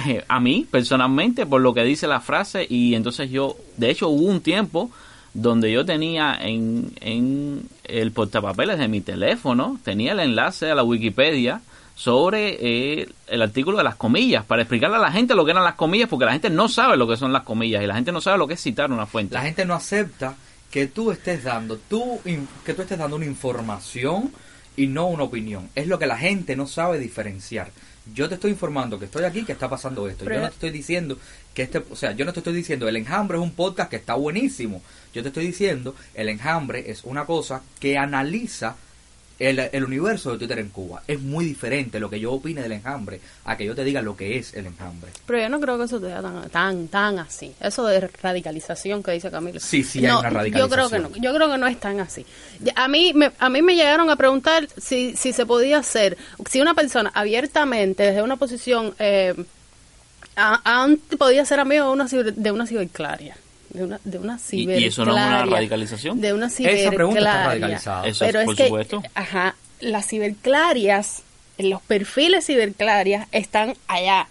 eh, 0.08 0.24
a 0.28 0.40
mí 0.40 0.68
personalmente 0.70 1.46
por 1.46 1.62
lo 1.62 1.74
que 1.74 1.84
dice 1.84 2.08
la 2.08 2.20
frase 2.20 2.66
y 2.70 2.96
entonces 2.96 3.30
yo, 3.30 3.58
de 3.78 3.90
hecho 3.90 4.10
hubo 4.10 4.26
un 4.26 4.42
tiempo 4.42 4.92
donde 5.34 5.72
yo 5.72 5.86
tenía 5.86 6.38
en, 6.40 6.94
en 7.02 7.68
el 7.84 8.12
portapapeles 8.12 8.80
de 8.80 8.88
mi 8.88 9.02
teléfono, 9.02 9.80
tenía 9.84 10.14
el 10.14 10.22
enlace 10.22 10.72
a 10.72 10.76
la 10.76 10.84
Wikipedia 10.84 11.62
sobre 11.96 12.58
eh, 12.60 13.10
el 13.28 13.42
artículo 13.42 13.78
de 13.78 13.84
las 13.84 13.96
comillas, 13.96 14.46
para 14.46 14.62
explicarle 14.62 14.98
a 14.98 15.00
la 15.00 15.12
gente 15.12 15.34
lo 15.34 15.46
que 15.46 15.52
eran 15.52 15.64
las 15.64 15.76
comillas, 15.76 16.10
porque 16.10 16.26
la 16.26 16.34
gente 16.34 16.50
no 16.50 16.68
sabe 16.68 16.98
lo 16.98 17.08
que 17.08 17.18
son 17.18 17.32
las 17.32 17.44
comillas 17.44 17.82
y 17.84 17.88
la 17.88 17.96
gente 17.96 18.12
no 18.12 18.22
sabe 18.22 18.38
lo 18.38 18.48
que 18.48 18.56
es 18.56 18.62
citar 18.62 18.92
una 18.92 19.06
fuente. 19.06 19.34
La 19.34 19.42
gente 19.42 19.66
no 19.66 19.74
acepta 19.74 20.36
que 20.70 20.88
tú 20.88 21.12
estés 21.12 21.44
dando, 21.44 21.78
tú, 21.78 22.20
que 22.66 22.74
tú 22.74 22.82
estés 22.82 22.98
dando 22.98 23.16
una 23.16 23.26
información 23.26 24.32
y 24.76 24.88
no 24.88 25.08
una 25.08 25.24
opinión. 25.24 25.70
Es 25.74 25.88
lo 25.88 25.98
que 25.98 26.06
la 26.06 26.18
gente 26.18 26.56
no 26.58 26.68
sabe 26.68 27.00
diferenciar. 27.00 27.72
Yo 28.14 28.30
te 28.30 28.36
estoy 28.36 28.52
informando 28.52 29.00
que 29.00 29.06
estoy 29.06 29.24
aquí, 29.24 29.44
que 29.44 29.52
está 29.54 29.68
pasando 29.70 30.08
esto. 30.08 30.26
Pero- 30.26 30.36
yo 30.36 30.42
no 30.42 30.48
te 30.50 30.54
estoy 30.56 30.70
diciendo 30.72 31.18
que 31.54 31.64
este, 31.64 31.80
o 31.90 31.96
sea, 31.96 32.12
yo 32.12 32.26
no 32.26 32.34
te 32.34 32.40
estoy 32.40 32.54
diciendo 32.54 32.88
el 32.88 32.96
enjambre 32.98 33.38
es 33.38 33.44
un 33.44 33.52
podcast 33.52 33.90
que 33.90 33.96
está 33.96 34.14
buenísimo. 34.16 34.82
Yo 35.14 35.22
te 35.24 35.30
estoy 35.30 35.48
diciendo 35.48 35.96
el 36.14 36.30
enjambre 36.30 36.90
es 36.92 37.04
una 37.04 37.26
cosa 37.26 37.62
que 37.80 37.98
analiza 37.98 38.76
el, 39.38 39.60
el 39.60 39.84
universo 39.84 40.32
de 40.32 40.38
Twitter 40.38 40.60
en 40.60 40.70
Cuba. 40.70 41.04
Es 41.08 41.20
muy 41.20 41.44
diferente 41.46 42.00
lo 42.00 42.10
que 42.10 42.20
yo 42.20 42.32
opine 42.32 42.62
del 42.62 42.72
enjambre 42.72 43.20
a 43.46 43.58
que 43.58 43.66
yo 43.66 43.76
te 43.76 43.84
diga 43.84 44.02
lo 44.02 44.16
que 44.16 44.38
es 44.38 44.54
el 44.54 44.66
enjambre. 44.68 45.12
Pero 45.26 45.40
yo 45.40 45.50
no 45.50 45.60
creo 45.60 45.78
que 45.78 45.84
eso 45.86 46.00
sea 46.00 46.22
tan, 46.22 46.50
tan, 46.50 46.88
tan 46.88 47.20
así. 47.20 47.54
Eso 47.60 47.86
de 47.86 48.00
radicalización 48.22 49.04
que 49.04 49.12
dice 49.12 49.30
Camilo. 49.30 49.60
Sí, 49.60 49.84
sí 49.84 50.00
hay 50.00 50.06
No, 50.12 50.20
una 50.20 50.30
Yo 50.30 50.34
creo 50.70 50.90
que 50.90 50.98
radicalización. 50.98 51.02
no. 51.04 51.18
Yo 51.18 51.34
creo 51.36 51.50
que 51.52 51.58
no 51.58 51.68
es 51.68 51.80
tan 51.80 52.00
así. 52.00 52.26
A 52.76 52.88
mí 52.88 53.12
me, 53.14 53.32
a 53.40 53.50
mí 53.50 53.62
me 53.62 53.76
llegaron 53.76 54.10
a 54.10 54.16
preguntar 54.16 54.68
si, 54.78 55.16
si 55.18 55.34
se 55.34 55.46
podía 55.46 55.80
hacer, 55.80 56.18
si 56.50 56.62
una 56.62 56.74
persona 56.74 57.12
abiertamente, 57.14 58.04
desde 58.04 58.22
una 58.22 58.38
posición, 58.38 58.94
eh, 59.00 59.34
a- 60.38 60.62
a- 60.84 61.18
podía 61.18 61.46
ser 61.46 61.60
amigo 61.60 61.86
de 61.88 61.92
una, 61.92 62.06
ciber- 62.06 62.34
de 62.36 62.52
una 62.52 62.68
ciberclaria. 62.68 63.38
De 63.76 63.84
una, 63.84 64.00
de 64.04 64.18
una 64.18 64.40
¿Y- 64.52 64.72
y 64.72 64.86
eso 64.86 65.04
no 65.06 65.12
es 65.12 65.18
una 65.18 65.26
ciberclaria, 65.28 65.56
radicalización? 65.56 66.22
De 66.22 66.34
una 66.34 66.48
Esa 66.48 66.58
pregunta 66.92 67.20
está 67.20 67.32
ciberclaria. 67.32 67.44
radicalizada. 67.50 68.08
Eso 68.08 68.26
Pero 68.26 68.40
es, 68.42 68.56
que, 68.56 68.64
supuesto. 68.66 69.04
ajá, 69.14 69.56
las 69.82 70.08
ciberclarias, 70.08 71.24
los 71.58 71.82
perfiles 71.82 72.46
ciberclarias 72.46 73.28
están 73.32 73.76
allá. 73.88 74.28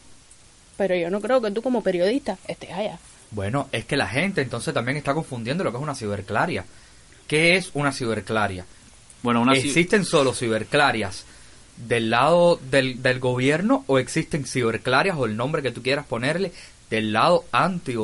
Pero 0.77 0.97
yo 0.97 1.11
no 1.11 1.21
creo 1.21 1.41
que 1.41 1.51
tú 1.51 1.63
como 1.63 1.83
periodista 1.83 2.39
estés 2.49 2.73
allá. 2.73 2.99
Bueno, 3.31 3.69
es 3.73 3.85
que 3.85 3.97
la 3.97 4.07
gente 4.09 4.41
entonces 4.43 4.73
también 4.73 4.97
está 4.97 5.13
confundiendo 5.15 5.63
lo 5.65 5.71
que 5.71 5.77
es 5.77 5.83
una 5.83 5.95
ciberclaria. 5.95 6.65
¿Qué 7.29 7.57
es 7.57 7.71
una 7.75 7.93
ciberclaria? 7.93 8.65
Bueno, 9.23 9.41
una 9.41 9.53
ci- 9.55 9.65
¿Existen 9.67 10.05
solo 10.05 10.35
ciberclarias 10.35 11.25
del 11.77 12.11
lado 12.11 12.61
del, 12.71 13.03
del 13.03 13.19
gobierno 13.19 13.85
o 13.89 13.99
existen 13.99 14.47
ciberclarias 14.47 15.17
o 15.19 15.25
el 15.27 15.37
nombre 15.37 15.63
que 15.63 15.71
tú 15.73 15.83
quieras 15.83 16.07
ponerle 16.07 16.53
del 16.91 17.13
lado 17.13 17.45
anti, 17.53 17.95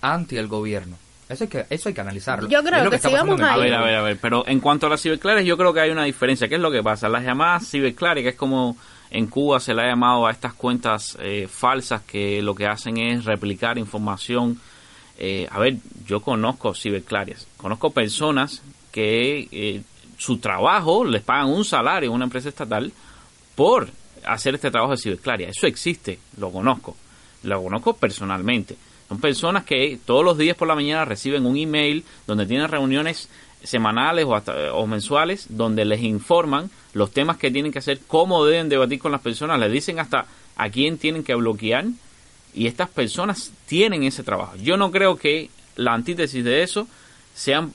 anti 0.00 0.36
el 0.36 0.48
gobierno? 0.48 0.96
Eso 1.28 1.44
hay 1.44 1.48
que, 1.48 1.66
eso 1.70 1.88
hay 1.88 1.94
que 1.94 2.00
analizarlo. 2.00 2.48
Yo 2.48 2.62
creo 2.62 2.90
que 2.90 2.96
está 2.96 3.08
si 3.08 3.14
pasando 3.14 3.36
vamos 3.36 3.40
en 3.40 3.46
el 3.46 3.52
a 3.52 3.56
ver, 3.56 3.74
a 3.74 3.82
ver, 3.84 3.94
a 3.94 4.02
ver. 4.02 4.18
Pero 4.20 4.44
en 4.48 4.58
cuanto 4.58 4.86
a 4.86 4.90
las 4.90 5.00
ciberclarias, 5.00 5.46
yo 5.46 5.56
creo 5.56 5.72
que 5.72 5.80
hay 5.80 5.90
una 5.90 6.04
diferencia. 6.04 6.48
¿Qué 6.48 6.56
es 6.56 6.60
lo 6.60 6.72
que 6.72 6.82
pasa? 6.82 7.08
Las 7.08 7.24
llamadas 7.24 7.70
ciberclarias, 7.70 8.24
que 8.24 8.30
es 8.30 8.36
como 8.36 8.76
en 9.10 9.26
Cuba 9.26 9.60
se 9.60 9.72
le 9.72 9.82
ha 9.82 9.88
llamado 9.88 10.26
a 10.26 10.30
estas 10.30 10.54
cuentas 10.54 11.16
eh, 11.20 11.48
falsas 11.48 12.02
que 12.02 12.42
lo 12.42 12.54
que 12.54 12.66
hacen 12.66 12.96
es 12.98 13.24
replicar 13.24 13.78
información. 13.78 14.60
Eh, 15.18 15.46
a 15.50 15.58
ver, 15.58 15.76
yo 16.04 16.20
conozco 16.20 16.74
ciberclarias. 16.74 17.46
Conozco 17.56 17.90
personas 17.90 18.62
que 18.90 19.48
eh, 19.52 19.82
su 20.16 20.38
trabajo 20.38 21.04
les 21.04 21.22
pagan 21.22 21.48
un 21.48 21.64
salario 21.64 22.10
a 22.10 22.14
una 22.14 22.24
empresa 22.24 22.48
estatal 22.48 22.92
por 23.54 23.88
hacer 24.24 24.54
este 24.54 24.70
trabajo 24.70 24.92
de 24.92 24.98
ciberclaria. 24.98 25.48
Eso 25.48 25.66
existe, 25.66 26.18
lo 26.38 26.50
conozco. 26.50 26.96
Lo 27.42 27.62
conozco 27.62 27.94
personalmente. 27.94 28.76
Son 29.08 29.20
personas 29.20 29.64
que 29.64 29.98
todos 30.04 30.24
los 30.24 30.38
días 30.38 30.56
por 30.56 30.68
la 30.68 30.74
mañana 30.74 31.04
reciben 31.04 31.46
un 31.46 31.56
email 31.56 32.04
donde 32.26 32.46
tienen 32.46 32.68
reuniones 32.68 33.28
semanales 33.62 34.24
o, 34.24 34.34
hasta, 34.34 34.72
o 34.72 34.86
mensuales 34.86 35.46
donde 35.48 35.84
les 35.84 36.00
informan 36.02 36.70
los 36.92 37.10
temas 37.10 37.36
que 37.36 37.50
tienen 37.50 37.72
que 37.72 37.80
hacer, 37.80 38.00
cómo 38.06 38.44
deben 38.44 38.68
debatir 38.68 38.98
con 38.98 39.12
las 39.12 39.20
personas, 39.20 39.58
les 39.58 39.72
dicen 39.72 39.98
hasta 39.98 40.26
a 40.56 40.70
quién 40.70 40.98
tienen 40.98 41.24
que 41.24 41.34
bloquear 41.34 41.86
y 42.54 42.66
estas 42.66 42.88
personas 42.88 43.52
tienen 43.66 44.02
ese 44.02 44.22
trabajo. 44.22 44.56
Yo 44.56 44.76
no 44.76 44.90
creo 44.90 45.16
que 45.16 45.50
la 45.76 45.94
antítesis 45.94 46.44
de 46.44 46.62
eso 46.62 46.86
sean 47.34 47.72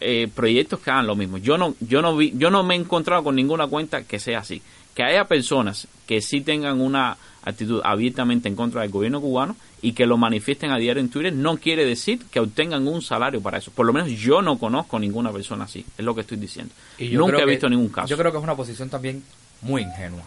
eh, 0.00 0.28
proyectos 0.34 0.80
que 0.80 0.90
hagan 0.90 1.06
lo 1.06 1.16
mismo. 1.16 1.38
Yo 1.38 1.56
no, 1.56 1.74
yo 1.80 2.02
no 2.02 2.16
vi, 2.16 2.32
yo 2.36 2.50
no 2.50 2.62
me 2.62 2.74
he 2.74 2.78
encontrado 2.78 3.24
con 3.24 3.34
ninguna 3.34 3.66
cuenta 3.66 4.04
que 4.04 4.18
sea 4.18 4.40
así. 4.40 4.62
Que 4.94 5.02
haya 5.02 5.24
personas 5.24 5.88
que 6.06 6.20
sí 6.20 6.40
tengan 6.40 6.80
una 6.80 7.16
actitud 7.42 7.80
abiertamente 7.84 8.48
en 8.48 8.56
contra 8.56 8.82
del 8.82 8.90
gobierno 8.90 9.20
cubano 9.20 9.56
y 9.82 9.92
que 9.92 10.06
lo 10.06 10.16
manifiesten 10.16 10.70
a 10.70 10.78
diario 10.78 11.00
en 11.02 11.10
Twitter 11.10 11.32
no 11.32 11.58
quiere 11.58 11.84
decir 11.84 12.20
que 12.30 12.40
obtengan 12.40 12.86
un 12.88 13.02
salario 13.02 13.40
para 13.42 13.58
eso. 13.58 13.70
Por 13.70 13.84
lo 13.84 13.92
menos 13.92 14.10
yo 14.12 14.40
no 14.40 14.58
conozco 14.58 14.98
ninguna 14.98 15.30
persona 15.32 15.64
así. 15.64 15.84
Es 15.98 16.04
lo 16.04 16.14
que 16.14 16.22
estoy 16.22 16.38
diciendo. 16.38 16.72
Y 16.96 17.08
yo 17.08 17.18
Nunca 17.20 17.36
he 17.38 17.40
que- 17.40 17.50
visto 17.50 17.68
ningún 17.68 17.88
caso. 17.90 18.08
Yo 18.08 18.16
creo 18.16 18.32
que 18.32 18.38
es 18.38 18.44
una 18.44 18.56
posición 18.56 18.88
también 18.88 19.22
muy 19.60 19.82
ingenua. 19.82 20.22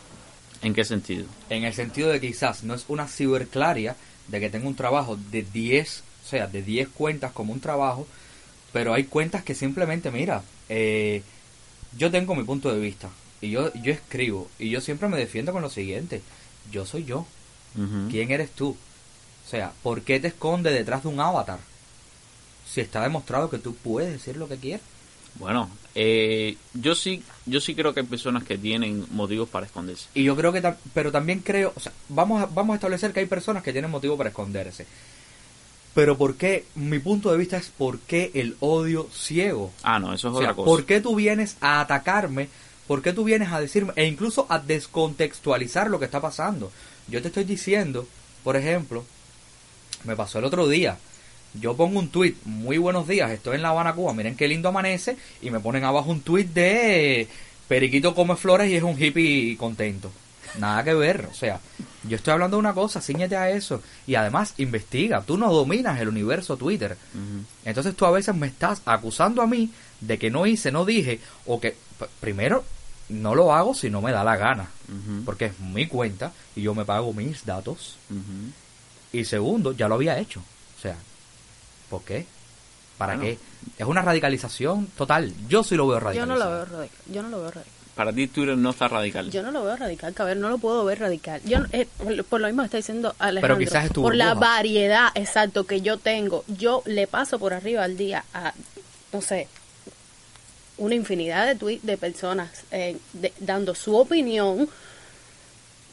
¿En 0.62 0.74
qué 0.74 0.84
sentido? 0.84 1.26
En 1.50 1.64
el 1.64 1.74
sentido 1.74 2.10
de 2.10 2.20
que 2.20 2.28
quizás 2.28 2.64
no 2.64 2.74
es 2.76 2.86
una 2.88 3.08
ciberclaria 3.08 3.96
de 4.28 4.40
que 4.40 4.50
tengo 4.50 4.68
un 4.68 4.76
trabajo 4.76 5.18
de 5.32 5.44
10, 5.44 6.04
o 6.26 6.28
sea, 6.30 6.48
de 6.48 6.62
10 6.62 6.90
cuentas 6.90 7.32
como 7.32 7.54
un 7.54 7.60
trabajo, 7.62 8.08
pero 8.74 8.94
hay 8.94 9.06
cuentas 9.06 9.44
que 9.44 9.56
simplemente, 9.56 10.12
mira, 10.12 10.44
eh, 10.70 11.24
yo 11.98 12.12
tengo 12.12 12.36
mi 12.36 12.44
punto 12.44 12.72
de 12.74 12.80
vista 12.80 13.10
y 13.42 13.50
yo, 13.52 13.72
yo 13.76 13.92
escribo 13.94 14.50
y 14.60 14.70
yo 14.70 14.82
siempre 14.82 15.08
me 15.08 15.18
defiendo 15.18 15.52
con 15.54 15.62
lo 15.62 15.70
siguiente, 15.70 16.22
yo 16.72 16.86
soy 16.86 17.06
yo. 17.06 17.26
¿quién 18.10 18.32
eres 18.32 18.50
tú? 18.52 18.70
O 19.46 19.50
sea, 19.50 19.72
¿por 19.84 20.02
qué 20.02 20.20
te 20.20 20.30
escondes 20.30 20.74
detrás 20.74 21.04
de 21.04 21.10
un 21.10 21.20
avatar? 21.20 21.60
Si 22.68 22.82
está 22.82 23.02
demostrado 23.04 23.50
que 23.50 23.60
tú 23.60 23.76
puedes 23.76 24.12
decir 24.12 24.36
lo 24.36 24.48
que 24.48 24.58
quieres. 24.58 24.82
Bueno, 25.36 25.70
eh, 25.94 26.58
yo 26.74 26.96
sí 26.96 27.22
yo 27.46 27.62
sí 27.62 27.76
creo 27.76 27.94
que 27.94 28.00
hay 28.00 28.06
personas 28.08 28.44
que 28.44 28.58
tienen 28.58 29.06
motivos 29.12 29.48
para 29.48 29.68
esconderse. 29.68 30.08
Y 30.16 30.24
yo 30.24 30.36
creo 30.36 30.52
que, 30.52 30.62
ta- 30.62 30.78
pero 30.96 31.12
también 31.12 31.40
creo, 31.42 31.72
o 31.76 31.80
sea, 31.80 31.92
vamos 32.10 32.42
a, 32.42 32.48
vamos 32.48 32.74
a 32.74 32.76
establecer 32.78 33.14
que 33.14 33.20
hay 33.20 33.26
personas 33.28 33.62
que 33.62 33.72
tienen 33.72 33.92
motivo 33.92 34.18
para 34.18 34.30
esconderse. 34.30 34.88
Pero 35.94 36.18
¿por 36.18 36.36
qué? 36.36 36.66
Mi 36.76 37.00
punto 37.00 37.32
de 37.32 37.38
vista 37.38 37.58
es 37.58 37.70
¿por 37.70 38.00
qué 38.00 38.32
el 38.34 38.58
odio 38.60 39.08
ciego? 39.14 39.72
Ah, 39.84 40.00
no, 40.00 40.14
eso 40.14 40.28
es 40.30 40.34
O 40.34 40.38
sea, 40.40 40.48
otra 40.52 40.56
cosa. 40.56 40.66
¿por 40.66 40.86
qué 40.86 41.00
tú 41.02 41.16
vienes 41.16 41.58
a 41.62 41.82
atacarme? 41.82 42.50
¿Por 42.88 43.02
qué 43.02 43.14
tú 43.14 43.24
vienes 43.24 43.52
a 43.52 43.60
decirme 43.60 43.94
e 43.96 44.06
incluso 44.06 44.46
a 44.50 44.60
descontextualizar 44.60 45.90
lo 45.90 46.00
que 46.00 46.06
está 46.06 46.22
pasando? 46.22 46.72
Yo 47.08 47.22
te 47.22 47.28
estoy 47.28 47.44
diciendo, 47.44 48.08
por 48.44 48.56
ejemplo, 48.56 49.06
me 50.06 50.16
pasó 50.16 50.40
el 50.40 50.46
otro 50.46 50.68
día. 50.68 50.98
Yo 51.54 51.76
pongo 51.76 52.00
un 52.00 52.10
tweet, 52.10 52.36
muy 52.46 52.78
buenos 52.78 53.08
días, 53.08 53.32
estoy 53.32 53.56
en 53.56 53.62
La 53.62 53.70
Habana, 53.70 53.94
Cuba, 53.94 54.14
miren 54.14 54.36
qué 54.36 54.48
lindo 54.48 54.70
amanece, 54.70 55.18
y 55.42 55.50
me 55.50 55.60
ponen 55.60 55.84
abajo 55.84 56.12
un 56.12 56.22
tweet 56.22 56.46
de 56.46 57.28
Periquito 57.68 58.14
come 58.14 58.36
flores 58.36 58.70
y 58.70 58.76
es 58.76 58.84
un 58.84 59.02
hippie 59.02 59.58
contento. 59.58 60.12
Nada 60.60 60.84
que 60.84 60.94
ver, 60.94 61.28
o 61.32 61.34
sea, 61.34 61.60
yo 62.04 62.16
estoy 62.16 62.34
hablando 62.34 62.58
de 62.58 62.60
una 62.60 62.74
cosa, 62.74 63.02
ciñete 63.02 63.36
a 63.36 63.50
eso, 63.50 63.82
y 64.06 64.16
además 64.16 64.54
investiga, 64.58 65.22
tú 65.22 65.38
no 65.38 65.52
dominas 65.52 66.00
el 66.00 66.10
universo 66.10 66.58
Twitter. 66.58 66.98
Entonces 67.66 67.96
tú 67.96 68.06
a 68.06 68.12
veces 68.12 68.36
me 68.36 68.48
estás 68.48 68.82
acusando 68.86 69.42
a 69.42 69.48
mí 69.48 69.72
de 70.00 70.18
que 70.18 70.30
no 70.30 70.46
hice, 70.46 70.72
no 70.72 70.86
dije, 70.86 71.20
o 71.46 71.60
que 71.60 71.76
primero 72.20 72.64
no 73.10 73.36
lo 73.36 73.54
hago 73.54 73.74
si 73.74 73.90
no 73.90 74.02
me 74.02 74.12
da 74.12 74.24
la 74.24 74.36
gana, 74.38 74.68
porque 75.26 75.46
es 75.46 75.60
mi 75.60 75.88
cuenta 75.88 76.32
y 76.56 76.62
yo 76.62 76.74
me 76.76 76.86
pago 76.86 77.14
mis 77.14 77.46
datos. 77.46 77.98
Y 79.14 79.24
segundo, 79.26 79.72
ya 79.72 79.88
lo 79.88 79.96
había 79.96 80.18
hecho. 80.20 80.40
O 80.78 80.82
sea, 80.82 80.96
¿por 81.90 82.04
qué? 82.04 82.26
¿Para 82.98 83.16
Bueno. 83.16 83.30
qué? 83.30 83.40
Es 83.78 83.88
una 83.88 84.02
radicalización 84.02 84.88
total. 84.98 85.32
Yo 85.48 85.64
sí 85.64 85.76
lo 85.76 85.88
veo 85.88 86.00
Yo 86.00 86.06
radical. 86.06 86.28
no 86.28 86.36
lo 86.36 86.50
veo 86.50 86.66
radical. 86.66 86.98
Yo 87.14 87.24
no 87.24 87.30
lo 87.30 87.38
veo 87.42 87.52
radical. 87.52 87.74
Para 87.96 88.14
ti 88.14 88.28
Twitter 88.28 88.56
no 88.58 88.70
está 88.72 88.88
radical. 88.88 89.32
Yo 89.32 89.42
no 89.42 89.50
lo 89.52 89.64
veo 89.64 89.76
radical, 89.76 90.14
ver, 90.20 90.38
no 90.38 90.50
lo 90.50 90.58
puedo 90.60 90.86
ver 90.86 91.00
radical. 91.00 91.42
Yo, 91.46 91.60
no- 91.62 91.68
eh, 91.72 91.88
por, 91.98 92.24
por 92.26 92.42
lo 92.42 92.48
mismo 92.48 92.62
que 92.62 92.66
está 92.68 92.78
diciendo 92.78 93.16
Alejandro. 93.18 93.58
quizás 93.58 93.86
es 93.86 93.92
tu 93.94 94.04
Por 94.04 94.16
la 94.16 94.34
variedad, 94.36 95.10
exacto, 95.16 95.64
que 95.66 95.82
yo 95.82 95.98
tengo. 95.98 96.44
Yo 96.48 96.84
le 96.86 97.08
paso 97.08 97.40
por 97.40 97.54
arriba 97.54 97.84
al 97.84 97.98
día 97.98 98.24
a, 98.36 98.54
no 99.14 99.22
sé, 99.22 99.48
una 100.78 100.96
infinidad 100.96 101.46
de 101.48 101.56
tweets 101.56 101.86
de 101.86 101.98
personas 101.98 102.50
eh, 102.72 102.98
de- 103.14 103.34
dando 103.40 103.74
su 103.76 103.96
opinión 103.98 104.70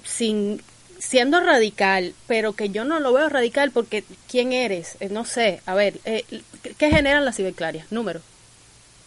sin 0.05 0.62
siendo 0.99 1.40
radical, 1.40 2.14
pero 2.27 2.53
que 2.55 2.70
yo 2.70 2.85
no 2.85 2.99
lo 3.01 3.12
veo 3.12 3.29
radical 3.29 3.70
porque 3.73 4.05
¿quién 4.31 4.53
eres? 4.53 4.97
Eh, 5.01 5.09
no 5.11 5.25
sé, 5.25 5.61
a 5.66 5.75
ver, 5.75 5.99
eh, 6.05 6.25
¿qué- 6.62 6.70
¿qué 6.75 6.90
generan 6.90 7.25
las 7.25 7.37
ciberclarias? 7.37 7.90
Números. 7.92 8.23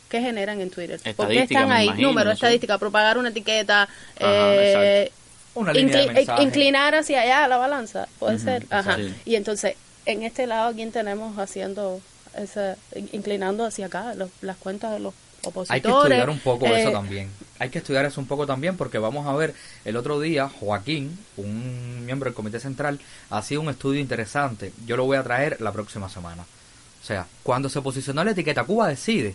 ¿Qué 0.10 0.22
generan 0.22 0.62
en 0.62 0.70
Twitter? 0.70 0.98
¿Por 1.00 1.04
qué 1.04 1.12
Estadística, 1.12 1.62
están 1.62 1.72
ahí? 1.72 1.86
imagino, 1.88 2.08
Números, 2.10 2.32
no 2.34 2.36
sé. 2.36 2.46
estadística, 2.46 2.78
propagar 2.78 3.18
una 3.18 3.30
etiqueta, 3.30 3.84
Ajá, 3.84 3.90
eh, 4.20 5.12
Una 5.56 5.74
línea 5.74 6.06
de 6.06 6.26
inclinar 6.44 6.94
hacia 6.96 7.22
allá 7.22 7.48
la 7.48 7.58
balanza, 7.58 8.08
puede 8.20 8.38
ser. 8.40 8.66
Ajá. 8.70 8.96
sí. 8.98 9.14
Y 9.26 9.36
entonces, 9.36 9.76
en 10.06 10.24
este 10.24 10.46
lado, 10.46 10.74
¿quién 10.74 10.92
tenemos 10.92 11.38
haciendo 11.40 12.00
ese, 12.38 12.76
inclinando 13.12 13.66
hacia 13.66 13.88
acá 13.88 14.14
los- 14.14 14.30
las 14.42 14.56
cuentas 14.58 14.92
de 14.92 15.00
los 15.00 15.14
opositores? 15.48 15.72
Hay 15.72 15.82
que 15.82 15.90
estudiar 15.90 16.30
un 16.30 16.40
poco 16.40 16.66
Eh, 16.68 16.82
eso 16.82 16.92
también. 16.92 17.30
Hay 17.60 17.70
que 17.70 17.80
estudiar 17.80 18.06
eso 18.06 18.22
un 18.22 18.28
poco 18.28 18.46
también 18.46 18.78
porque 18.78 18.98
vamos 19.00 19.26
a 19.26 19.34
ver 19.36 19.56
el 19.86 19.98
otro 19.98 20.20
día 20.20 20.50
Joaquín, 20.50 21.18
un 21.38 22.06
miembro 22.06 22.30
del 22.30 22.36
Comité 22.36 22.60
Central, 22.60 23.00
hacía 23.30 23.60
un 23.60 23.70
estudio 23.70 24.00
interesante. 24.00 24.72
Yo 24.86 24.98
lo 24.98 25.06
voy 25.06 25.18
a 25.18 25.24
traer 25.24 25.60
la 25.62 25.72
próxima 25.72 26.10
semana. 26.10 26.44
O 27.02 27.06
sea, 27.08 27.26
cuando 27.42 27.70
se 27.70 27.82
posicionó 27.82 28.24
la 28.24 28.32
etiqueta 28.32 28.66
Cuba 28.66 28.90
Decide, 28.90 29.34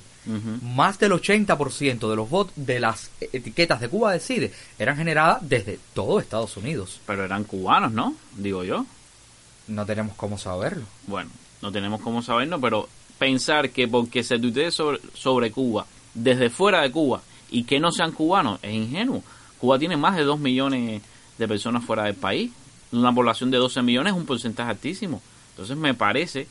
más 0.62 0.98
del 0.98 1.12
80% 1.12 2.10
de 2.10 2.16
los 2.16 2.28
votos 2.28 2.52
de 2.54 2.78
las 2.78 3.10
etiquetas 3.20 3.80
de 3.80 3.88
Cuba 3.88 4.12
Decide 4.12 4.52
eran 4.78 4.96
generadas 4.96 5.38
desde 5.48 5.78
todo 5.94 6.20
Estados 6.20 6.56
Unidos. 6.56 7.00
Pero 7.06 7.24
eran 7.24 7.44
cubanos, 7.44 7.92
¿no? 7.92 8.14
Digo 8.36 8.62
yo. 8.62 8.84
No 9.68 9.86
tenemos 9.86 10.14
cómo 10.16 10.38
saberlo. 10.38 10.84
Bueno, 11.06 11.30
no 11.62 11.72
tenemos 11.72 12.00
cómo 12.02 12.20
saberlo, 12.22 12.60
pero 12.60 12.88
pensar 13.18 13.70
que 13.70 13.88
porque 13.88 14.22
se 14.22 14.38
tuitee 14.38 14.70
sobre, 14.70 14.98
sobre 15.14 15.50
Cuba, 15.50 15.86
desde 16.14 16.50
fuera 16.50 16.82
de 16.82 16.90
Cuba, 16.90 17.22
y 17.50 17.64
que 17.64 17.80
no 17.80 17.90
sean 17.92 18.12
cubanos, 18.12 18.58
es 18.62 18.72
ingenuo. 18.72 19.22
Cuba 19.58 19.78
tiene 19.78 19.96
más 19.96 20.16
de 20.16 20.24
2 20.24 20.38
millones 20.40 21.02
de 21.38 21.48
personas 21.48 21.84
fuera 21.84 22.04
del 22.04 22.14
país. 22.14 22.50
Una 22.92 23.14
población 23.14 23.50
de 23.50 23.58
12 23.58 23.82
millones 23.82 24.12
es 24.12 24.18
un 24.18 24.26
porcentaje 24.26 24.70
altísimo. 24.70 25.22
Entonces 25.50 25.76
me 25.76 25.94
parece 25.94 26.46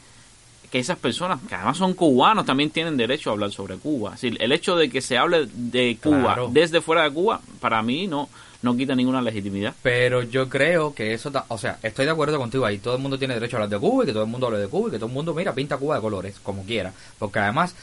que 0.71 0.79
esas 0.79 0.97
personas, 0.97 1.39
que 1.49 1.53
además 1.55 1.77
son 1.77 1.93
cubanos, 1.93 2.45
también 2.45 2.69
tienen 2.69 2.95
derecho 2.95 3.29
a 3.29 3.33
hablar 3.33 3.51
sobre 3.51 3.75
Cuba. 3.77 4.15
Es 4.15 4.21
decir, 4.21 4.37
el 4.41 4.51
hecho 4.53 4.75
de 4.77 4.89
que 4.89 5.01
se 5.01 5.17
hable 5.17 5.47
de 5.53 5.97
Cuba 6.01 6.21
Claro. 6.23 6.49
desde 6.51 6.79
fuera 6.81 7.03
de 7.03 7.11
Cuba, 7.11 7.41
para 7.59 7.81
mí 7.83 8.07
no, 8.07 8.29
no 8.61 8.77
quita 8.77 8.95
ninguna 8.95 9.21
legitimidad. 9.21 9.73
Pero 9.83 10.23
yo 10.23 10.47
creo 10.47 10.93
que 10.95 11.13
eso, 11.13 11.29
ta- 11.29 11.45
o 11.49 11.57
sea, 11.57 11.77
estoy 11.83 12.05
de 12.05 12.11
acuerdo 12.11 12.37
contigo 12.37 12.65
ahí. 12.65 12.77
Todo 12.77 12.95
el 12.95 13.01
mundo 13.01 13.19
tiene 13.19 13.33
derecho 13.33 13.57
a 13.57 13.63
hablar 13.63 13.69
de 13.69 13.85
Cuba 13.85 14.03
y 14.03 14.07
que 14.07 14.13
todo 14.13 14.23
el 14.23 14.29
mundo 14.29 14.47
hable 14.47 14.59
de 14.59 14.67
Cuba 14.69 14.87
y 14.87 14.91
que 14.91 14.97
todo 14.97 15.07
el 15.09 15.13
mundo, 15.13 15.33
mira, 15.33 15.53
pinta 15.53 15.75
Cuba 15.77 15.95
de 15.95 16.01
colores, 16.01 16.39
como 16.41 16.63
quiera. 16.63 16.93
Porque 17.19 17.39
además, 17.39 17.75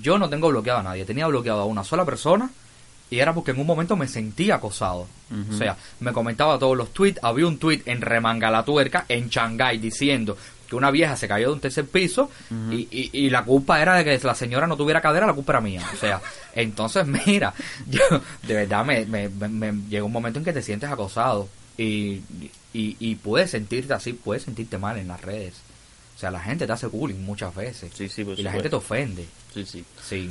yo 0.00 0.18
no 0.18 0.28
tengo 0.28 0.48
bloqueado 0.48 0.80
a 0.80 0.82
nadie. 0.82 1.04
Tenía 1.04 1.26
bloqueado 1.26 1.60
a 1.62 1.64
una 1.66 1.84
sola 1.84 2.04
persona 2.04 2.50
y 3.10 3.18
era 3.18 3.32
porque 3.34 3.50
en 3.52 3.60
un 3.60 3.66
momento 3.66 3.96
me 3.96 4.08
sentía 4.08 4.56
acosado. 4.56 5.06
O 5.50 5.56
sea, 5.56 5.76
me 6.00 6.12
comentaba 6.12 6.58
todos 6.58 6.76
los 6.76 6.92
tweets. 6.92 7.20
Había 7.22 7.46
un 7.46 7.58
tweet 7.58 7.82
en 7.86 8.00
Remanga 8.00 8.50
la 8.50 8.64
Tuerca, 8.64 9.04
en 9.08 9.28
Shanghái, 9.28 9.78
diciendo 9.78 10.36
que 10.68 10.76
una 10.76 10.90
vieja 10.90 11.14
se 11.16 11.28
cayó 11.28 11.48
de 11.48 11.52
un 11.54 11.60
tercer 11.60 11.84
piso 11.86 12.30
y, 12.72 12.88
y- 12.90 13.10
y 13.12 13.30
la 13.30 13.44
culpa 13.44 13.80
era 13.82 13.94
de 13.96 14.04
que 14.04 14.18
la 14.26 14.34
señora 14.34 14.66
no 14.66 14.76
tuviera 14.76 15.00
cadera, 15.02 15.26
la 15.26 15.34
culpa 15.34 15.52
era 15.52 15.60
mía. 15.60 15.82
O 15.92 15.96
sea, 15.96 16.20
entonces, 16.54 17.06
mira, 17.06 17.52
yo 17.88 18.00
de 18.42 18.54
verdad 18.54 18.84
me, 18.84 19.04
me, 19.04 19.28
me- 19.28 19.48
me 19.48 19.72
llega 19.90 20.04
un 20.04 20.12
momento 20.12 20.38
en 20.38 20.44
que 20.44 20.52
te 20.54 20.62
sientes 20.62 20.90
acosado 20.90 21.48
y, 21.76 22.22
y, 22.72 22.96
y 22.98 23.14
puedes 23.16 23.50
sentirte 23.50 23.92
así, 23.92 24.14
puedes 24.14 24.44
sentirte 24.44 24.78
mal 24.78 24.96
en 24.98 25.08
las 25.08 25.20
redes. 25.20 25.54
O 26.14 26.18
sea, 26.18 26.30
la 26.30 26.40
gente 26.40 26.66
te 26.66 26.72
hace 26.72 26.86
bullying 26.86 27.20
muchas 27.24 27.54
veces. 27.54 27.90
Sí, 27.94 28.08
sí, 28.08 28.24
por 28.24 28.38
y 28.38 28.42
la 28.42 28.52
gente 28.52 28.70
te 28.70 28.76
ofende. 28.76 29.26
Sí, 29.52 29.64
sí. 29.64 29.84
Sin... 30.02 30.28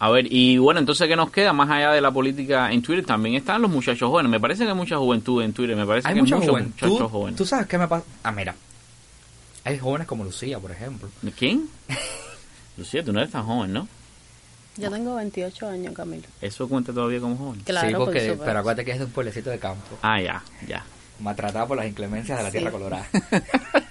A 0.00 0.10
ver, 0.10 0.32
y 0.32 0.58
bueno, 0.58 0.78
entonces, 0.78 1.08
¿qué 1.08 1.16
nos 1.16 1.30
queda? 1.32 1.52
Más 1.52 1.68
allá 1.68 1.90
de 1.90 2.00
la 2.00 2.12
política 2.12 2.70
en 2.70 2.82
Twitter, 2.82 3.04
también 3.04 3.34
están 3.34 3.60
los 3.60 3.70
muchachos 3.70 4.08
jóvenes. 4.08 4.30
Me 4.30 4.38
parece 4.38 4.62
que 4.62 4.70
hay 4.70 4.76
mucha 4.76 4.96
juventud 4.96 5.42
en 5.42 5.52
Twitter, 5.52 5.74
me 5.74 5.84
parece 5.86 6.06
Hay 6.06 6.14
que 6.14 6.20
mucha 6.20 6.36
muchos 6.36 6.50
juventud. 6.50 6.86
muchachos 6.86 7.10
jóvenes. 7.10 7.36
¿Tú 7.36 7.44
sabes 7.44 7.66
qué 7.66 7.78
me 7.78 7.88
pasa? 7.88 8.04
Ah, 8.22 8.30
mira. 8.30 8.54
Hay 9.64 9.76
jóvenes 9.78 10.06
como 10.06 10.22
Lucía, 10.22 10.60
por 10.60 10.70
ejemplo. 10.70 11.08
¿Quién? 11.36 11.68
Lucía, 12.76 13.04
tú 13.04 13.12
no 13.12 13.18
eres 13.18 13.32
tan 13.32 13.44
joven, 13.44 13.72
¿no? 13.72 13.88
Yo 14.76 14.88
tengo 14.88 15.16
28 15.16 15.68
años, 15.68 15.92
Camilo. 15.92 16.28
Eso 16.40 16.68
cuenta 16.68 16.92
todavía 16.92 17.18
como 17.18 17.36
joven. 17.36 17.60
Claro, 17.64 17.88
sí, 17.88 17.94
porque, 17.96 18.38
pero 18.44 18.60
acuérdate 18.60 18.84
que 18.84 18.92
es 18.92 18.98
de 19.00 19.04
un 19.06 19.10
pueblecito 19.10 19.50
de 19.50 19.58
campo. 19.58 19.98
Ah, 20.02 20.20
ya, 20.22 20.40
ya. 20.68 20.84
Maltratada 21.18 21.66
por 21.66 21.76
las 21.76 21.86
inclemencias 21.88 22.38
de 22.38 22.44
la 22.44 22.50
Sí. 22.52 22.58
tierra 22.58 22.70
colorada. 22.70 23.04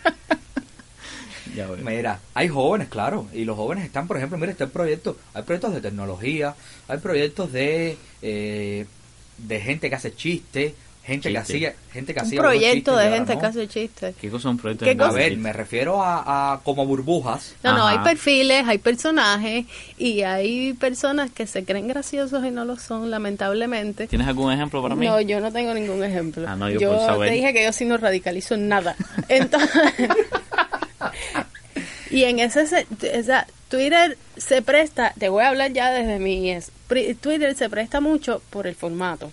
ya. 1.57 1.67
Mira, 1.83 2.19
hay 2.33 2.47
jóvenes, 2.47 2.87
claro, 2.89 3.27
y 3.33 3.43
los 3.45 3.55
jóvenes 3.57 3.83
están, 3.85 4.07
por 4.07 4.17
ejemplo, 4.17 4.37
mira, 4.37 4.51
este 4.51 4.67
proyecto, 4.67 5.17
hay 5.33 5.43
proyectos 5.43 5.73
de 5.73 5.81
tecnología, 5.81 6.55
hay 6.87 6.97
proyectos 6.99 7.51
de 7.51 7.97
eh, 8.21 8.85
de 9.37 9.59
gente 9.61 9.89
que 9.89 9.95
hace 9.95 10.15
chistes, 10.15 10.73
gente 11.03 11.29
que 11.29 11.35
Chiste. 11.35 11.53
hacía, 11.53 11.75
gente 11.93 12.13
que 12.13 12.19
Un 12.19 12.25
hacía 12.25 12.41
proyecto 12.41 12.91
chistes 12.91 12.97
de 13.11 13.15
gente 13.17 13.33
no. 13.35 13.39
que 13.39 13.45
hace 13.45 13.67
chistes. 13.67 14.15
¿Qué 14.19 14.29
cosa 14.29 14.49
un 14.49 14.57
proyecto 14.57 14.83
¿Qué 14.83 14.93
de 14.95 15.03
A 15.05 15.11
ver, 15.11 15.37
me 15.37 15.53
refiero 15.53 16.03
a, 16.03 16.53
a 16.53 16.59
como 16.63 16.85
burbujas. 16.85 17.53
No, 17.63 17.77
no, 17.77 17.87
hay 17.87 17.99
perfiles, 17.99 18.67
hay 18.67 18.77
personajes 18.79 19.65
y 19.97 20.23
hay 20.23 20.73
personas 20.73 21.31
que 21.31 21.47
se 21.47 21.63
creen 21.63 21.87
graciosos 21.87 22.43
y 22.45 22.51
no 22.51 22.65
lo 22.65 22.77
son, 22.77 23.09
lamentablemente. 23.11 24.07
¿Tienes 24.07 24.27
algún 24.27 24.51
ejemplo 24.51 24.81
para 24.81 24.95
mí? 24.95 25.05
No, 25.05 25.21
yo 25.21 25.39
no 25.39 25.51
tengo 25.53 25.73
ningún 25.73 26.03
ejemplo. 26.03 26.43
Ah, 26.47 26.55
no, 26.57 26.69
yo 26.69 26.89
por 26.91 26.99
saber. 27.05 27.29
te 27.29 27.35
dije 27.35 27.53
que 27.53 27.63
yo 27.63 27.71
sí 27.71 27.85
no 27.85 27.95
radicalizo 27.97 28.55
en 28.55 28.67
nada. 28.67 28.95
Entonces, 29.29 29.93
y 32.09 32.23
en 32.23 32.39
ese, 32.39 32.65
se- 32.67 32.87
o 33.19 33.23
sea, 33.23 33.47
Twitter 33.69 34.17
se 34.37 34.61
presta, 34.61 35.13
te 35.19 35.29
voy 35.29 35.43
a 35.43 35.49
hablar 35.49 35.73
ya 35.73 35.91
desde 35.91 36.19
mi 36.19 36.49
es, 36.51 36.71
Twitter 37.21 37.55
se 37.55 37.69
presta 37.69 37.99
mucho 38.01 38.41
por 38.49 38.67
el 38.67 38.75
formato, 38.75 39.31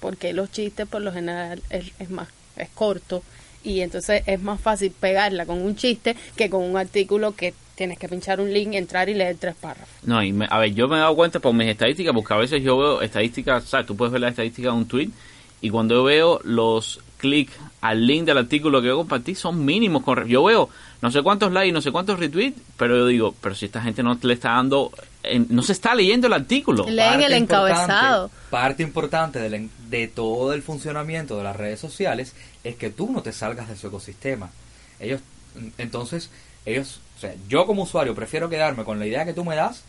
porque 0.00 0.32
los 0.32 0.50
chistes 0.50 0.86
por 0.86 1.02
lo 1.02 1.12
general 1.12 1.62
es, 1.70 1.92
es 1.98 2.10
más, 2.10 2.28
es 2.56 2.68
corto 2.74 3.22
y 3.64 3.80
entonces 3.80 4.22
es 4.26 4.40
más 4.40 4.60
fácil 4.60 4.90
pegarla 4.92 5.44
con 5.46 5.60
un 5.62 5.76
chiste 5.76 6.16
que 6.36 6.48
con 6.50 6.62
un 6.62 6.76
artículo 6.76 7.34
que 7.34 7.54
tienes 7.74 7.98
que 7.98 8.08
pinchar 8.08 8.40
un 8.40 8.52
link, 8.52 8.74
entrar 8.74 9.08
y 9.08 9.14
leer 9.14 9.36
tres 9.38 9.54
párrafos. 9.54 9.88
No, 10.02 10.20
y 10.22 10.32
me- 10.32 10.48
a 10.50 10.58
ver, 10.58 10.74
yo 10.74 10.88
me 10.88 10.96
he 10.96 10.98
dado 11.00 11.14
cuenta 11.14 11.38
por 11.38 11.54
mis 11.54 11.68
estadísticas, 11.68 12.12
porque 12.12 12.34
a 12.34 12.36
veces 12.38 12.62
yo 12.62 12.76
veo 12.76 13.02
estadísticas, 13.02 13.64
¿sabes? 13.64 13.86
Tú 13.86 13.96
puedes 13.96 14.10
ver 14.12 14.20
la 14.22 14.28
estadística 14.30 14.70
de 14.70 14.74
un 14.74 14.88
tweet 14.88 15.10
y 15.60 15.70
cuando 15.70 15.94
yo 15.94 16.02
veo 16.04 16.40
los 16.42 17.00
clics 17.18 17.52
al 17.80 18.06
link 18.06 18.24
del 18.24 18.38
artículo 18.38 18.80
que 18.82 18.88
yo 18.88 18.96
compartí 18.96 19.34
son 19.34 19.64
mínimos. 19.64 20.02
Con, 20.02 20.16
re- 20.16 20.28
yo 20.28 20.42
veo 20.44 20.68
no 21.00 21.10
sé 21.12 21.22
cuántos 21.22 21.52
likes, 21.52 21.72
no 21.72 21.80
sé 21.80 21.92
cuántos 21.92 22.18
retweets, 22.18 22.60
pero 22.76 22.96
yo 22.96 23.06
digo, 23.06 23.34
pero 23.40 23.54
si 23.54 23.66
esta 23.66 23.80
gente 23.80 24.02
no 24.02 24.18
le 24.20 24.34
está 24.34 24.50
dando, 24.54 24.90
en- 25.22 25.46
no 25.50 25.62
se 25.62 25.72
está 25.72 25.94
leyendo 25.94 26.26
el 26.26 26.32
artículo. 26.32 26.84
Le- 26.84 26.92
Leen 26.92 27.22
el 27.22 27.36
importante- 27.38 27.82
encabezado. 27.82 28.30
Parte 28.50 28.82
importante 28.82 29.38
del 29.38 29.54
en- 29.54 29.70
de 29.90 30.08
todo 30.08 30.52
el 30.52 30.62
funcionamiento 30.62 31.36
de 31.38 31.44
las 31.44 31.54
redes 31.56 31.78
sociales 31.78 32.34
es 32.64 32.74
que 32.76 32.90
tú 32.90 33.10
no 33.12 33.22
te 33.22 33.32
salgas 33.32 33.68
de 33.68 33.76
su 33.76 33.86
ecosistema. 33.86 34.50
Ellos, 35.00 35.20
entonces, 35.78 36.30
ellos, 36.66 37.00
o 37.16 37.20
sea, 37.20 37.34
yo 37.48 37.66
como 37.66 37.82
usuario 37.84 38.14
prefiero 38.14 38.48
quedarme 38.48 38.84
con 38.84 38.98
la 38.98 39.06
idea 39.06 39.24
que 39.24 39.32
tú 39.34 39.44
me 39.44 39.54
das 39.56 39.84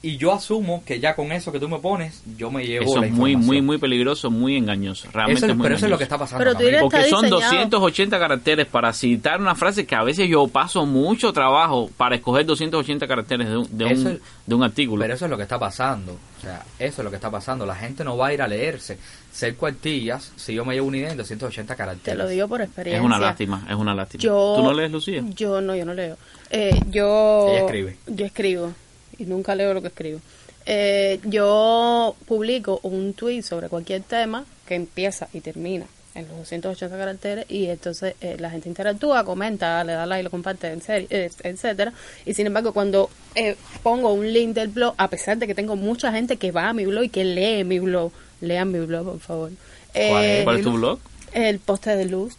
y 0.00 0.16
yo 0.16 0.32
asumo 0.32 0.84
que 0.84 1.00
ya 1.00 1.16
con 1.16 1.32
eso 1.32 1.50
que 1.50 1.58
tú 1.58 1.68
me 1.68 1.78
pones, 1.80 2.22
yo 2.36 2.50
me 2.52 2.64
llevo 2.64 2.84
Eso 2.84 3.00
la 3.00 3.06
es 3.08 3.12
muy, 3.12 3.34
muy, 3.34 3.60
muy 3.60 3.78
peligroso, 3.78 4.30
muy 4.30 4.56
engañoso. 4.56 5.08
Realmente 5.12 5.38
Eso 5.38 5.46
es- 5.46 5.50
es 5.50 5.56
muy 5.56 5.64
pero 5.64 5.74
eso 5.74 5.86
es 5.86 5.90
lo 5.90 5.98
que 5.98 6.04
está 6.04 6.16
pasando. 6.18 6.38
Pero 6.44 6.52
Porque 6.82 6.96
está 6.98 7.08
son 7.10 7.22
diseñado. 7.24 7.50
280 7.50 8.18
caracteres 8.18 8.66
para 8.66 8.92
citar 8.92 9.40
una 9.40 9.56
frase 9.56 9.86
que 9.86 9.96
a 9.96 10.04
veces 10.04 10.28
yo 10.28 10.46
paso 10.46 10.86
mucho 10.86 11.32
trabajo 11.32 11.90
para 11.96 12.14
escoger 12.14 12.46
280 12.46 13.08
caracteres 13.08 13.48
de 13.48 13.56
un, 13.56 13.76
de 13.76 13.84
un, 13.86 13.90
es- 13.92 14.18
de 14.46 14.54
un 14.54 14.62
artículo. 14.62 15.02
Pero 15.02 15.14
eso 15.14 15.24
es 15.24 15.30
lo 15.32 15.36
que 15.36 15.42
está 15.42 15.58
pasando. 15.58 16.12
O 16.12 16.40
sea, 16.40 16.62
eso 16.78 17.00
es 17.02 17.04
lo 17.04 17.10
que 17.10 17.16
está 17.16 17.30
pasando. 17.32 17.66
La 17.66 17.74
gente 17.74 18.04
no 18.04 18.16
va 18.16 18.28
a 18.28 18.34
ir 18.34 18.40
a 18.40 18.46
leerse. 18.46 18.96
Ser 19.32 19.56
cuartillas, 19.56 20.32
si 20.36 20.54
yo 20.54 20.64
me 20.64 20.74
llevo 20.74 20.86
una 20.86 20.98
idea 20.98 21.10
en 21.10 21.16
280 21.16 21.74
caracteres. 21.74 22.16
Te 22.16 22.22
lo 22.22 22.28
digo 22.28 22.46
por 22.46 22.60
es 22.60 22.66
experiencia. 22.68 23.04
una 23.04 23.18
lástima, 23.18 23.66
es 23.68 23.74
una 23.74 23.94
lástima. 23.94 24.22
Yo, 24.22 24.54
¿Tú 24.56 24.62
no 24.62 24.72
lees, 24.72 24.90
Lucía? 24.92 25.22
Yo 25.34 25.60
no, 25.60 25.74
yo 25.74 25.84
no 25.84 25.94
leo. 25.94 26.16
Eh, 26.50 26.80
yo, 26.88 27.48
Ella 27.50 27.58
escribe. 27.64 27.96
Yo 28.06 28.24
escribo 28.26 28.72
y 29.18 29.24
nunca 29.24 29.54
leo 29.54 29.74
lo 29.74 29.82
que 29.82 29.88
escribo. 29.88 30.20
Eh, 30.66 31.20
yo 31.24 32.14
publico 32.26 32.80
un 32.82 33.14
tweet 33.14 33.42
sobre 33.42 33.68
cualquier 33.68 34.02
tema 34.02 34.44
que 34.66 34.74
empieza 34.74 35.28
y 35.32 35.40
termina 35.40 35.86
en 36.18 36.26
los 36.28 36.38
280 36.38 36.96
caracteres 36.96 37.46
y 37.48 37.66
entonces 37.66 38.14
eh, 38.20 38.36
la 38.38 38.50
gente 38.50 38.68
interactúa, 38.68 39.24
comenta, 39.24 39.82
le 39.84 39.92
da 39.92 40.04
like, 40.04 40.24
lo 40.24 40.30
comparte, 40.30 40.76
eh, 40.88 41.30
etcétera. 41.42 41.92
Y 42.26 42.34
sin 42.34 42.46
embargo, 42.46 42.72
cuando 42.72 43.08
eh, 43.34 43.56
pongo 43.82 44.12
un 44.12 44.32
link 44.32 44.54
del 44.54 44.68
blog, 44.68 44.94
a 44.96 45.08
pesar 45.08 45.38
de 45.38 45.46
que 45.46 45.54
tengo 45.54 45.76
mucha 45.76 46.12
gente 46.12 46.36
que 46.36 46.50
va 46.50 46.68
a 46.68 46.72
mi 46.72 46.86
blog 46.86 47.04
y 47.04 47.08
que 47.08 47.24
lee 47.24 47.64
mi 47.64 47.78
blog, 47.78 48.12
lean 48.40 48.72
mi 48.72 48.80
blog, 48.80 49.04
por 49.04 49.20
favor. 49.20 49.50
¿Cuál 49.92 50.24
es? 50.24 50.40
Eh, 50.40 50.44
¿Cuál 50.44 50.56
es 50.56 50.62
tu 50.64 50.72
blog? 50.72 50.98
El 51.32 51.58
poste 51.60 51.96
de 51.96 52.04
luz, 52.06 52.34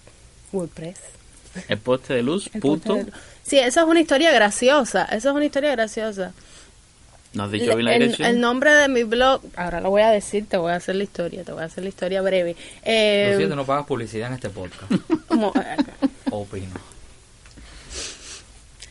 WordPress. 0.52 1.00
El 1.68 1.78
poste 1.78 2.14
de 2.14 2.24
luz, 2.24 2.50
punto. 2.62 2.96
de 2.96 3.04
luz. 3.06 3.14
Sí, 3.44 3.58
eso 3.58 3.82
es 3.82 3.88
una 3.88 4.02
historia 4.02 4.32
graciosa. 4.32 5.06
Eso 5.06 5.30
es 5.30 5.36
una 5.36 5.46
historia 5.46 5.72
graciosa. 5.72 6.34
¿No 7.34 7.44
has 7.44 7.52
dicho 7.52 7.76
bien 7.76 7.86
la 7.86 7.94
el, 7.96 8.00
dirección? 8.02 8.28
el 8.30 8.40
nombre 8.42 8.72
de 8.74 8.88
mi 8.88 9.04
blog, 9.04 9.42
ahora 9.56 9.82
lo 9.82 9.90
voy 9.92 10.02
a 10.02 10.10
decir, 10.10 10.48
te 10.48 10.58
voy 10.58 10.72
a 10.72 10.76
hacer 10.76 10.96
la 10.96 11.04
historia, 11.04 11.44
te 11.44 11.52
voy 11.52 11.62
a 11.62 11.66
hacer 11.66 11.84
la 11.84 11.90
historia 11.90 12.22
breve. 12.22 12.56
Eh, 12.84 13.30
Lo 13.32 13.38
siento, 13.38 13.56
no 13.56 13.66
pagas 13.66 13.86
publicidad 13.86 14.28
en 14.30 14.34
este 14.34 14.50
podcast. 14.50 14.92
como- 15.28 15.54
eh, 15.56 15.78
Opino. 16.32 16.80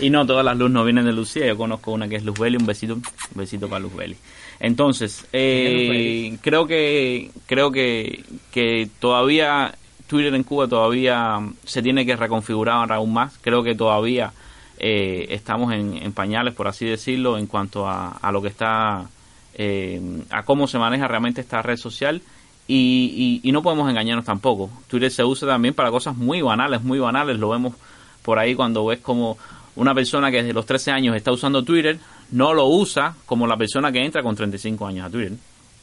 Y 0.00 0.10
no, 0.10 0.26
todas 0.26 0.44
las 0.44 0.56
luz 0.56 0.70
no 0.70 0.84
vienen 0.84 1.04
de 1.04 1.12
Lucía. 1.12 1.46
Yo 1.46 1.56
conozco 1.56 1.92
una 1.92 2.08
que 2.08 2.16
es 2.16 2.24
Luzbeli. 2.24 2.56
Un 2.56 2.66
besito, 2.66 2.94
un 2.94 3.02
besito 3.34 3.68
para 3.68 3.80
Luzbeli. 3.80 4.16
Entonces, 4.60 5.26
eh, 5.32 6.36
creo 6.40 6.66
que 6.66 7.30
creo 7.46 7.70
que, 7.70 8.24
que 8.50 8.88
todavía 9.00 9.74
Twitter 10.06 10.34
en 10.34 10.44
Cuba 10.44 10.68
todavía 10.68 11.40
se 11.64 11.82
tiene 11.82 12.06
que 12.06 12.16
reconfigurar 12.16 12.92
aún 12.92 13.12
más. 13.12 13.38
Creo 13.40 13.62
que 13.62 13.74
todavía 13.74 14.32
eh, 14.78 15.26
estamos 15.30 15.72
en, 15.72 15.96
en 15.96 16.12
pañales, 16.12 16.54
por 16.54 16.68
así 16.68 16.86
decirlo, 16.86 17.38
en 17.38 17.46
cuanto 17.46 17.88
a, 17.88 18.10
a 18.10 18.30
lo 18.30 18.42
que 18.42 18.48
está, 18.48 19.06
eh, 19.54 20.00
a 20.30 20.42
cómo 20.44 20.66
se 20.66 20.78
maneja 20.78 21.08
realmente 21.08 21.40
esta 21.40 21.62
red 21.62 21.76
social. 21.76 22.22
Y, 22.68 23.40
y- 23.44 23.48
y 23.48 23.52
no 23.52 23.62
podemos 23.62 23.88
engañarnos 23.90 24.24
tampoco. 24.24 24.70
Twitter 24.88 25.10
se 25.10 25.24
usa 25.24 25.48
también 25.48 25.74
para 25.74 25.90
cosas 25.90 26.16
muy 26.16 26.40
banales, 26.42 26.82
muy 26.82 26.98
banales. 26.98 27.38
Lo 27.38 27.48
vemos 27.50 27.74
por 28.22 28.38
ahí 28.38 28.54
cuando 28.54 28.86
ves 28.86 29.00
como 29.00 29.36
una 29.74 29.94
persona 29.94 30.30
que 30.30 30.38
desde 30.38 30.52
los 30.52 30.66
13 30.66 30.90
años 30.92 31.16
está 31.16 31.32
usando 31.32 31.62
Twitter, 31.64 31.98
no 32.30 32.54
lo 32.54 32.66
usa 32.66 33.14
como 33.26 33.46
la 33.46 33.56
persona 33.56 33.90
que 33.90 33.98
entra 34.04 34.22
con 34.22 34.36
35 34.36 34.86
años 34.86 35.06
a 35.06 35.10
Twitter. 35.10 35.32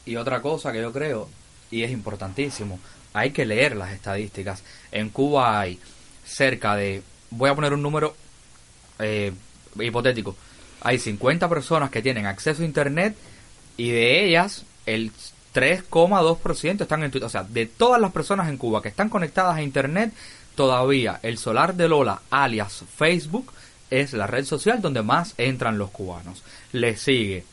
Y 0.06 0.16
otra 0.16 0.40
cosa 0.40 0.72
que 0.72 0.80
yo 0.80 0.92
creo, 0.92 1.28
y 1.70 1.82
es 1.82 1.90
importantísimo, 1.90 2.78
hay 3.12 3.30
que 3.32 3.44
leer 3.44 3.76
las 3.76 3.92
estadísticas. 3.92 4.62
En 4.90 5.10
Cuba 5.10 5.60
hay 5.60 5.78
cerca 6.24 6.76
de, 6.76 7.02
voy 7.30 7.50
a 7.50 7.54
poner 7.54 7.72
un 7.74 7.82
número 7.82 8.14
eh, 8.98 9.32
hipotético, 9.78 10.34
hay 10.80 10.98
50 10.98 11.48
personas 11.48 11.90
que 11.90 12.00
tienen 12.02 12.26
acceso 12.26 12.62
a 12.62 12.64
Internet 12.66 13.16
y 13.76 13.90
de 13.90 14.24
ellas 14.26 14.64
el 14.86 15.10
3,2% 15.54 16.82
están 16.82 17.02
en 17.02 17.10
Twitter. 17.10 17.26
O 17.26 17.30
sea, 17.30 17.44
de 17.44 17.66
todas 17.66 18.00
las 18.00 18.12
personas 18.12 18.48
en 18.48 18.56
Cuba 18.56 18.82
que 18.82 18.88
están 18.88 19.08
conectadas 19.08 19.56
a 19.56 19.62
Internet, 19.62 20.12
todavía 20.54 21.20
el 21.22 21.38
solar 21.38 21.74
de 21.74 21.88
Lola, 21.88 22.22
alias 22.30 22.84
Facebook, 22.96 23.52
es 23.90 24.12
la 24.12 24.26
red 24.26 24.44
social 24.44 24.80
donde 24.80 25.02
más 25.02 25.34
entran 25.38 25.78
los 25.78 25.90
cubanos. 25.90 26.42
Le 26.72 26.96
sigue 26.96 27.44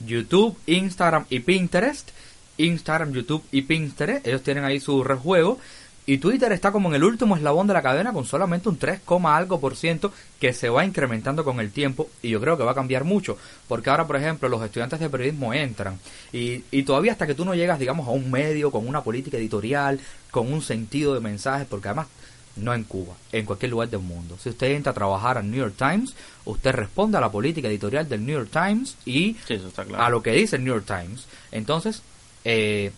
YouTube, 0.00 0.56
Instagram 0.66 1.26
y 1.30 1.40
Pinterest. 1.40 2.10
Instagram, 2.58 3.12
YouTube 3.12 3.44
y 3.52 3.62
Pinterest, 3.62 4.26
ellos 4.26 4.42
tienen 4.42 4.64
ahí 4.64 4.80
su 4.80 5.04
rejuego. 5.04 5.60
Y 6.08 6.16
Twitter 6.16 6.50
está 6.52 6.72
como 6.72 6.88
en 6.88 6.94
el 6.94 7.04
último 7.04 7.36
eslabón 7.36 7.66
de 7.66 7.74
la 7.74 7.82
cadena 7.82 8.14
con 8.14 8.24
solamente 8.24 8.70
un 8.70 8.78
3, 8.78 9.02
algo 9.26 9.60
por 9.60 9.76
ciento 9.76 10.10
que 10.40 10.54
se 10.54 10.70
va 10.70 10.86
incrementando 10.86 11.44
con 11.44 11.60
el 11.60 11.70
tiempo 11.70 12.08
y 12.22 12.30
yo 12.30 12.40
creo 12.40 12.56
que 12.56 12.64
va 12.64 12.70
a 12.70 12.74
cambiar 12.74 13.04
mucho 13.04 13.36
porque 13.68 13.90
ahora 13.90 14.06
por 14.06 14.16
ejemplo 14.16 14.48
los 14.48 14.62
estudiantes 14.62 15.00
de 15.00 15.10
periodismo 15.10 15.52
entran 15.52 15.98
y, 16.32 16.64
y 16.70 16.84
todavía 16.84 17.12
hasta 17.12 17.26
que 17.26 17.34
tú 17.34 17.44
no 17.44 17.54
llegas 17.54 17.78
digamos 17.78 18.08
a 18.08 18.12
un 18.12 18.30
medio 18.30 18.70
con 18.70 18.88
una 18.88 19.02
política 19.02 19.36
editorial, 19.36 20.00
con 20.30 20.50
un 20.50 20.62
sentido 20.62 21.12
de 21.12 21.20
mensajes 21.20 21.66
porque 21.68 21.88
además 21.88 22.06
no 22.56 22.72
en 22.72 22.84
Cuba, 22.84 23.14
en 23.30 23.44
cualquier 23.44 23.70
lugar 23.70 23.90
del 23.90 24.00
mundo. 24.00 24.38
Si 24.42 24.48
usted 24.48 24.68
entra 24.68 24.92
a 24.92 24.94
trabajar 24.94 25.36
al 25.36 25.50
New 25.50 25.60
York 25.60 25.74
Times, 25.76 26.14
usted 26.46 26.72
responde 26.72 27.18
a 27.18 27.20
la 27.20 27.30
política 27.30 27.68
editorial 27.68 28.08
del 28.08 28.24
New 28.24 28.34
York 28.34 28.50
Times 28.50 28.96
y 29.04 29.36
Sí, 29.46 29.60
claro. 29.74 30.02
a 30.02 30.08
lo 30.08 30.22
que 30.22 30.32
dice 30.32 30.56
el 30.56 30.64
New 30.64 30.72
York 30.72 30.86
Times. 30.86 31.26
Entonces, 31.52 32.00
eh, 32.46 32.92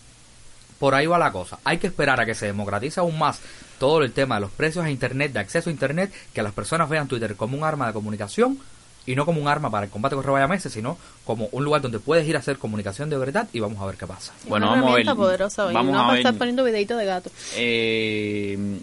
por 0.81 0.95
ahí 0.97 1.07
va 1.07 1.19
la 1.19 1.31
cosa. 1.31 1.61
Hay 1.63 1.79
que 1.79 1.87
esperar 1.87 2.21
a 2.21 2.27
que 2.27 2.35
se 2.35 2.47
democratice 2.47 2.99
aún 2.99 3.17
más 3.17 3.41
todo 3.79 4.03
el 4.03 4.13
tema 4.13 4.35
de 4.37 4.41
los 4.41 4.51
precios 4.51 4.85
a 4.85 4.91
Internet, 4.91 5.33
de 5.33 5.39
acceso 5.39 5.71
a 5.71 5.73
Internet, 5.73 6.13
que 6.35 6.43
las 6.43 6.53
personas 6.53 6.89
vean 6.89 7.07
Twitter 7.07 7.37
como 7.37 7.57
un 7.57 7.63
arma 7.65 7.87
de 7.87 7.93
comunicación 7.93 8.59
y 9.07 9.15
no 9.15 9.25
como 9.25 9.41
un 9.41 9.49
arma 9.49 9.71
para 9.71 9.87
el 9.87 9.91
combate 9.91 10.17
con 10.17 10.49
meses, 10.51 10.73
sino 10.73 10.99
como 11.25 11.49
un 11.53 11.65
lugar 11.65 11.81
donde 11.83 12.01
puedes 12.01 12.27
ir 12.27 12.37
a 12.37 12.41
hacer 12.41 12.59
comunicación 12.59 13.09
de 13.11 13.19
verdad 13.19 13.49
y 13.53 13.61
vamos 13.61 13.81
a 13.81 13.87
ver 13.87 13.97
qué 13.97 14.07
pasa. 14.07 14.33
Bueno, 14.49 14.73
Una 14.73 14.81
vamos 14.81 14.93
a 14.93 14.97
ver. 14.97 15.17
poderosa 15.17 15.67
hoy. 15.67 15.75
Vamos 15.75 15.93
no 15.95 16.01
a 16.03 16.09
ver. 16.09 16.19
estar 16.19 16.35
poniendo 16.35 16.65
videitos 16.65 16.99
de 16.99 17.05
gato. 17.05 17.31
Eh, 17.57 18.81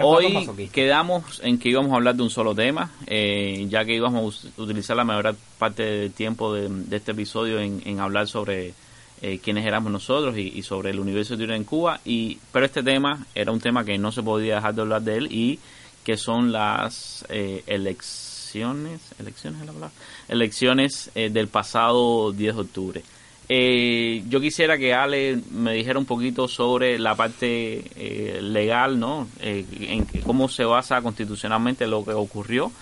Hoy 0.00 0.68
quedamos 0.72 1.40
en 1.44 1.56
que 1.58 1.68
íbamos 1.68 1.92
a 1.92 1.96
hablar 1.96 2.16
de 2.16 2.22
un 2.22 2.30
solo 2.30 2.52
tema, 2.52 2.90
eh, 3.06 3.64
ya 3.68 3.84
que 3.84 3.94
íbamos 3.94 4.48
a 4.58 4.60
utilizar 4.60 4.96
la 4.96 5.04
mayor 5.04 5.36
parte 5.56 5.84
del 5.84 6.12
tiempo 6.12 6.52
de, 6.52 6.68
de 6.68 6.96
este 6.96 7.12
episodio 7.12 7.60
en, 7.60 7.80
en 7.84 8.00
hablar 8.00 8.26
sobre 8.26 8.74
eh, 9.22 9.38
quiénes 9.42 9.66
éramos 9.66 9.90
nosotros 9.90 10.36
y, 10.36 10.62
sobre 10.62 10.90
el 10.90 11.00
universo 11.00 11.36
de 11.36 11.54
en 11.54 11.64
Cuba. 11.64 12.00
Y, 12.04 12.38
pero 12.52 12.66
este 12.66 12.82
tema 12.82 13.26
era 13.34 13.52
un 13.52 13.60
tema 13.60 13.84
que 13.84 13.98
no 13.98 14.12
se 14.12 14.22
podía 14.22 14.56
dejar 14.56 14.74
de 14.74 14.82
hablar 14.82 15.02
de 15.02 15.16
él 15.16 15.32
y 15.32 15.58
que 16.04 16.16
son 16.16 16.52
las 16.52 17.24
eh, 17.28 17.62
elecciones, 17.66 19.00
elecciones 19.18 19.60
es 19.60 19.66
la 19.66 19.72
palabra? 19.72 19.94
elecciones 20.28 21.10
eh, 21.14 21.28
del 21.28 21.48
pasado 21.48 22.32
10 22.32 22.54
de 22.54 22.60
octubre. 22.62 23.02
Eh, 23.50 24.22
yo 24.28 24.40
quisiera 24.40 24.78
que 24.78 24.94
Ale 24.94 25.38
me 25.52 25.74
dijera 25.74 25.98
un 25.98 26.04
poquito 26.04 26.48
sobre 26.48 26.98
la 26.98 27.14
parte 27.14 28.38
legal, 28.42 28.98
¿no? 28.98 29.26
En 29.40 30.06
cómo 30.24 30.48
se 30.48 30.64
basa 30.64 31.00
constitucionalmente 31.02 31.86
lo 31.86 32.04
que 32.04 32.12
ocurrió 32.12 32.72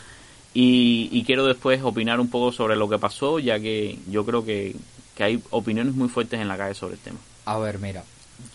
y, 0.54 1.08
y 1.12 1.24
quiero 1.24 1.46
después 1.46 1.82
opinar 1.82 2.18
un 2.20 2.30
poco 2.30 2.50
sobre 2.50 2.76
lo 2.76 2.88
que 2.88 2.98
pasó, 2.98 3.38
ya 3.38 3.60
que 3.60 3.98
yo 4.08 4.24
creo 4.24 4.44
que, 4.44 4.74
que 5.16 5.24
hay 5.24 5.42
opiniones 5.50 5.94
muy 5.94 6.08
fuertes 6.08 6.38
en 6.40 6.46
la 6.46 6.56
calle 6.56 6.74
sobre 6.74 6.94
el 6.94 7.00
tema. 7.00 7.18
A 7.46 7.58
ver, 7.58 7.78
mira, 7.78 8.04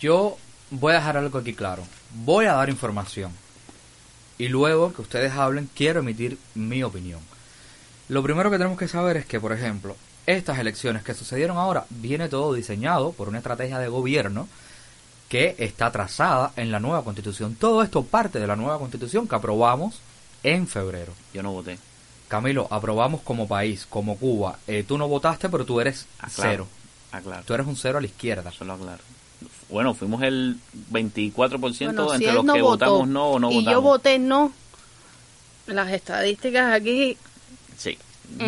yo 0.00 0.38
voy 0.70 0.92
a 0.92 0.96
dejar 0.96 1.16
algo 1.16 1.38
aquí 1.38 1.52
claro. 1.52 1.82
Voy 2.24 2.46
a 2.46 2.52
dar 2.52 2.70
información. 2.70 3.32
Y 4.38 4.48
luego 4.48 4.92
que 4.92 5.02
ustedes 5.02 5.32
hablen, 5.32 5.68
quiero 5.74 6.00
emitir 6.00 6.38
mi 6.54 6.82
opinión. 6.82 7.20
Lo 8.08 8.22
primero 8.22 8.50
que 8.50 8.58
tenemos 8.58 8.78
que 8.78 8.88
saber 8.88 9.16
es 9.16 9.26
que, 9.26 9.40
por 9.40 9.52
ejemplo, 9.52 9.96
estas 10.26 10.58
elecciones 10.58 11.02
que 11.02 11.14
sucedieron 11.14 11.56
ahora, 11.56 11.84
viene 11.90 12.28
todo 12.28 12.54
diseñado 12.54 13.12
por 13.12 13.28
una 13.28 13.38
estrategia 13.38 13.78
de 13.78 13.88
gobierno 13.88 14.48
que 15.28 15.56
está 15.58 15.90
trazada 15.90 16.52
en 16.56 16.70
la 16.70 16.78
nueva 16.78 17.02
constitución. 17.02 17.56
Todo 17.56 17.82
esto 17.82 18.04
parte 18.04 18.38
de 18.38 18.46
la 18.46 18.56
nueva 18.56 18.78
constitución 18.78 19.26
que 19.26 19.34
aprobamos 19.34 20.00
en 20.42 20.68
febrero. 20.68 21.12
Yo 21.32 21.42
no 21.42 21.52
voté. 21.52 21.78
Camilo, 22.32 22.66
aprobamos 22.70 23.20
como 23.20 23.46
país, 23.46 23.84
como 23.86 24.16
Cuba. 24.16 24.58
Eh, 24.66 24.84
tú 24.88 24.96
no 24.96 25.06
votaste, 25.06 25.50
pero 25.50 25.66
tú 25.66 25.82
eres 25.82 26.06
Aclaro. 26.18 26.50
cero. 26.50 26.66
Aclaro. 27.12 27.42
Tú 27.44 27.52
eres 27.52 27.66
un 27.66 27.76
cero 27.76 27.98
a 27.98 28.00
la 28.00 28.06
izquierda. 28.06 28.48
Eso 28.48 28.64
lo 28.64 28.72
aclaro. 28.72 29.02
Bueno, 29.68 29.92
fuimos 29.92 30.22
el 30.22 30.56
24% 30.90 31.84
Bueno, 31.84 32.14
entre 32.14 32.32
los 32.32 32.42
no 32.42 32.54
que 32.54 32.62
votó 32.62 32.86
votamos 32.86 33.08
no 33.08 33.26
o 33.32 33.38
no 33.38 33.50
y 33.50 33.56
votamos. 33.56 33.72
yo 33.74 33.82
voté 33.82 34.18
no, 34.18 34.50
las 35.66 35.92
estadísticas 35.92 36.72
aquí 36.72 37.18
Sí, 37.76 37.98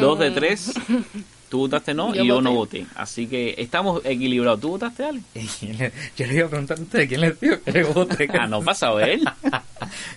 dos 0.00 0.18
de 0.18 0.30
Mm. 0.30 0.34
tres. 0.34 0.72
Tú 1.48 1.59
votaste 1.61 1.94
no 1.94 2.12
Yo 2.14 2.24
y 2.24 2.26
yo 2.28 2.40
no 2.40 2.52
voté. 2.52 2.80
voté. 2.80 2.90
Así 2.96 3.26
que 3.26 3.54
estamos 3.59 4.00
equilibrados. 4.04 4.61
¿Tú 4.61 4.70
votaste, 4.70 5.04
Ale? 5.04 5.20
Yo 6.16 6.26
le 6.26 6.35
iba 6.35 6.46
a 6.46 6.50
preguntar 6.50 6.78
a 6.78 6.83
usted 6.83 7.09
quién 7.09 7.20
le 7.20 7.33
dijo 7.40 7.57
que 7.64 7.70
le 7.72 7.85
vote. 7.85 8.28
Ah, 8.40 8.46
no 8.48 8.61
pasa 8.62 8.88
a. 8.88 8.94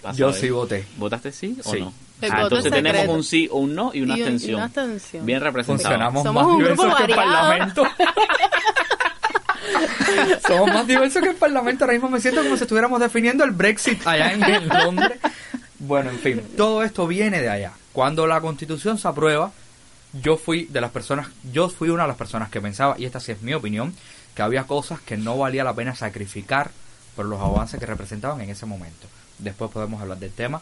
Pasa 0.01 0.17
Yo 0.17 0.29
a 0.29 0.33
sí 0.33 0.49
voté. 0.49 0.85
¿Votaste 0.97 1.31
sí 1.31 1.57
o 1.63 1.71
Sí. 1.71 1.79
no? 1.81 1.93
Ah, 2.23 2.41
entonces 2.41 2.65
es 2.65 2.71
tenemos 2.71 2.97
secreto. 2.97 3.13
un 3.13 3.23
sí 3.23 3.47
o 3.51 3.57
un 3.59 3.75
no 3.75 3.91
y 3.93 4.01
una 4.01 4.15
abstención. 4.15 4.71
Bien 5.23 5.39
representado. 5.41 5.89
Funcionamos 5.89 6.23
Somos 6.23 6.43
más 6.43 6.53
un 6.53 6.59
grupo 6.63 6.83
diversos 6.83 7.05
que 7.05 7.11
el. 7.11 7.15
Parlamento. 7.15 7.83
Somos 10.47 10.67
más 10.73 10.87
diversos 10.87 11.21
que 11.21 11.29
el 11.29 11.35
Parlamento. 11.35 11.83
Ahora 11.83 11.93
mismo 11.93 12.09
me 12.09 12.19
siento 12.19 12.41
como 12.43 12.55
si 12.57 12.63
estuviéramos 12.63 12.99
definiendo 12.99 13.43
el 13.43 13.51
Brexit 13.51 14.05
allá 14.07 14.33
en 14.33 14.67
Londres. 14.67 15.19
Bueno, 15.79 16.09
en 16.09 16.19
fin, 16.19 16.41
todo 16.57 16.81
esto 16.83 17.05
viene 17.05 17.39
de 17.41 17.49
allá. 17.49 17.73
Cuando 17.93 18.25
la 18.25 18.41
Constitución 18.41 18.97
se 18.97 19.07
aprueba, 19.07 19.51
yo 20.13 20.37
fui 20.37 20.65
de 20.65 20.81
las 20.81 20.91
personas, 20.91 21.27
yo 21.51 21.69
fui 21.69 21.89
una 21.89 22.03
de 22.03 22.09
las 22.09 22.17
personas 22.17 22.49
que 22.49 22.61
pensaba, 22.61 22.95
y 22.97 23.05
esta 23.05 23.19
sí 23.19 23.31
es 23.31 23.41
mi 23.41 23.53
opinión, 23.53 23.93
que 24.35 24.41
había 24.41 24.65
cosas 24.65 24.99
que 25.01 25.17
no 25.17 25.37
valía 25.37 25.63
la 25.63 25.73
pena 25.73 25.95
sacrificar 25.95 26.71
por 27.15 27.25
los 27.25 27.41
avances 27.41 27.79
que 27.79 27.85
representaban 27.85 28.41
en 28.41 28.49
ese 28.49 28.65
momento. 28.65 29.07
Después 29.39 29.71
podemos 29.71 30.01
hablar 30.01 30.19
del 30.19 30.31
tema 30.31 30.61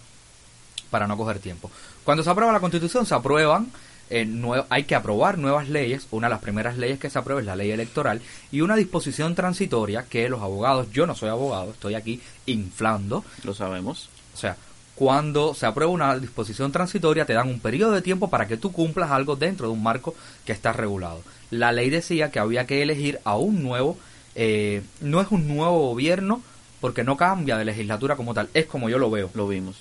para 0.89 1.07
no 1.07 1.17
coger 1.17 1.39
tiempo. 1.39 1.69
Cuando 2.03 2.23
se 2.23 2.29
aprueba 2.29 2.53
la 2.53 2.59
Constitución, 2.59 3.05
se 3.05 3.13
aprueban, 3.13 3.71
eh, 4.09 4.27
hay 4.69 4.83
que 4.83 4.95
aprobar 4.95 5.37
nuevas 5.37 5.67
leyes. 5.67 6.07
Una 6.11 6.27
de 6.27 6.35
las 6.35 6.41
primeras 6.41 6.77
leyes 6.77 6.99
que 6.99 7.09
se 7.09 7.19
aprueba 7.19 7.41
es 7.41 7.47
la 7.47 7.55
ley 7.55 7.71
electoral 7.71 8.21
y 8.51 8.61
una 8.61 8.75
disposición 8.75 9.35
transitoria 9.35 10.03
que 10.03 10.29
los 10.29 10.41
abogados, 10.41 10.91
yo 10.91 11.05
no 11.05 11.15
soy 11.15 11.29
abogado, 11.29 11.71
estoy 11.71 11.95
aquí 11.95 12.21
inflando, 12.45 13.25
Lo 13.43 13.53
sabemos. 13.53 14.09
o 14.33 14.37
sea, 14.37 14.57
cuando 14.95 15.53
se 15.53 15.65
aprueba 15.65 15.91
una 15.91 16.17
disposición 16.17 16.71
transitoria 16.71 17.25
te 17.25 17.33
dan 17.33 17.49
un 17.49 17.59
periodo 17.59 17.91
de 17.91 18.01
tiempo 18.01 18.29
para 18.29 18.47
que 18.47 18.57
tú 18.57 18.71
cumplas 18.71 19.11
algo 19.11 19.35
dentro 19.35 19.67
de 19.67 19.73
un 19.73 19.83
marco 19.83 20.15
que 20.45 20.53
está 20.53 20.71
regulado. 20.71 21.21
La 21.51 21.73
ley 21.73 21.89
decía 21.89 22.31
que 22.31 22.39
había 22.39 22.65
que 22.65 22.81
elegir 22.81 23.19
a 23.25 23.35
un 23.35 23.61
nuevo, 23.61 23.97
eh, 24.35 24.81
no 25.01 25.19
es 25.21 25.27
un 25.31 25.47
nuevo 25.47 25.89
gobierno 25.89 26.41
porque 26.79 27.03
no 27.03 27.17
cambia 27.17 27.57
de 27.57 27.65
legislatura 27.65 28.15
como 28.15 28.33
tal, 28.33 28.49
es 28.53 28.65
como 28.65 28.89
yo 28.89 28.97
lo 28.97 29.11
veo. 29.11 29.29
Lo 29.33 29.47
vimos. 29.47 29.75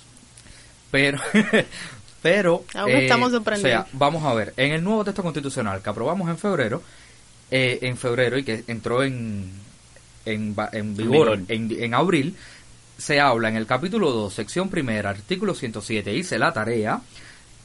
Pero, 0.91 1.19
pero, 2.21 2.63
Aún 2.73 2.91
estamos 2.91 3.29
o 3.29 3.35
sorprendidos. 3.37 3.69
sea, 3.71 3.87
vamos 3.93 4.23
a 4.23 4.33
ver, 4.33 4.53
en 4.57 4.73
el 4.73 4.83
nuevo 4.83 5.03
texto 5.05 5.23
constitucional 5.23 5.81
que 5.81 5.89
aprobamos 5.89 6.29
en 6.29 6.37
febrero, 6.37 6.81
eh, 7.51 7.79
en 7.83 7.95
febrero 7.95 8.37
y 8.37 8.43
que 8.43 8.63
entró 8.67 9.03
en, 9.03 9.49
en, 10.25 10.55
en 10.73 10.97
vigor, 10.97 11.39
en 11.47 11.93
abril, 11.93 12.35
se 12.97 13.19
habla 13.19 13.49
en 13.49 13.55
el 13.55 13.65
capítulo 13.65 14.11
2, 14.11 14.33
sección 14.33 14.69
primera, 14.69 15.09
artículo 15.09 15.53
107, 15.53 16.13
hice 16.13 16.39
la 16.39 16.53
tarea, 16.53 17.01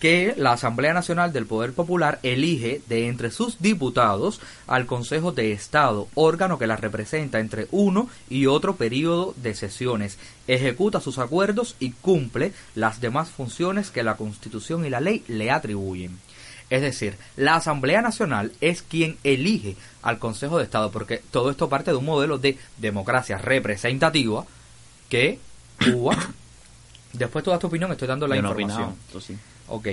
que 0.00 0.34
la 0.38 0.52
Asamblea 0.52 0.94
Nacional 0.94 1.32
del 1.32 1.46
Poder 1.46 1.74
Popular 1.74 2.18
elige 2.22 2.80
de 2.88 3.06
entre 3.06 3.30
sus 3.30 3.60
diputados 3.60 4.40
al 4.66 4.86
Consejo 4.86 5.30
de 5.30 5.52
Estado, 5.52 6.08
órgano 6.14 6.58
que 6.58 6.66
la 6.66 6.76
representa 6.76 7.38
entre 7.38 7.68
uno 7.70 8.08
y 8.30 8.46
otro 8.46 8.76
periodo 8.76 9.34
de 9.36 9.54
sesiones, 9.54 10.18
ejecuta 10.48 11.00
sus 11.00 11.18
acuerdos 11.18 11.76
y 11.78 11.90
cumple 11.90 12.52
las 12.74 13.00
demás 13.00 13.28
funciones 13.28 13.90
que 13.90 14.02
la 14.02 14.16
Constitución 14.16 14.86
y 14.86 14.90
la 14.90 15.00
ley 15.00 15.22
le 15.28 15.50
atribuyen. 15.50 16.18
Es 16.70 16.80
decir, 16.82 17.16
la 17.36 17.56
Asamblea 17.56 18.00
Nacional 18.00 18.52
es 18.60 18.80
quien 18.80 19.18
elige 19.22 19.76
al 20.02 20.18
Consejo 20.18 20.56
de 20.56 20.64
Estado, 20.64 20.90
porque 20.90 21.20
todo 21.30 21.50
esto 21.50 21.68
parte 21.68 21.90
de 21.90 21.98
un 21.98 22.06
modelo 22.06 22.38
de 22.38 22.56
democracia 22.78 23.36
representativa 23.36 24.46
que 25.10 25.38
Cuba. 25.84 26.16
Después 27.12 27.44
toda 27.44 27.58
tu 27.58 27.66
opinión, 27.66 27.92
estoy 27.92 28.08
dando 28.08 28.26
la 28.26 28.36
Yo 28.36 28.42
no 28.42 28.48
información. 28.50 28.94
eso 29.10 29.20
sí. 29.20 29.36
Ok. 29.68 29.88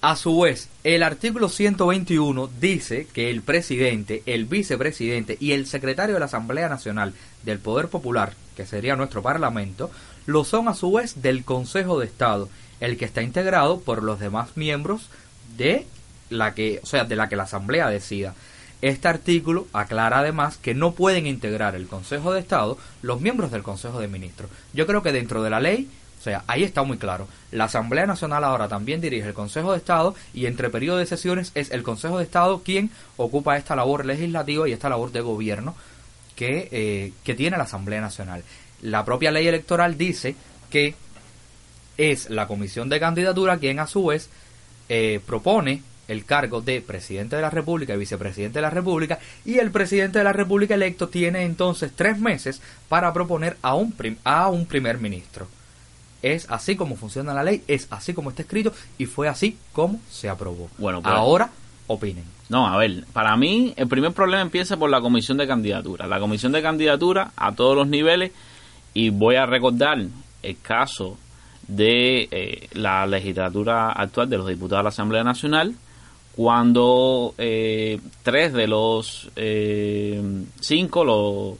A 0.00 0.16
su 0.16 0.40
vez, 0.40 0.68
el 0.84 1.02
artículo 1.02 1.48
121 1.48 2.50
dice 2.60 3.06
que 3.12 3.30
el 3.30 3.42
presidente, 3.42 4.22
el 4.26 4.44
vicepresidente 4.44 5.36
y 5.40 5.52
el 5.52 5.66
secretario 5.66 6.14
de 6.14 6.20
la 6.20 6.26
Asamblea 6.26 6.68
Nacional 6.68 7.12
del 7.44 7.58
Poder 7.58 7.88
Popular, 7.88 8.34
que 8.56 8.66
sería 8.66 8.96
nuestro 8.96 9.22
Parlamento, 9.22 9.90
lo 10.26 10.44
son 10.44 10.68
a 10.68 10.74
su 10.74 10.92
vez 10.92 11.22
del 11.22 11.44
Consejo 11.44 11.98
de 11.98 12.06
Estado, 12.06 12.48
el 12.80 12.96
que 12.98 13.04
está 13.04 13.22
integrado 13.22 13.80
por 13.80 14.02
los 14.02 14.20
demás 14.20 14.56
miembros 14.56 15.08
de 15.56 15.86
la 16.30 16.54
que, 16.54 16.80
o 16.82 16.86
sea, 16.86 17.04
de 17.04 17.16
la 17.16 17.28
que 17.28 17.36
la 17.36 17.44
Asamblea 17.44 17.88
decida. 17.88 18.34
Este 18.82 19.08
artículo 19.08 19.66
aclara 19.72 20.18
además 20.18 20.58
que 20.58 20.74
no 20.74 20.92
pueden 20.92 21.26
integrar 21.26 21.74
el 21.74 21.86
Consejo 21.86 22.32
de 22.32 22.40
Estado 22.40 22.76
los 23.02 23.20
miembros 23.20 23.50
del 23.50 23.62
Consejo 23.62 24.00
de 24.00 24.08
Ministros. 24.08 24.50
Yo 24.74 24.86
creo 24.86 25.02
que 25.02 25.12
dentro 25.12 25.42
de 25.42 25.50
la 25.50 25.60
ley, 25.60 25.88
o 26.18 26.22
sea, 26.22 26.44
ahí 26.46 26.62
está 26.62 26.82
muy 26.82 26.98
claro. 26.98 27.26
La 27.52 27.64
Asamblea 27.64 28.06
Nacional 28.06 28.44
ahora 28.44 28.68
también 28.68 29.00
dirige 29.00 29.28
el 29.28 29.34
Consejo 29.34 29.72
de 29.72 29.78
Estado 29.78 30.14
y 30.34 30.46
entre 30.46 30.70
periodo 30.70 30.98
de 30.98 31.06
sesiones 31.06 31.52
es 31.54 31.70
el 31.70 31.82
Consejo 31.82 32.18
de 32.18 32.24
Estado 32.24 32.62
quien 32.62 32.90
ocupa 33.16 33.56
esta 33.56 33.76
labor 33.76 34.04
legislativa 34.04 34.68
y 34.68 34.72
esta 34.72 34.90
labor 34.90 35.10
de 35.10 35.22
gobierno 35.22 35.74
que, 36.34 36.68
eh, 36.70 37.12
que 37.24 37.34
tiene 37.34 37.56
la 37.56 37.64
Asamblea 37.64 38.02
Nacional. 38.02 38.44
La 38.82 39.06
propia 39.06 39.30
ley 39.30 39.46
electoral 39.46 39.96
dice 39.96 40.36
que 40.68 40.94
es 41.96 42.28
la 42.28 42.46
Comisión 42.46 42.90
de 42.90 43.00
Candidatura 43.00 43.56
quien 43.56 43.78
a 43.78 43.86
su 43.86 44.06
vez 44.06 44.28
eh, 44.88 45.20
propone 45.26 45.82
el 46.08 46.24
cargo 46.24 46.60
de 46.60 46.80
presidente 46.80 47.36
de 47.36 47.42
la 47.42 47.50
República 47.50 47.94
y 47.94 47.98
vicepresidente 47.98 48.58
de 48.58 48.62
la 48.62 48.70
República 48.70 49.18
y 49.44 49.58
el 49.58 49.70
presidente 49.70 50.18
de 50.18 50.24
la 50.24 50.32
República 50.32 50.74
electo 50.74 51.08
tiene 51.08 51.42
entonces 51.42 51.92
tres 51.94 52.18
meses 52.18 52.62
para 52.88 53.12
proponer 53.12 53.56
a 53.62 53.74
un, 53.74 53.92
prim- 53.92 54.16
a 54.24 54.48
un 54.48 54.66
primer 54.66 54.98
ministro. 54.98 55.48
Es 56.22 56.46
así 56.50 56.76
como 56.76 56.96
funciona 56.96 57.34
la 57.34 57.44
ley, 57.44 57.62
es 57.68 57.86
así 57.90 58.14
como 58.14 58.30
está 58.30 58.42
escrito 58.42 58.72
y 58.98 59.06
fue 59.06 59.28
así 59.28 59.56
como 59.72 60.00
se 60.10 60.28
aprobó. 60.28 60.68
Bueno, 60.78 61.02
pues- 61.02 61.14
Ahora 61.14 61.50
opinen. 61.88 62.24
No, 62.48 62.66
a 62.68 62.76
ver, 62.76 63.04
para 63.12 63.36
mí 63.36 63.74
el 63.76 63.88
primer 63.88 64.12
problema 64.12 64.40
empieza 64.42 64.76
por 64.76 64.88
la 64.88 65.00
comisión 65.00 65.36
de 65.36 65.46
candidatura. 65.48 66.06
La 66.06 66.20
comisión 66.20 66.52
de 66.52 66.62
candidatura 66.62 67.32
a 67.36 67.52
todos 67.52 67.76
los 67.76 67.88
niveles 67.88 68.30
y 68.94 69.10
voy 69.10 69.34
a 69.34 69.46
recordar 69.46 69.98
el 70.42 70.56
caso 70.62 71.18
de 71.66 72.28
eh, 72.30 72.68
la 72.72 73.04
legislatura 73.06 73.90
actual 73.90 74.30
de 74.30 74.38
los 74.38 74.46
diputados 74.46 74.78
de 74.80 74.84
la 74.84 74.88
Asamblea 74.90 75.24
Nacional 75.24 75.74
cuando 76.36 77.34
eh, 77.38 77.98
tres 78.22 78.52
de 78.52 78.66
los 78.66 79.30
eh, 79.36 80.22
cinco, 80.60 81.02
los, 81.02 81.56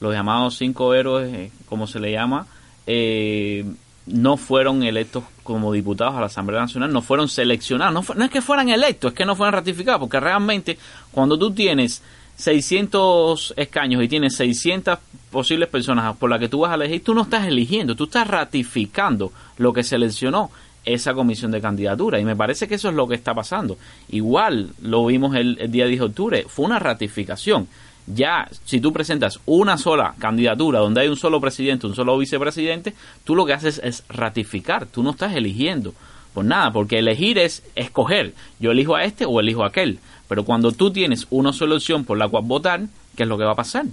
los 0.00 0.12
llamados 0.12 0.56
cinco 0.56 0.94
héroes, 0.94 1.32
eh, 1.32 1.52
como 1.66 1.86
se 1.86 2.00
le 2.00 2.10
llama, 2.10 2.46
eh, 2.88 3.64
no 4.06 4.36
fueron 4.36 4.82
electos 4.82 5.22
como 5.44 5.72
diputados 5.72 6.16
a 6.16 6.20
la 6.20 6.26
Asamblea 6.26 6.62
Nacional, 6.62 6.92
no 6.92 7.02
fueron 7.02 7.28
seleccionados. 7.28 7.94
No, 7.94 8.14
no 8.16 8.24
es 8.24 8.30
que 8.32 8.42
fueran 8.42 8.68
electos, 8.68 9.12
es 9.12 9.16
que 9.16 9.24
no 9.24 9.36
fueron 9.36 9.54
ratificados, 9.54 10.00
porque 10.00 10.18
realmente 10.18 10.76
cuando 11.12 11.38
tú 11.38 11.52
tienes 11.52 12.02
600 12.34 13.54
escaños 13.56 14.02
y 14.02 14.08
tienes 14.08 14.34
600 14.34 14.98
posibles 15.30 15.68
personas 15.68 16.16
por 16.16 16.30
las 16.30 16.40
que 16.40 16.48
tú 16.48 16.60
vas 16.60 16.72
a 16.72 16.74
elegir, 16.74 17.04
tú 17.04 17.14
no 17.14 17.22
estás 17.22 17.46
eligiendo, 17.46 17.94
tú 17.94 18.04
estás 18.04 18.26
ratificando 18.26 19.32
lo 19.58 19.72
que 19.72 19.84
seleccionó 19.84 20.50
esa 20.84 21.14
comisión 21.14 21.50
de 21.50 21.60
candidatura. 21.60 22.18
Y 22.18 22.24
me 22.24 22.36
parece 22.36 22.66
que 22.68 22.76
eso 22.76 22.88
es 22.88 22.94
lo 22.94 23.06
que 23.06 23.14
está 23.14 23.34
pasando. 23.34 23.76
Igual 24.08 24.70
lo 24.82 25.06
vimos 25.06 25.34
el, 25.36 25.70
día 25.70 25.86
10 25.86 26.00
de 26.00 26.06
octubre, 26.06 26.44
fue 26.48 26.66
una 26.66 26.78
ratificación. 26.78 27.68
Ya, 28.06 28.48
si 28.64 28.80
tú 28.80 28.92
presentas 28.92 29.38
una 29.46 29.76
sola 29.76 30.14
candidatura 30.18 30.80
donde 30.80 31.02
hay 31.02 31.08
un 31.08 31.16
solo 31.16 31.40
presidente, 31.40 31.86
un 31.86 31.94
solo 31.94 32.18
vicepresidente, 32.18 32.94
tú 33.24 33.36
lo 33.36 33.46
que 33.46 33.52
haces 33.52 33.80
es 33.84 34.04
ratificar, 34.08 34.86
tú 34.86 35.02
no 35.02 35.10
estás 35.10 35.34
eligiendo. 35.34 35.94
Pues 36.34 36.46
nada, 36.46 36.70
porque 36.70 36.98
elegir 36.98 37.38
es 37.38 37.62
escoger. 37.74 38.34
Yo 38.58 38.70
elijo 38.70 38.94
a 38.96 39.04
este 39.04 39.26
o 39.26 39.40
elijo 39.40 39.64
a 39.64 39.68
aquel. 39.68 39.98
Pero 40.28 40.44
cuando 40.44 40.72
tú 40.72 40.92
tienes 40.92 41.26
una 41.30 41.52
sola 41.52 41.74
opción 41.74 42.04
por 42.04 42.18
la 42.18 42.28
cual 42.28 42.44
votar, 42.46 42.82
¿qué 43.16 43.24
es 43.24 43.28
lo 43.28 43.36
que 43.36 43.44
va 43.44 43.52
a 43.52 43.56
pasar? 43.56 43.86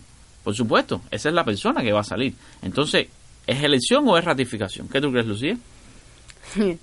Por 0.44 0.56
supuesto, 0.56 1.02
esa 1.12 1.30
es 1.30 1.36
la 1.36 1.44
persona 1.44 1.82
que 1.82 1.92
va 1.92 2.02
a 2.02 2.04
salir. 2.04 2.34
Entonces, 2.62 3.08
¿es 3.46 3.64
elección 3.64 4.08
o 4.08 4.18
es 4.18 4.24
ratificación? 4.24 4.88
¿Qué 4.88 5.02
tú 5.02 5.12
crees, 5.12 5.26
Lucía? 5.26 5.58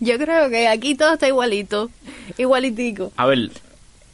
Yo 0.00 0.18
creo 0.18 0.50
que 0.50 0.68
aquí 0.68 0.94
todo 0.94 1.14
está 1.14 1.28
igualito, 1.28 1.90
igualitico. 2.36 3.12
A 3.16 3.26
ver, 3.26 3.50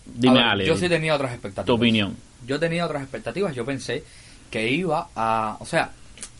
dime, 0.05 0.39
A 0.41 0.43
ver, 0.43 0.51
Ale, 0.51 0.67
Yo 0.67 0.77
sí 0.77 0.89
tenía 0.89 1.15
otras 1.15 1.33
expectativas. 1.33 1.67
tu 1.67 1.75
opinión. 1.75 2.17
Yo 2.47 2.61
tenía 2.61 2.87
otras 2.87 3.03
expectativas. 3.03 3.55
Yo 3.55 3.65
pensé 3.65 4.05
que 4.51 4.71
iba 4.71 5.09
a. 5.17 5.57
O 5.61 5.67
sea, 5.67 5.93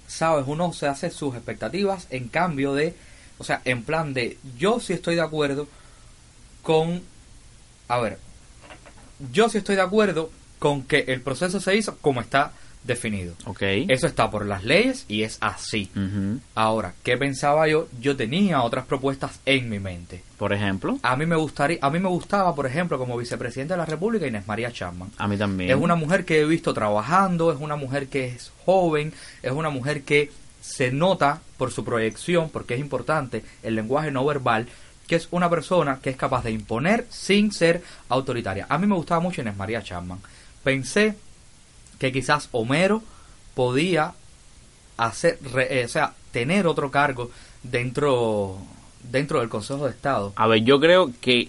sabes, 0.07 0.45
uno 0.47 0.73
se 0.73 0.87
hace 0.87 1.11
sus 1.11 1.35
expectativas 1.35 2.07
en 2.11 2.29
cambio 2.29 2.75
de. 2.75 2.95
O 3.39 3.45
sea, 3.45 3.61
en 3.65 3.83
plan 3.83 4.15
de. 4.15 4.39
Yo 4.59 4.81
sí 4.81 4.93
estoy 4.93 5.17
de 5.17 5.23
acuerdo 5.23 5.69
con. 6.63 7.03
A 7.89 7.99
ver. 7.99 8.19
Yo 9.33 9.49
sí 9.49 9.59
estoy 9.59 9.77
de 9.77 9.83
acuerdo 9.83 10.31
con 10.59 10.83
que 10.83 11.05
el 11.09 11.23
proceso 11.23 11.61
se 11.61 11.77
hizo 11.77 11.97
como 11.99 12.21
está 12.21 12.53
definido. 12.87 13.35
Ok. 13.45 13.63
Eso 13.89 14.07
está 14.07 14.31
por 14.31 14.47
las 14.47 14.65
leyes 14.65 15.05
y 15.09 15.23
es 15.23 15.39
así. 15.41 15.91
Ahora, 16.55 16.95
¿qué 17.03 17.17
pensaba 17.17 17.67
yo? 17.69 17.89
Yo 18.01 18.17
tenía 18.17 18.63
otras 18.63 18.87
propuestas 18.87 19.41
en 19.45 19.69
mi 19.69 19.79
mente. 19.79 20.23
Por 20.39 20.53
ejemplo, 20.53 20.99
A 21.03 21.17
mí 21.17 21.27
me 21.27 21.37
gustaría, 21.37 21.79
a 21.81 21.91
mí 21.91 21.99
me 21.99 22.09
gustaba, 22.09 22.55
por 22.55 22.67
ejemplo, 22.67 22.99
como 22.99 23.17
vicepresidenta 23.17 23.75
de 23.75 23.79
la 23.79 23.87
República 23.87 24.27
Inés 24.27 24.47
María 24.47 24.71
Chapman. 24.73 25.11
a 25.17 25.27
mí 25.29 25.37
también. 25.37 25.71
Es 25.71 25.77
una 25.77 25.95
mujer 25.95 26.25
que 26.25 26.41
he 26.41 26.45
visto 26.45 26.75
trabajando, 26.75 27.53
es 27.53 27.59
una 27.61 27.77
mujer 27.77 28.09
que 28.09 28.27
es 28.27 28.53
joven, 28.65 29.13
es 29.43 29.53
una 29.53 29.71
mujer 29.71 30.03
que 30.03 30.31
se 30.61 30.91
nota 30.91 31.41
por 31.57 31.71
su 31.73 31.85
proyección, 31.85 32.51
porque 32.51 32.75
es 32.75 32.81
importante 32.81 33.45
el 33.63 33.77
lenguaje 33.77 34.11
no 34.11 34.25
verbal, 34.25 34.67
que 35.07 35.15
es 35.17 35.29
una 35.31 35.49
persona 35.49 36.01
que 36.03 36.11
es 36.11 36.17
capaz 36.17 36.43
de 36.45 36.51
imponer 36.51 37.07
sin 37.09 37.53
ser 37.53 37.83
autoritaria. 38.09 38.67
A 38.69 38.77
mí 38.77 38.87
me 38.87 38.97
gustaba 38.97 39.21
mucho 39.21 39.41
Inés 39.41 39.57
María 39.57 39.83
Chapman. 39.83 40.19
Pensé 40.65 41.15
que 41.99 42.13
quizás 42.13 42.49
Homero 42.53 43.03
podía 43.55 44.13
hacer, 44.97 45.39
re- 45.53 45.81
eh, 45.81 45.85
o 45.85 45.89
sea, 45.89 46.15
tener 46.33 46.67
otro 46.67 46.91
cargo 46.91 47.31
dentro 47.63 48.59
dentro 49.03 49.41
del 49.41 49.49
Consejo 49.49 49.85
de 49.85 49.91
Estado. 49.93 50.33
A 50.37 50.47
ver, 50.49 50.65
yo 50.65 50.81
creo 50.81 51.11
que 51.21 51.49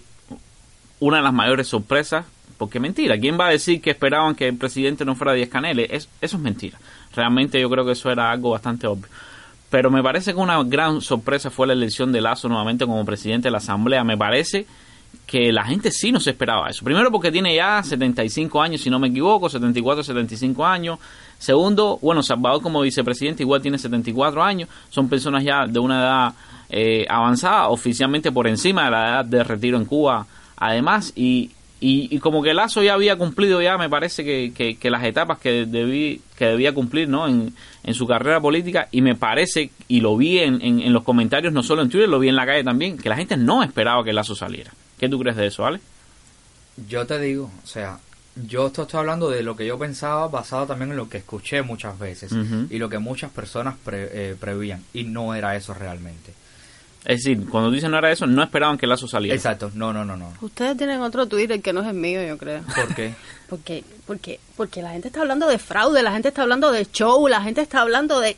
una 1.00 1.16
de 1.18 1.22
las 1.24 1.32
mayores 1.32 1.66
sorpresas, 1.66 2.24
porque 2.56 2.78
mentira, 2.80 3.18
¿quién 3.18 3.38
va 3.38 3.48
a 3.48 3.50
decir 3.50 3.80
que 3.80 3.90
esperaban 3.90 4.34
que 4.34 4.46
el 4.48 4.56
presidente 4.56 5.04
no 5.04 5.14
fuera 5.16 5.32
Díaz 5.32 5.48
Caneles? 5.48 5.88
Es, 5.90 6.08
eso 6.20 6.36
es 6.36 6.42
mentira. 6.42 6.78
Realmente 7.14 7.60
yo 7.60 7.68
creo 7.68 7.84
que 7.84 7.92
eso 7.92 8.10
era 8.10 8.30
algo 8.30 8.50
bastante 8.50 8.86
obvio. 8.86 9.08
Pero 9.70 9.90
me 9.90 10.02
parece 10.02 10.32
que 10.32 10.38
una 10.38 10.62
gran 10.62 11.00
sorpresa 11.00 11.50
fue 11.50 11.66
la 11.66 11.72
elección 11.72 12.12
de 12.12 12.20
Lazo 12.20 12.48
nuevamente 12.48 12.86
como 12.86 13.04
presidente 13.04 13.48
de 13.48 13.52
la 13.52 13.58
Asamblea. 13.58 14.02
Me 14.04 14.16
parece 14.16 14.66
que 15.28 15.52
la 15.52 15.62
gente 15.62 15.90
sí 15.90 16.10
no 16.10 16.20
se 16.20 16.30
esperaba 16.30 16.70
eso. 16.70 16.82
Primero 16.82 17.12
porque 17.12 17.30
tiene 17.30 17.54
ya 17.54 17.82
75 17.82 18.62
años, 18.62 18.80
si 18.80 18.88
no 18.88 18.98
me 18.98 19.08
equivoco, 19.08 19.50
74, 19.50 20.02
75 20.02 20.64
años. 20.64 20.98
Segundo, 21.38 21.98
bueno, 22.00 22.22
Salvador 22.22 22.62
como 22.62 22.80
vicepresidente 22.80 23.42
igual 23.42 23.60
tiene 23.60 23.76
74 23.76 24.42
años. 24.42 24.70
Son 24.88 25.06
personas 25.06 25.44
ya 25.44 25.66
de 25.66 25.78
una 25.78 26.00
edad 26.00 26.34
eh, 26.70 27.04
avanzada, 27.10 27.68
oficialmente 27.68 28.32
por 28.32 28.48
encima 28.48 28.86
de 28.86 28.90
la 28.90 29.08
edad 29.08 29.24
de 29.26 29.44
retiro 29.44 29.76
en 29.76 29.84
Cuba, 29.84 30.26
además. 30.56 31.12
Y, 31.14 31.50
y, 31.78 32.18
como 32.20 32.42
que 32.42 32.54
Lazo 32.54 32.82
ya 32.82 32.94
había 32.94 33.16
cumplido 33.16 33.60
ya, 33.60 33.76
me 33.76 33.90
parece 33.90 34.24
que, 34.24 34.54
que, 34.54 34.76
que 34.76 34.90
las 34.90 35.04
etapas 35.04 35.38
que, 35.40 35.66
debí, 35.66 36.22
que 36.38 36.46
debía 36.46 36.72
cumplir 36.72 37.06
¿no? 37.06 37.28
en, 37.28 37.52
en 37.84 37.94
su 37.94 38.06
carrera 38.06 38.40
política. 38.40 38.88
Y 38.92 39.02
me 39.02 39.14
parece, 39.14 39.72
y 39.88 40.00
lo 40.00 40.16
vi 40.16 40.38
en, 40.38 40.62
en, 40.62 40.80
en 40.80 40.92
los 40.94 41.04
comentarios, 41.04 41.52
no 41.52 41.62
solo 41.62 41.82
en 41.82 41.90
Twitter, 41.90 42.08
lo 42.08 42.18
vi 42.18 42.30
en 42.30 42.36
la 42.36 42.46
calle 42.46 42.64
también, 42.64 42.96
que 42.96 43.10
la 43.10 43.16
gente 43.16 43.36
no 43.36 43.62
esperaba 43.62 44.02
que 44.02 44.14
Lazo 44.14 44.34
saliera. 44.34 44.72
¿Qué 44.98 45.08
tú 45.08 45.18
crees 45.18 45.36
de 45.36 45.46
eso, 45.46 45.64
Ale? 45.66 45.80
Yo 46.88 47.06
te 47.06 47.18
digo, 47.18 47.50
o 47.62 47.66
sea, 47.66 47.98
yo 48.46 48.68
esto 48.68 48.82
estoy 48.82 49.00
hablando 49.00 49.28
de 49.30 49.42
lo 49.42 49.56
que 49.56 49.66
yo 49.66 49.78
pensaba 49.78 50.28
basado 50.28 50.66
también 50.66 50.90
en 50.92 50.96
lo 50.96 51.08
que 51.08 51.18
escuché 51.18 51.62
muchas 51.62 51.98
veces 51.98 52.30
y 52.70 52.78
lo 52.78 52.88
que 52.88 52.98
muchas 52.98 53.30
personas 53.32 53.74
pre- 53.84 54.10
eh, 54.12 54.36
prevían 54.38 54.84
y 54.94 55.04
no 55.04 55.34
era 55.34 55.56
eso 55.56 55.74
realmente. 55.74 56.32
Es 57.04 57.24
decir, 57.24 57.48
cuando 57.48 57.70
dicen 57.70 57.90
no 57.90 57.98
era 57.98 58.10
eso, 58.12 58.26
no 58.26 58.42
esperaban 58.42 58.76
que 58.76 58.86
Lazo 58.86 59.08
saliera. 59.08 59.34
Exacto, 59.34 59.70
no, 59.74 59.92
no, 59.92 60.04
no, 60.04 60.16
no. 60.16 60.32
Ustedes 60.40 60.76
tienen 60.76 61.00
otro 61.00 61.26
Twitter 61.26 61.60
que 61.62 61.72
no 61.72 61.80
es 61.80 61.86
el 61.86 61.94
mío, 61.94 62.22
yo 62.26 62.36
creo. 62.38 62.62
¿Por 62.74 62.94
qué? 62.94 63.14
Porque, 63.48 63.82
porque, 64.06 64.40
porque 64.58 64.82
la 64.82 64.90
gente 64.90 65.08
está 65.08 65.22
hablando 65.22 65.48
de 65.48 65.58
fraude, 65.58 66.02
la 66.02 66.12
gente 66.12 66.28
está 66.28 66.42
hablando 66.42 66.70
de 66.70 66.84
show, 66.92 67.26
la 67.28 67.40
gente 67.40 67.62
está 67.62 67.80
hablando 67.80 68.20
de, 68.20 68.36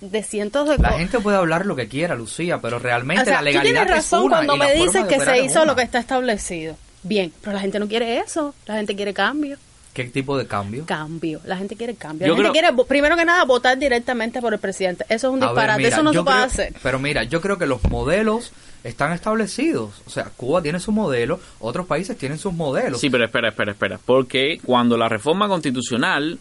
de 0.00 0.22
cientos 0.22 0.68
de 0.68 0.78
La 0.78 0.92
gente 0.92 1.20
puede 1.20 1.36
hablar 1.36 1.66
lo 1.66 1.76
que 1.76 1.88
quiera, 1.88 2.14
Lucía, 2.14 2.58
pero 2.60 2.78
realmente 2.78 3.22
O 3.22 3.24
sea, 3.26 3.34
la 3.36 3.42
legalidad 3.42 3.80
tú 3.82 3.86
tienes 3.86 3.90
razón 3.96 4.20
es 4.20 4.26
una 4.26 4.36
cuando 4.36 4.56
me 4.56 4.72
dices 4.74 5.04
que 5.04 5.20
se 5.20 5.44
hizo 5.44 5.64
lo 5.64 5.76
que 5.76 5.82
está 5.82 5.98
establecido. 5.98 6.76
Bien, 7.02 7.32
pero 7.40 7.52
la 7.54 7.60
gente 7.60 7.78
no 7.78 7.88
quiere 7.88 8.18
eso. 8.18 8.54
La 8.66 8.76
gente 8.76 8.94
quiere 8.96 9.12
cambio. 9.14 9.56
¿Qué 9.92 10.04
tipo 10.04 10.38
de 10.38 10.46
cambio? 10.46 10.84
Cambio. 10.86 11.40
La 11.44 11.56
gente 11.56 11.74
quiere 11.76 11.94
cambio. 11.96 12.26
Yo 12.26 12.32
la 12.34 12.36
gente 12.44 12.60
creo- 12.60 12.72
quiere, 12.74 12.84
primero 12.88 13.16
que 13.16 13.24
nada, 13.24 13.44
votar 13.44 13.76
directamente 13.78 14.40
por 14.40 14.52
el 14.52 14.60
presidente. 14.60 15.04
Eso 15.08 15.28
es 15.28 15.34
un 15.34 15.40
ver, 15.40 15.48
disparate. 15.48 15.78
mira, 15.78 15.88
eso 15.88 16.02
no 16.02 16.12
se 16.12 16.22
puede 16.22 16.42
hacer. 16.42 16.74
Pero 16.82 16.98
mira, 16.98 17.24
yo 17.24 17.40
creo 17.40 17.58
que 17.58 17.66
los 17.66 17.82
modelos 17.90 18.52
están 18.84 19.12
establecidos. 19.12 19.90
O 20.06 20.10
sea, 20.10 20.30
Cuba 20.36 20.62
tiene 20.62 20.78
su 20.78 20.92
modelo, 20.92 21.40
otros 21.58 21.86
países 21.86 22.16
tienen 22.16 22.38
sus 22.38 22.52
modelos. 22.52 23.00
Sí, 23.00 23.10
pero 23.10 23.24
espera, 23.24 23.48
espera, 23.48 23.72
espera. 23.72 23.98
Porque 24.04 24.60
cuando 24.64 24.96
la 24.96 25.08
reforma 25.08 25.48
constitucional 25.48 26.38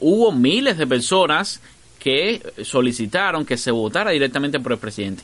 hubo 0.00 0.32
miles 0.32 0.78
de 0.78 0.86
personas 0.86 1.60
que 2.04 2.52
solicitaron 2.62 3.46
que 3.46 3.56
se 3.56 3.70
votara 3.70 4.10
directamente 4.10 4.60
por 4.60 4.72
el 4.72 4.78
presidente. 4.78 5.22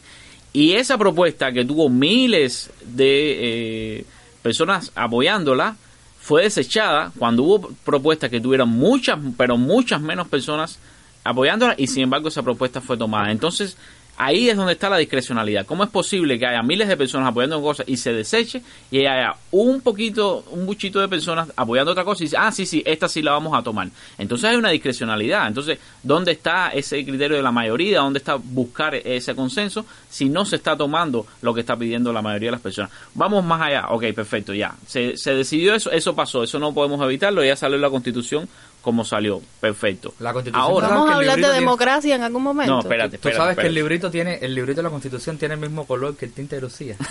Y 0.51 0.73
esa 0.73 0.97
propuesta 0.97 1.53
que 1.53 1.63
tuvo 1.63 1.91
miles 1.91 2.71
de 2.83 3.99
eh, 3.99 4.05
personas 4.41 4.91
apoyándola 4.95 5.77
fue 6.19 6.45
desechada 6.45 7.13
cuando 7.19 7.43
hubo 7.43 7.71
propuestas 7.85 8.31
que 8.31 8.41
tuvieron 8.41 8.71
muchas, 8.71 9.19
pero 9.37 9.59
muchas 9.59 10.01
menos 10.01 10.27
personas 10.29 10.79
apoyándola 11.23 11.75
y 11.77 11.87
sin 11.87 12.05
embargo 12.05 12.29
esa 12.29 12.43
propuesta 12.43 12.81
fue 12.81 12.97
tomada. 12.97 13.31
Entonces, 13.31 13.77
ahí 14.21 14.51
es 14.51 14.57
donde 14.57 14.75
está 14.75 14.91
la 14.91 14.99
discrecionalidad. 14.99 15.65
¿Cómo 15.65 15.83
es 15.83 15.89
posible 15.89 16.39
que 16.39 16.47
haya 16.47 16.63
miles 16.63 16.89
de 16.89 16.97
personas 16.97 17.29
apoyando 17.29 17.61
cosas 17.63 17.89
y 17.89 17.97
se 17.97 18.13
deseche 18.13 18.61
y 18.91 18.99
haya 18.99 19.35
un 19.51 19.81
poquito, 19.81 20.45
un 20.51 20.67
buchito 20.67 21.01
de 21.01 21.09
personas 21.09 21.51
apoyando 21.57 21.93
otra 21.93 22.05
cosa 22.05 22.23
y 22.23 22.27
dice, 22.27 22.37
ah, 22.39 22.53
sí, 22.53 22.67
sí, 22.67 22.83
esta 22.85 23.09
sí 23.09 23.23
la 23.23 23.33
vamos 23.33 23.59
a 23.59 23.63
tomar? 23.63 23.89
Entonces 24.19 24.51
hay 24.51 24.57
una 24.57 24.69
discrecionalidad. 24.69 25.49
Entonces, 25.49 25.79
¿dónde 26.03 26.33
está 26.33 26.69
ese 26.69 27.03
criterio 27.03 27.39
de 27.39 27.43
la 27.43 27.51
mayoría? 27.51 28.01
¿Dónde 28.01 28.19
está 28.19 28.35
buscar 28.35 28.95
ese 28.95 29.35
consenso 29.35 29.87
si 30.11 30.29
no 30.29 30.45
se 30.45 30.57
está 30.57 30.77
tomando 30.77 31.27
lo 31.41 31.55
que 31.55 31.61
está 31.61 31.75
pidiendo 31.75 32.13
la 32.13 32.21
mayoría 32.21 32.49
de 32.49 32.53
las 32.53 32.61
personas? 32.61 32.91
Vamos 33.15 33.43
más 33.43 33.63
allá. 33.63 33.87
Ok, 33.89 34.05
perfecto, 34.15 34.53
ya. 34.53 34.75
Se, 34.87 35.17
se 35.17 35.33
decidió 35.33 35.75
eso, 35.75 35.91
eso 35.91 36.15
pasó, 36.15 36.43
eso 36.43 36.59
no 36.59 36.75
podemos 36.75 37.03
evitarlo, 37.03 37.43
ya 37.43 37.57
salió 37.57 37.79
la 37.79 37.89
constitución 37.89 38.47
como 38.81 39.05
salió. 39.05 39.41
Perfecto. 39.61 40.15
La 40.21 40.33
Constitución 40.33 40.63
Ahora, 40.71 40.89
¿sabes 40.89 40.99
Vamos 41.01 41.13
a 41.13 41.17
hablar 41.17 41.37
de 41.37 41.43
tiene- 41.43 41.59
democracia 41.59 42.15
en 42.15 42.23
algún 42.23 42.43
momento. 42.43 42.73
no, 42.75 42.79
espérate, 42.81 43.11
Tú 43.19 43.29
espérate. 43.29 43.37
sabes 43.39 43.57
que 43.59 43.67
el 43.67 43.75
librito 43.75 44.11
tiene, 44.11 44.39
el 44.41 44.55
librito 44.55 44.79
de 44.79 44.83
la 44.85 44.91
Constitución 44.91 45.37
tiene 45.39 45.55
el 45.55 45.61
mismo 45.61 45.87
color 45.87 46.17
que 46.17 46.27
el 46.27 46.33
tinte 46.33 46.57
de 46.57 46.63
Lucía. 46.63 46.97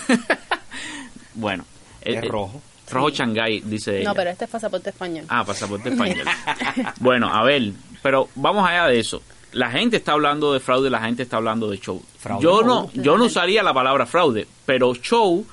Bueno, 1.34 1.64
Es 2.00 2.16
eh, 2.16 2.20
eh, 2.24 2.28
rojo. 2.28 2.60
Rojo 2.90 3.10
Shanghái, 3.10 3.60
dice 3.60 4.00
ella. 4.00 4.08
No, 4.08 4.14
pero 4.16 4.30
este 4.30 4.46
es 4.46 4.50
pasaporte 4.50 4.90
español. 4.90 5.24
Ah, 5.28 5.44
pasaporte 5.44 5.90
español. 5.90 6.26
bueno, 7.00 7.32
a 7.32 7.44
ver, 7.44 7.70
pero 8.02 8.28
vamos 8.34 8.68
allá 8.68 8.86
de 8.88 8.98
eso. 8.98 9.22
La 9.52 9.70
gente 9.70 9.96
está 9.96 10.12
hablando 10.12 10.52
de 10.52 10.60
fraude, 10.60 10.90
la 10.90 11.00
gente 11.00 11.22
está 11.22 11.36
hablando 11.36 11.70
de 11.70 11.78
show. 11.78 12.02
Fraude 12.18 12.42
yo 12.42 12.62
no, 12.62 12.90
yo 12.94 13.16
no 13.16 13.24
usaría 13.26 13.62
la 13.62 13.72
palabra 13.72 14.06
fraude, 14.06 14.46
pero 14.66 14.92
show, 14.94 15.46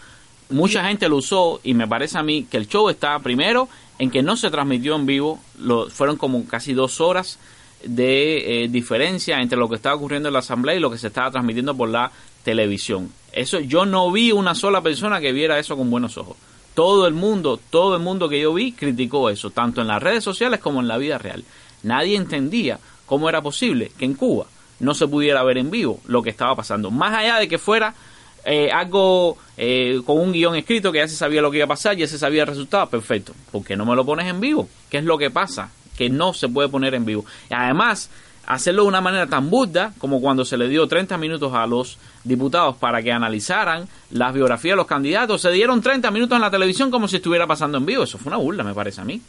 mucha 0.50 0.88
gente 0.88 1.10
lo 1.10 1.18
usó 1.18 1.60
y 1.64 1.74
me 1.74 1.88
parece 1.88 2.18
a 2.18 2.24
mí 2.24 2.48
que 2.50 2.58
el 2.58 2.68
show 2.68 2.90
está 2.90 3.18
primero 3.20 3.68
en 4.00 4.12
que 4.12 4.22
no 4.22 4.38
se 4.38 4.52
transmitió 4.52 4.96
en 4.96 5.06
vivo, 5.06 5.40
lo, 5.60 5.90
fueron 5.90 6.18
como 6.18 6.46
casi 6.46 6.74
dos 6.74 7.02
horas 7.02 7.40
de 7.84 8.64
eh, 8.64 8.68
diferencia 8.68 9.40
entre 9.42 9.58
lo 9.58 9.70
que 9.70 9.76
estaba 9.76 9.96
ocurriendo 9.96 10.30
en 10.30 10.34
la 10.34 10.40
asamblea 10.40 10.76
y 10.76 10.80
lo 10.80 10.92
que 10.92 10.98
se 10.98 11.08
estaba 11.08 11.32
transmitiendo 11.32 11.76
por 11.76 11.90
la 11.90 12.12
televisión. 12.44 13.12
Eso 13.32 13.60
yo 13.60 13.86
no 13.86 14.12
vi 14.12 14.32
una 14.32 14.56
sola 14.56 14.82
persona 14.82 15.20
que 15.20 15.32
viera 15.32 15.60
eso 15.60 15.78
con 15.78 15.90
buenos 15.90 16.18
ojos. 16.18 16.38
Todo 16.74 17.08
el 17.08 17.14
mundo, 17.14 17.60
todo 17.70 17.96
el 17.96 18.04
mundo 18.04 18.30
que 18.30 18.40
yo 18.40 18.54
vi 18.54 18.72
criticó 18.72 19.30
eso, 19.30 19.50
tanto 19.50 19.82
en 19.82 19.88
las 19.88 20.02
redes 20.02 20.24
sociales 20.24 20.60
como 20.60 20.80
en 20.80 20.88
la 20.88 20.98
vida 20.98 21.18
real. 21.18 21.44
Nadie 21.84 22.18
entendía 22.18 22.80
cómo 23.06 23.30
era 23.30 23.42
posible 23.42 23.92
que 23.98 24.06
en 24.06 24.14
Cuba 24.14 24.46
no 24.80 24.94
se 24.94 25.08
pudiera 25.08 25.44
ver 25.44 25.58
en 25.58 25.72
vivo 25.72 26.00
lo 26.06 26.22
que 26.22 26.30
estaba 26.30 26.56
pasando. 26.56 26.92
Más 26.92 27.14
allá 27.16 27.38
de 27.40 27.48
que 27.48 27.58
fuera 27.58 27.96
eh, 28.50 28.72
algo 28.72 29.38
eh, 29.58 30.00
con 30.06 30.20
un 30.20 30.32
guion 30.32 30.56
escrito 30.56 30.90
que 30.90 31.00
ya 31.00 31.08
se 31.10 31.18
sabía 31.18 31.42
lo 31.42 31.52
que 31.52 31.58
iba 31.58 31.66
a 31.66 31.68
pasar, 31.68 31.98
ya 31.98 32.08
se 32.08 32.18
sabía 32.18 32.44
el 32.44 32.48
resultado, 32.48 32.88
perfecto. 32.88 33.34
¿Por 33.52 33.66
qué 33.66 33.76
no 33.76 33.86
me 33.86 33.94
lo 33.94 34.06
pones 34.06 34.26
en 34.26 34.40
vivo? 34.40 34.70
¿Qué 34.90 35.00
es 35.00 35.04
lo 35.04 35.18
que 35.18 35.30
pasa? 35.30 35.70
Que 35.98 36.10
no 36.10 36.32
se 36.32 36.48
puede 36.48 36.70
poner 36.70 36.96
en 36.96 37.04
vivo. 37.04 37.26
Y 37.52 37.54
además, 37.54 38.10
hacerlo 38.46 38.84
de 38.84 38.88
una 38.88 39.02
manera 39.02 39.28
tan 39.28 39.50
burda 39.50 39.92
como 39.98 40.22
cuando 40.22 40.46
se 40.46 40.56
le 40.56 40.70
dio 40.70 40.88
30 40.88 41.18
minutos 41.18 41.54
a 41.54 41.68
los 41.68 41.98
diputados 42.24 42.78
para 42.78 43.02
que 43.02 43.12
analizaran 43.12 43.86
las 44.12 44.34
biografías 44.34 44.74
de 44.74 44.78
los 44.78 44.88
candidatos, 44.88 45.42
se 45.42 45.52
dieron 45.52 45.82
30 45.82 46.10
minutos 46.12 46.38
en 46.38 46.42
la 46.42 46.50
televisión 46.50 46.90
como 46.90 47.10
si 47.10 47.18
estuviera 47.18 47.46
pasando 47.46 47.78
en 47.78 47.86
vivo. 47.86 48.04
Eso 48.04 48.18
fue 48.18 48.30
una 48.30 48.38
burla, 48.38 48.64
me 48.64 48.74
parece 48.74 49.02
a 49.02 49.04
mí. 49.04 49.22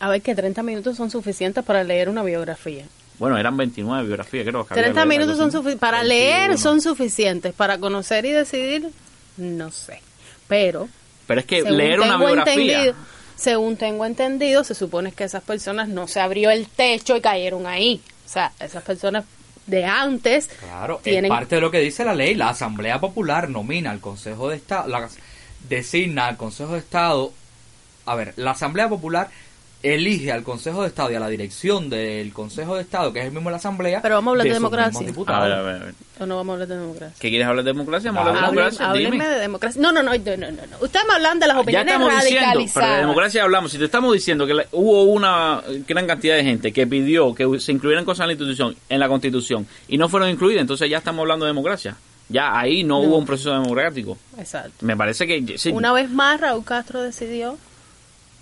A 0.00 0.10
ver, 0.10 0.20
que 0.20 0.34
30 0.34 0.62
minutos 0.62 0.98
son 0.98 1.10
suficientes 1.10 1.64
para 1.64 1.82
leer 1.82 2.10
una 2.10 2.22
biografía. 2.22 2.84
Bueno, 3.18 3.38
eran 3.38 3.56
29 3.56 4.06
biografías, 4.06 4.44
creo 4.46 4.66
que 4.66 4.74
había 4.74 4.84
30 4.84 5.00
algo 5.02 5.08
minutos 5.10 5.36
son 5.38 5.50
suficientes. 5.52 5.80
Para 5.80 6.02
leer 6.04 6.58
son 6.58 6.80
suficientes. 6.80 7.54
Para 7.54 7.78
conocer 7.78 8.24
y 8.26 8.32
decidir, 8.32 8.90
no 9.38 9.70
sé. 9.70 10.00
Pero, 10.48 10.88
Pero 11.26 11.40
es 11.40 11.46
que 11.46 11.62
según 11.62 11.76
leer 11.78 12.00
una 12.00 12.10
tengo 12.12 12.26
biografía... 12.26 12.52
entendido, 12.54 12.94
según 13.36 13.76
tengo 13.76 14.04
entendido, 14.04 14.64
se 14.64 14.74
supone 14.74 15.12
que 15.12 15.24
esas 15.24 15.42
personas 15.42 15.88
no 15.88 16.06
se 16.08 16.20
abrió 16.20 16.50
el 16.50 16.66
techo 16.68 17.16
y 17.16 17.20
cayeron 17.20 17.66
ahí. 17.66 18.00
O 18.26 18.28
sea, 18.28 18.52
esas 18.60 18.82
personas 18.82 19.24
de 19.66 19.84
antes 19.84 20.46
Claro, 20.60 21.00
tienen... 21.02 21.24
es 21.24 21.30
parte 21.30 21.56
de 21.56 21.60
lo 21.60 21.70
que 21.70 21.80
dice 21.80 22.04
la 22.04 22.14
ley. 22.14 22.34
La 22.34 22.50
Asamblea 22.50 23.00
Popular 23.00 23.48
nomina 23.48 23.90
al 23.90 24.00
Consejo 24.00 24.48
de 24.50 24.56
Estado, 24.56 24.88
la- 24.88 25.08
designa 25.68 26.26
al 26.28 26.36
Consejo 26.36 26.74
de 26.74 26.78
Estado. 26.80 27.32
A 28.04 28.14
ver, 28.14 28.34
la 28.36 28.52
Asamblea 28.52 28.88
Popular 28.88 29.30
elige 29.82 30.32
al 30.32 30.42
Consejo 30.42 30.82
de 30.82 30.88
Estado 30.88 31.12
y 31.12 31.14
a 31.14 31.20
la 31.20 31.28
dirección 31.28 31.88
del 31.90 32.32
Consejo 32.32 32.74
de 32.76 32.82
Estado, 32.82 33.12
que 33.12 33.20
es 33.20 33.26
el 33.26 33.32
mismo 33.32 33.48
de 33.48 33.52
la 33.52 33.56
Asamblea. 33.58 34.02
Pero 34.02 34.16
vamos 34.16 34.30
a 34.30 34.32
hablar 34.32 34.46
de 34.48 34.52
democracia. 34.54 35.08
A 35.26 35.40
ver, 35.40 35.52
a 35.52 35.62
ver, 35.62 35.74
a 35.82 35.84
ver. 35.84 35.94
¿O 36.18 36.26
no 36.26 36.36
vamos 36.36 36.52
a 36.52 36.54
hablar 36.54 36.68
de 36.68 36.76
democracia? 36.78 37.14
¿Qué 37.20 37.28
quieres 37.28 37.46
hablar 37.46 37.64
de 37.64 37.72
democracia? 37.72 38.10
Vamos 38.10 38.26
a 38.26 38.30
hablar 38.30 38.50
de 38.50 38.56
democracia. 38.56 38.90
Háblenme 38.90 39.28
de 39.28 39.38
democracia. 39.40 39.82
No, 39.82 39.92
no, 39.92 40.02
no, 40.02 40.12
no, 40.12 40.50
no. 40.50 40.76
Ustedes 40.80 41.06
me 41.06 41.14
hablan 41.14 41.38
de 41.38 41.46
las 41.46 41.56
Ya 41.56 41.60
opiniones 41.62 41.92
estamos 41.92 42.08
diciendo, 42.10 42.24
pero 42.24 42.40
de 42.40 42.40
radicalizadas. 42.40 43.00
democracia 43.00 43.42
hablamos. 43.42 43.70
Si 43.72 43.78
te 43.78 43.84
estamos 43.84 44.12
diciendo 44.14 44.46
que 44.46 44.54
la- 44.54 44.66
hubo 44.72 45.04
una 45.04 45.62
gran 45.86 46.06
cantidad 46.06 46.36
de 46.36 46.42
gente 46.44 46.72
que 46.72 46.86
pidió 46.86 47.34
que 47.34 47.60
se 47.60 47.72
incluyeran 47.72 48.04
cosas 48.04 48.24
en 48.24 48.26
la 48.28 48.32
institución, 48.32 48.76
en 48.88 48.98
la 49.00 49.08
constitución, 49.08 49.66
y 49.88 49.98
no 49.98 50.08
fueron 50.08 50.30
incluidas, 50.30 50.62
entonces 50.62 50.88
ya 50.90 50.98
estamos 50.98 51.20
hablando 51.22 51.44
de 51.44 51.50
democracia. 51.50 51.96
Ya 52.28 52.58
ahí 52.58 52.82
no, 52.82 53.00
No. 53.02 53.08
hubo 53.08 53.18
un 53.18 53.26
proceso 53.26 53.52
democrático. 53.52 54.18
Exacto. 54.38 54.72
Me 54.84 54.96
parece 54.96 55.26
que 55.28 55.58
sí, 55.58 55.70
Una 55.70 55.92
vez 55.92 56.10
más, 56.10 56.40
Raúl 56.40 56.64
Castro 56.64 57.02
decidió 57.02 57.56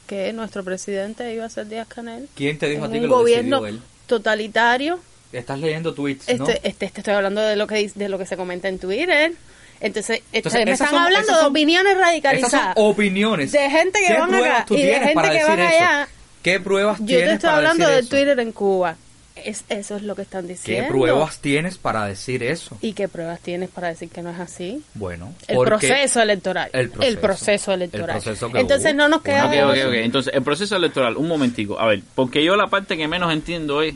que 0.06 0.32
nuestro 0.32 0.62
presidente 0.64 1.32
iba 1.34 1.44
a 1.44 1.48
ser 1.48 1.66
Díaz 1.68 1.86
Canel. 1.88 2.28
¿Quién 2.34 2.58
te 2.58 2.68
dijo 2.68 2.84
a 2.84 2.88
ti 2.88 3.00
que 3.00 3.06
lo 3.06 3.16
gobierno 3.16 3.60
decidió 3.62 3.78
él? 3.80 3.82
totalitario. 4.06 5.00
Estás 5.32 5.58
leyendo 5.58 5.94
tweets, 5.94 6.28
¿no? 6.38 6.46
Este, 6.48 6.68
este, 6.68 6.86
este, 6.86 7.00
estoy 7.00 7.14
hablando 7.14 7.40
de 7.40 7.56
lo 7.56 7.66
que 7.66 7.90
de 7.94 8.08
lo 8.08 8.18
que 8.18 8.26
se 8.26 8.36
comenta 8.36 8.68
en 8.68 8.78
Twitter. 8.78 9.32
Entonces, 9.80 10.22
Entonces, 10.32 10.46
ustedes 10.60 10.66
me 10.66 10.72
están 10.72 10.88
son- 10.90 10.98
hablando 11.02 11.32
de 11.32 11.38
son- 11.38 11.46
opiniones 11.50 11.86
Esas 11.92 11.98
son 12.00 12.06
radicalizadas. 12.06 12.74
opiniones. 12.76 13.52
De 13.52 13.70
gente 13.70 13.98
que 14.00 14.06
¿Qué 14.06 14.12
van 14.20 14.34
acá 14.34 14.66
y 14.70 14.82
de 14.82 14.94
gente 15.00 15.30
que 15.30 15.44
van 15.44 15.60
allá. 15.60 16.08
¿Qué 16.42 16.60
pruebas 16.60 16.98
Yo 17.00 17.06
tienes 17.06 17.24
te 17.26 17.32
estoy 17.34 17.46
para 17.48 17.56
hablando 17.56 17.84
decir 17.88 17.94
de 17.94 18.00
eso? 18.00 18.08
Twitter 18.10 18.38
en 18.40 18.52
Cuba. 18.52 18.96
Es, 19.36 19.64
eso 19.68 19.96
es 19.96 20.02
lo 20.02 20.14
que 20.14 20.22
están 20.22 20.42
¿Qué 20.46 20.52
diciendo. 20.52 20.88
pruebas 20.90 21.38
tienes 21.40 21.76
para 21.76 22.06
decir 22.06 22.42
eso? 22.44 22.78
¿Y 22.80 22.92
qué 22.92 23.08
pruebas 23.08 23.40
tienes 23.40 23.68
para 23.68 23.88
decir 23.88 24.08
que 24.08 24.22
no 24.22 24.30
es 24.30 24.38
así? 24.38 24.80
Bueno, 24.94 25.34
El 25.48 25.58
proceso 25.58 26.22
electoral. 26.22 26.70
El 26.72 26.88
proceso. 27.18 27.72
electoral. 27.72 28.16
El 28.16 28.22
proceso 28.22 28.50
que 28.52 28.60
Entonces 28.60 28.92
hubo. 28.92 28.98
no 28.98 29.08
nos 29.08 29.18
Ok, 29.18 29.24
queda... 29.24 29.46
ok, 29.46 29.76
ok. 29.88 29.92
Entonces, 29.94 30.32
el 30.34 30.42
proceso 30.42 30.76
electoral, 30.76 31.16
un 31.16 31.26
momentico. 31.26 31.80
A 31.80 31.86
ver, 31.86 32.02
porque 32.14 32.44
yo 32.44 32.54
la 32.54 32.68
parte 32.68 32.96
que 32.96 33.08
menos 33.08 33.32
entiendo 33.32 33.82
es... 33.82 33.94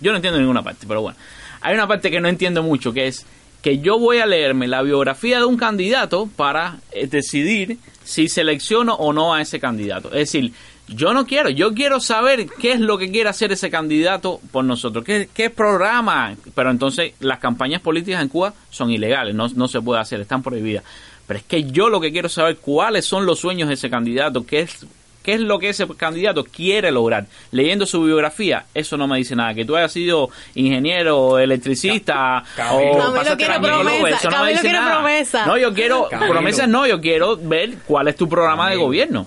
Yo 0.00 0.10
no 0.10 0.16
entiendo 0.16 0.40
ninguna 0.40 0.62
parte, 0.62 0.86
pero 0.88 1.02
bueno. 1.02 1.16
Hay 1.60 1.74
una 1.74 1.86
parte 1.86 2.10
que 2.10 2.20
no 2.20 2.28
entiendo 2.28 2.62
mucho, 2.64 2.92
que 2.92 3.06
es 3.06 3.26
que 3.62 3.78
yo 3.78 3.98
voy 3.98 4.18
a 4.18 4.26
leerme 4.26 4.66
la 4.66 4.80
biografía 4.82 5.38
de 5.38 5.44
un 5.44 5.58
candidato 5.58 6.28
para 6.34 6.78
eh, 6.92 7.06
decidir 7.06 7.78
si 8.02 8.28
selecciono 8.28 8.94
o 8.94 9.12
no 9.12 9.34
a 9.34 9.42
ese 9.42 9.60
candidato. 9.60 10.08
Es 10.08 10.32
decir, 10.32 10.52
yo 10.94 11.14
no 11.14 11.26
quiero, 11.26 11.50
yo 11.50 11.72
quiero 11.72 12.00
saber 12.00 12.46
qué 12.60 12.72
es 12.72 12.80
lo 12.80 12.98
que 12.98 13.10
quiere 13.10 13.28
hacer 13.30 13.52
ese 13.52 13.70
candidato 13.70 14.40
por 14.50 14.64
nosotros, 14.64 15.04
qué, 15.04 15.28
qué 15.32 15.50
programa. 15.50 16.34
Pero 16.54 16.70
entonces 16.70 17.12
las 17.20 17.38
campañas 17.38 17.80
políticas 17.80 18.22
en 18.22 18.28
Cuba 18.28 18.54
son 18.70 18.90
ilegales, 18.90 19.34
no, 19.34 19.48
no 19.48 19.68
se 19.68 19.80
puede 19.80 20.00
hacer, 20.00 20.20
están 20.20 20.42
prohibidas. 20.42 20.84
Pero 21.26 21.38
es 21.38 21.44
que 21.44 21.64
yo 21.64 21.88
lo 21.88 22.00
que 22.00 22.10
quiero 22.10 22.28
saber 22.28 22.56
cuáles 22.56 23.04
son 23.04 23.24
los 23.24 23.38
sueños 23.38 23.68
de 23.68 23.74
ese 23.74 23.88
candidato, 23.88 24.44
qué 24.44 24.60
es 24.60 24.84
qué 25.22 25.34
es 25.34 25.40
lo 25.40 25.58
que 25.58 25.68
ese 25.68 25.86
candidato 25.96 26.44
quiere 26.44 26.90
lograr. 26.90 27.26
Leyendo 27.52 27.86
su 27.86 28.02
biografía, 28.02 28.64
eso 28.74 28.96
no 28.96 29.06
me 29.06 29.18
dice 29.18 29.36
nada. 29.36 29.54
Que 29.54 29.64
tú 29.64 29.76
hayas 29.76 29.92
sido 29.92 30.30
ingeniero, 30.54 31.38
electricista 31.38 32.42
Camilo. 32.56 32.92
o 32.92 33.14
Camilo 33.14 33.36
quiere 33.36 33.60
promesa, 33.60 34.16
eso 34.16 34.30
no 34.30 34.44
me 34.44 34.52
Camilo 34.54 34.62
dice 34.62 34.72
nada. 34.72 34.94
promesa. 34.96 35.46
No, 35.46 35.58
yo 35.58 35.74
quiero 35.74 36.08
Camilo. 36.08 36.32
promesas, 36.32 36.68
no, 36.68 36.86
yo 36.86 37.00
quiero 37.00 37.36
ver 37.36 37.78
cuál 37.86 38.08
es 38.08 38.16
tu 38.16 38.28
programa 38.28 38.70
de 38.70 38.76
gobierno. 38.76 39.26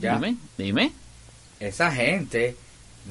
Ya, 0.00 0.14
Dime, 0.14 0.36
dime, 0.58 0.92
esa 1.60 1.90
gente 1.90 2.56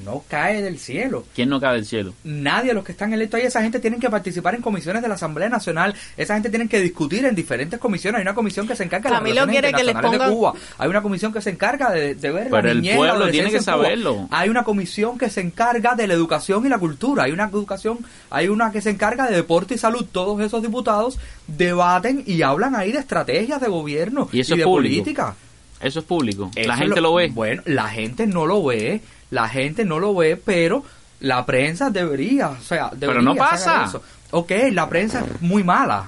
no 0.04 0.24
cae 0.28 0.62
del 0.62 0.78
cielo. 0.78 1.26
¿quién 1.34 1.50
no 1.50 1.60
cae 1.60 1.76
del 1.76 1.86
cielo? 1.86 2.14
Nadie 2.24 2.70
de 2.70 2.74
los 2.74 2.84
que 2.84 2.92
están 2.92 3.14
electos 3.14 3.40
ahí, 3.40 3.46
esa 3.46 3.62
gente 3.62 3.80
tienen 3.80 4.00
que 4.00 4.10
participar 4.10 4.56
en 4.56 4.62
comisiones 4.62 5.02
de 5.02 5.08
la 5.08 5.16
Asamblea 5.16 5.48
Nacional, 5.48 5.96
esa 6.18 6.34
gente 6.34 6.50
tienen 6.50 6.68
que 6.68 6.82
discutir 6.82 7.26
en 7.26 7.34
diferentes 7.34 7.80
comisiones. 7.80 8.20
Hay 8.20 8.24
una 8.24 8.36
comisión 8.36 8.68
que 8.68 8.76
se 8.76 8.84
encarga 8.84 9.10
de 9.22 9.34
las 9.34 9.46
quiere 9.48 9.72
que 9.72 9.82
internacionales 9.82 10.28
de 10.28 10.36
Cuba, 10.36 10.54
hay 10.78 10.90
una 10.90 11.02
comisión 11.02 11.32
que 11.32 11.42
se 11.42 11.50
encarga 11.50 11.92
de, 11.92 12.16
de 12.16 12.32
ver 12.32 12.50
Pero 12.50 12.64
la 12.64 12.72
el 12.72 12.82
niñez, 12.82 12.94
la 12.94 12.98
pueblo 12.98 13.32
tiene 13.32 13.52
que 13.52 13.62
saberlo. 13.62 14.28
Hay 14.32 14.50
una 14.50 14.64
comisión 14.64 15.18
que 15.18 15.30
se 15.30 15.42
encarga 15.42 15.96
de 15.96 16.08
la 16.08 16.14
educación 16.14 16.66
y 16.66 16.70
la 16.70 16.78
cultura, 16.78 17.24
hay 17.24 17.32
una 17.32 17.46
educación, 17.46 18.00
hay 18.30 18.50
una 18.50 18.72
que 18.72 18.82
se 18.82 18.90
encarga 18.90 19.28
de 19.30 19.36
deporte 19.36 19.76
y 19.76 19.78
salud. 19.78 20.06
Todos 20.12 20.42
esos 20.42 20.62
diputados 20.62 21.18
debaten 21.48 22.24
y 22.26 22.42
hablan 22.42 22.76
ahí 22.76 22.92
de 22.92 23.00
estrategias 23.00 23.62
de 23.62 23.68
gobierno 23.68 24.28
Y 24.32 24.42
eso 24.42 24.56
es 24.56 24.60
de 24.60 24.64
público. 24.66 24.96
política. 24.96 25.36
Eso 25.80 26.00
es 26.00 26.06
público. 26.06 26.52
Eso 26.56 26.68
la 26.68 26.78
gente 26.78 27.02
lo, 27.02 27.14
ve. 27.16 27.30
Bueno, 27.34 27.62
la 27.66 27.88
gente 27.90 28.28
no 28.28 28.46
lo 28.46 28.64
ve, 28.64 29.02
la 29.30 29.48
gente 29.50 29.86
no 29.86 30.00
lo 30.00 30.16
ve, 30.16 30.38
pero 30.38 30.84
la 31.20 31.46
prensa 31.46 31.90
debería, 31.90 32.50
o 32.50 32.62
sea, 32.62 32.92
debería 32.96 33.22
no 33.22 33.34
sacar 33.34 33.50
pasa. 33.50 33.86
eso. 33.86 34.02
Ok, 34.32 34.52
la 34.72 34.88
prensa 34.90 35.22
es 35.22 35.42
muy 35.42 35.64
mala. 35.64 36.08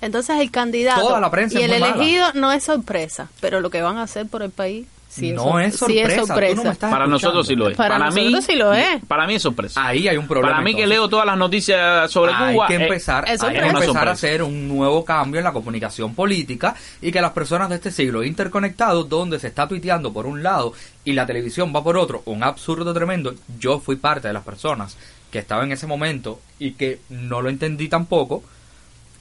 Entonces 0.00 0.40
el 0.40 0.50
candidato 0.50 1.00
Toda 1.00 1.20
la 1.20 1.30
prensa 1.30 1.58
y 1.58 1.62
es 1.62 1.70
el 1.70 1.78
muy 1.78 1.80
mala. 1.80 1.94
elegido 1.94 2.32
no 2.34 2.52
es 2.52 2.64
sorpresa, 2.64 3.28
pero 3.40 3.60
lo 3.60 3.70
que 3.70 3.82
van 3.82 3.98
a 3.98 4.02
hacer 4.02 4.26
por 4.26 4.42
el 4.42 4.50
país 4.50 4.86
sí 5.12 5.32
no 5.32 5.60
es, 5.60 5.76
sorpresa, 5.76 6.08
es 6.08 6.20
tú 6.20 6.26
sorpresa. 6.26 6.54
no 6.56 6.64
me 6.64 6.70
estás 6.70 6.90
Para 6.90 7.04
escuchando. 7.04 7.08
nosotros 7.08 7.46
sí 7.46 7.54
lo 7.54 7.68
es. 7.68 7.76
Para 7.76 8.10
mí, 8.10 8.24
nosotros 8.24 8.44
sí 8.46 8.56
lo 8.56 8.72
es. 8.72 9.04
Para 9.06 9.26
mí 9.26 9.34
es 9.34 9.42
sorpresa. 9.42 9.86
Ahí 9.86 10.08
hay 10.08 10.16
un 10.16 10.26
problema. 10.26 10.52
Para 10.56 10.64
mí 10.64 10.74
que 10.74 10.86
leo 10.86 11.08
todas 11.08 11.26
las 11.26 11.36
noticias 11.36 12.10
sobre 12.10 12.32
hay 12.32 12.54
Cuba. 12.54 12.66
que 12.66 12.74
eh, 12.76 12.82
empezar, 12.82 13.28
es 13.28 13.42
hay 13.42 13.54
que 13.54 13.66
empezar 13.66 14.08
a 14.08 14.12
hacer 14.12 14.42
un 14.42 14.68
nuevo 14.68 15.04
cambio 15.04 15.38
en 15.38 15.44
la 15.44 15.52
comunicación 15.52 16.14
política 16.14 16.74
y 17.00 17.12
que 17.12 17.20
las 17.20 17.32
personas 17.32 17.68
de 17.68 17.76
este 17.76 17.90
siglo 17.90 18.24
interconectados, 18.24 19.08
donde 19.08 19.38
se 19.38 19.48
está 19.48 19.68
tuiteando 19.68 20.12
por 20.12 20.26
un 20.26 20.42
lado 20.42 20.72
y 21.04 21.12
la 21.12 21.26
televisión 21.26 21.72
va 21.74 21.84
por 21.84 21.96
otro, 21.98 22.22
un 22.24 22.42
absurdo 22.42 22.94
tremendo. 22.94 23.34
Yo 23.58 23.80
fui 23.80 23.96
parte 23.96 24.28
de 24.28 24.34
las 24.34 24.44
personas 24.44 24.96
que 25.30 25.38
estaba 25.38 25.64
en 25.64 25.72
ese 25.72 25.86
momento 25.86 26.40
y 26.58 26.72
que 26.72 27.00
no 27.10 27.42
lo 27.42 27.48
entendí 27.48 27.88
tampoco, 27.88 28.42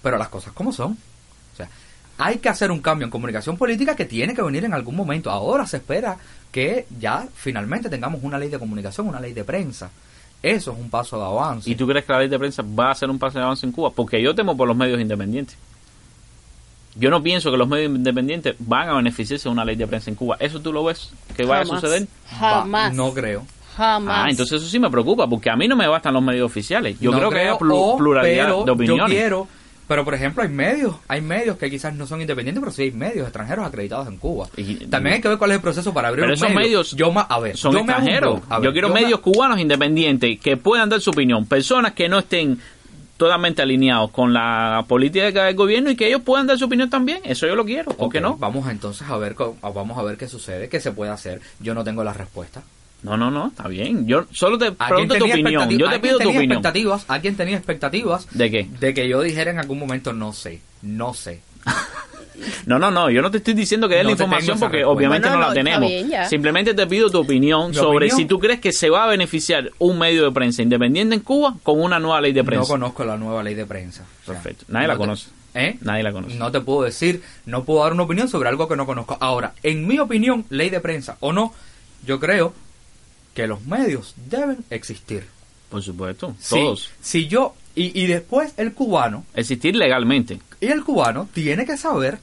pero 0.02 0.18
las 0.18 0.30
cosas 0.30 0.54
como 0.54 0.72
son. 0.72 0.98
Hay 2.24 2.38
que 2.38 2.50
hacer 2.50 2.70
un 2.70 2.82
cambio 2.82 3.06
en 3.06 3.12
comunicación 3.12 3.58
política 3.58 3.96
que 3.96 4.06
tiene 4.06 4.36
que 4.36 4.44
venir 4.44 4.64
en 4.64 4.76
algún 4.76 4.96
momento. 4.96 5.32
Ahora 5.32 5.66
se 5.66 5.78
espera 5.78 6.18
que 6.52 6.86
ya 7.00 7.28
finalmente 7.34 7.90
tengamos 7.90 8.22
una 8.22 8.38
ley 8.38 8.48
de 8.48 8.60
comunicación, 8.60 9.08
una 9.08 9.20
ley 9.20 9.34
de 9.34 9.44
prensa. 9.44 9.90
Eso 10.44 10.72
es 10.72 10.78
un 10.78 10.92
paso 10.92 11.18
de 11.18 11.26
avance. 11.26 11.68
¿Y 11.68 11.74
tú 11.74 11.88
crees 11.88 12.06
que 12.06 12.14
la 12.14 12.20
ley 12.20 12.28
de 12.28 12.38
prensa 12.38 12.64
va 12.64 12.92
a 12.92 12.96
ser 12.96 13.10
un 13.10 13.18
paso 13.18 13.40
de 13.40 13.46
avance 13.46 13.66
en 13.66 13.72
Cuba? 13.72 13.90
Porque 13.90 14.22
yo 14.22 14.36
temo 14.36 14.56
por 14.56 14.68
los 14.68 14.78
medios 14.78 15.02
independientes. 15.02 15.58
Yo 16.96 17.10
no 17.10 17.24
pienso 17.24 17.50
que 17.50 17.58
los 17.58 17.68
medios 17.68 17.92
independientes 17.92 18.56
van 18.60 18.90
a 18.90 18.94
beneficiarse 18.94 19.50
de 19.50 19.54
una 19.54 19.66
ley 19.66 19.76
de 19.76 19.88
prensa 19.88 20.12
en 20.12 20.16
Cuba. 20.16 20.38
¿Eso 20.40 20.60
tú 20.60 20.72
lo 20.72 20.84
ves 20.84 21.12
que 21.36 21.44
vaya 21.44 21.64
a 21.64 21.66
suceder? 21.66 22.08
Jamás. 22.28 22.92
Va, 22.92 22.94
no 22.94 23.12
creo. 23.14 23.48
Jamás. 23.76 24.26
Ah, 24.26 24.30
entonces 24.30 24.62
eso 24.62 24.70
sí 24.70 24.78
me 24.78 24.92
preocupa, 24.92 25.28
porque 25.28 25.50
a 25.50 25.56
mí 25.56 25.68
no 25.68 25.76
me 25.76 25.88
bastan 25.88 26.14
los 26.14 26.22
medios 26.22 26.46
oficiales. 26.46 27.00
Yo 27.00 27.10
No 27.10 27.18
creo, 27.18 27.30
que 27.32 27.40
hay 27.40 27.50
o, 27.50 27.98
pluralidad 27.98 28.46
pero 28.46 28.64
de 28.64 28.72
opiniones. 28.72 29.08
Yo 29.08 29.20
quiero, 29.20 29.48
pero 29.92 30.06
por 30.06 30.14
ejemplo 30.14 30.42
hay 30.42 30.48
medios, 30.48 30.96
hay 31.10 31.20
medios 31.20 31.58
que 31.58 31.70
quizás 31.70 31.94
no 31.94 32.08
son 32.08 32.22
independientes, 32.22 32.62
pero 32.62 32.72
sí 32.72 32.84
hay 32.84 32.92
medios 32.92 33.26
extranjeros 33.28 33.66
acreditados 33.68 34.08
en 34.08 34.16
Cuba. 34.16 34.48
Y- 34.56 34.86
También 34.86 35.16
hay 35.16 35.22
que 35.22 35.28
ver 35.28 35.38
cuál 35.38 35.52
es 35.52 35.56
el 35.58 35.62
proceso 35.62 35.94
para 35.94 36.08
abrir 36.08 36.22
Pero 36.22 36.32
un 36.32 36.36
esos 36.36 36.48
medio. 36.48 36.62
medios 36.62 36.92
yo 36.96 37.12
a 37.20 37.40
ver, 37.42 37.58
son 37.58 37.74
yo 37.74 37.80
extranjeros. 37.80 38.40
ver, 38.48 38.62
yo 38.62 38.72
quiero 38.72 38.88
me- 38.88 39.02
medios 39.02 39.20
cubanos 39.20 39.60
independientes 39.60 40.40
que 40.40 40.56
puedan 40.56 40.88
dar 40.88 41.02
su 41.02 41.10
opinión. 41.10 41.46
Personas 41.46 41.92
que 41.92 42.08
no 42.08 42.20
estén 42.20 42.58
totalmente 43.18 43.62
alineados 43.62 44.12
con 44.12 44.32
la 44.34 44.86
política 44.88 45.44
del 45.44 45.56
gobierno 45.56 45.92
y 45.92 45.98
que 45.98 46.08
ellos 46.08 46.22
puedan 46.22 46.48
dar 46.48 46.58
su 46.58 46.64
opinión 46.66 46.90
también. 46.90 47.20
Eso 47.26 47.46
yo 47.46 47.56
lo 47.58 47.66
quiero. 47.66 47.92
¿Por 47.92 48.06
Ok, 48.08 48.14
qué 48.14 48.22
no? 48.22 48.38
Vamos 48.38 48.70
entonces 48.70 49.10
a 49.10 49.18
ver, 49.18 49.36
vamos 49.62 49.98
a 49.98 50.04
ver 50.04 50.16
qué 50.18 50.30
sucede, 50.30 50.70
qué 50.70 50.80
se 50.80 50.94
puede 50.94 51.12
hacer. 51.12 51.42
Yo 51.60 51.74
no 51.74 51.84
tengo 51.84 52.02
la 52.04 52.14
respuesta. 52.14 52.64
No, 53.04 53.18
no, 53.18 53.32
no, 53.32 53.48
está 53.48 53.68
bien. 53.68 54.06
Yo 54.08 54.26
solo 54.32 54.58
te 54.58 54.66
¿Alguien 54.66 55.08
pregunto 55.08 55.16
tu 55.16 55.26
opinión. 55.26 55.70
Yo 55.72 55.90
te 55.90 56.00
pido 56.00 56.14
tu 56.14 56.18
tenía 56.20 56.38
opinión. 56.40 56.52
expectativas? 56.60 57.06
¿Alguien 57.08 57.36
tenía 57.36 57.58
expectativas? 57.58 58.28
¿De 58.32 58.52
qué? 58.52 58.68
De 58.80 58.94
que 58.94 59.08
yo 59.10 59.22
dijera 59.22 59.50
en 59.52 59.60
algún 59.60 59.80
momento 59.80 60.14
no 60.14 60.34
sé, 60.34 60.62
no 60.82 61.14
sé. 61.14 61.42
No, 62.66 62.80
no, 62.80 62.90
no, 62.90 63.10
yo 63.12 63.22
no 63.22 63.30
te 63.30 63.38
estoy 63.38 63.54
diciendo 63.54 63.88
que 63.88 63.96
des 63.96 64.04
No 64.04 64.10
la 64.10 64.14
información 64.14 64.58
porque 64.60 64.78
respuesta. 64.78 64.98
obviamente 64.98 65.28
No, 65.28 65.36
no, 65.36 65.42
no, 65.42 65.48
la 65.50 65.54
tenemos. 65.54 65.88
bien. 65.90 66.10
Simplemente 66.28 66.74
te 66.74 66.88
pido 66.88 67.10
tu 67.12 67.20
opinión 67.20 67.70
¿Mi 67.70 67.76
sobre 67.76 68.08
opinión? 68.08 68.18
si 68.18 68.26
tú 68.26 68.40
crees 68.40 68.60
que 68.60 68.72
se 68.74 68.90
va 68.90 69.04
a 69.04 69.08
beneficiar 69.08 69.70
un 69.78 70.00
medio 70.00 70.24
de 70.26 70.32
prensa 70.32 70.64
independiente 70.64 71.14
en 71.14 71.22
Cuba 71.22 71.56
con 71.62 71.80
una 71.80 72.00
nueva 72.00 72.20
ley 72.20 72.32
de 72.34 72.42
No 72.42 72.46
prensa. 72.48 72.68
conozco 72.68 73.04
la 73.06 73.16
nueva 73.18 73.44
ley 73.44 73.54
de 73.54 73.66
prensa. 73.68 74.04
O 74.24 74.26
sea, 74.26 74.34
Perfecto. 74.36 74.66
Nadie 74.70 74.88
la 74.88 74.94
te- 74.94 74.98
conoce. 74.98 75.30
¿Eh? 75.54 75.78
Nadie 75.82 76.02
la 76.02 76.12
conoce. 76.14 76.36
No 76.36 76.52
te 76.52 76.62
puedo 76.62 76.82
decir, 76.84 77.22
no 77.46 77.64
puedo 77.64 77.84
dar 77.84 77.94
una 77.94 78.04
opinión 78.04 78.28
sobre 78.28 78.50
algo 78.50 78.68
que 78.68 78.76
no 78.76 78.88
conozco. 78.88 79.18
Ahora, 79.20 79.54
en 79.62 79.86
mi 79.86 80.00
opinión, 80.00 80.46
ley 80.50 80.72
de 80.72 80.80
prensa 80.80 81.18
o 81.20 81.34
no, 81.34 81.54
yo 82.08 82.20
creo 82.20 82.54
que 83.34 83.48
los 83.48 83.62
medios 83.66 84.14
deben 84.30 84.58
existir. 84.70 85.26
Por 85.70 85.82
supuesto, 85.82 86.36
todos. 86.50 86.90
Si, 87.02 87.28
yo, 87.28 87.56
y, 87.76 87.98
y 88.02 88.08
después 88.08 88.54
el 88.58 88.74
cubano, 88.74 89.24
Existir 89.34 89.76
legalmente. 89.76 90.40
y 90.60 90.68
el 90.68 90.84
cubano 90.84 91.30
tiene 91.34 91.66
que 91.66 91.78
saber, 91.78 92.20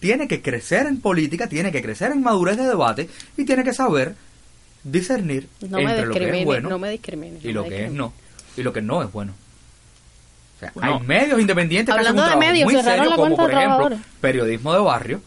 tiene 0.00 0.28
que 0.28 0.42
crecer 0.42 0.86
en 0.86 1.00
política, 1.00 1.48
tiene 1.48 1.72
que 1.72 1.80
crecer 1.80 2.12
en 2.12 2.22
madurez 2.22 2.58
de 2.58 2.66
debate 2.66 3.08
y 3.38 3.44
tiene 3.46 3.64
que 3.64 3.72
saber 3.72 4.14
discernir 4.82 5.48
no 5.66 5.78
entre 5.78 6.04
lo 6.04 6.12
que 6.12 6.40
es 6.40 6.44
bueno 6.44 6.68
no 6.68 6.78
me 6.78 6.90
discrimine. 6.90 7.38
y 7.42 7.48
no 7.48 7.54
lo 7.54 7.62
me 7.62 7.68
que 7.70 7.84
es 7.86 7.90
no, 7.92 8.12
y 8.54 8.62
lo 8.62 8.70
que 8.74 8.82
no 8.82 9.02
es 9.02 9.10
bueno. 9.10 9.32
O 10.56 10.60
sea, 10.60 10.72
Bueno. 10.74 10.94
hay 11.00 11.06
medios 11.06 11.40
independientes 11.40 11.94
que 11.94 12.00
hacen 12.00 12.18
Hablando 12.18 12.22
un 12.22 12.26
de 12.28 12.32
trabajo 12.32 12.52
medios, 12.52 12.72
muy 12.72 12.82
serio, 12.82 13.10
la 13.10 13.16
como 13.16 13.36
por 13.36 13.50
ejemplo 13.50 13.90
periodismo 14.20 14.74
de 14.74 14.80
barrio, 14.80 15.22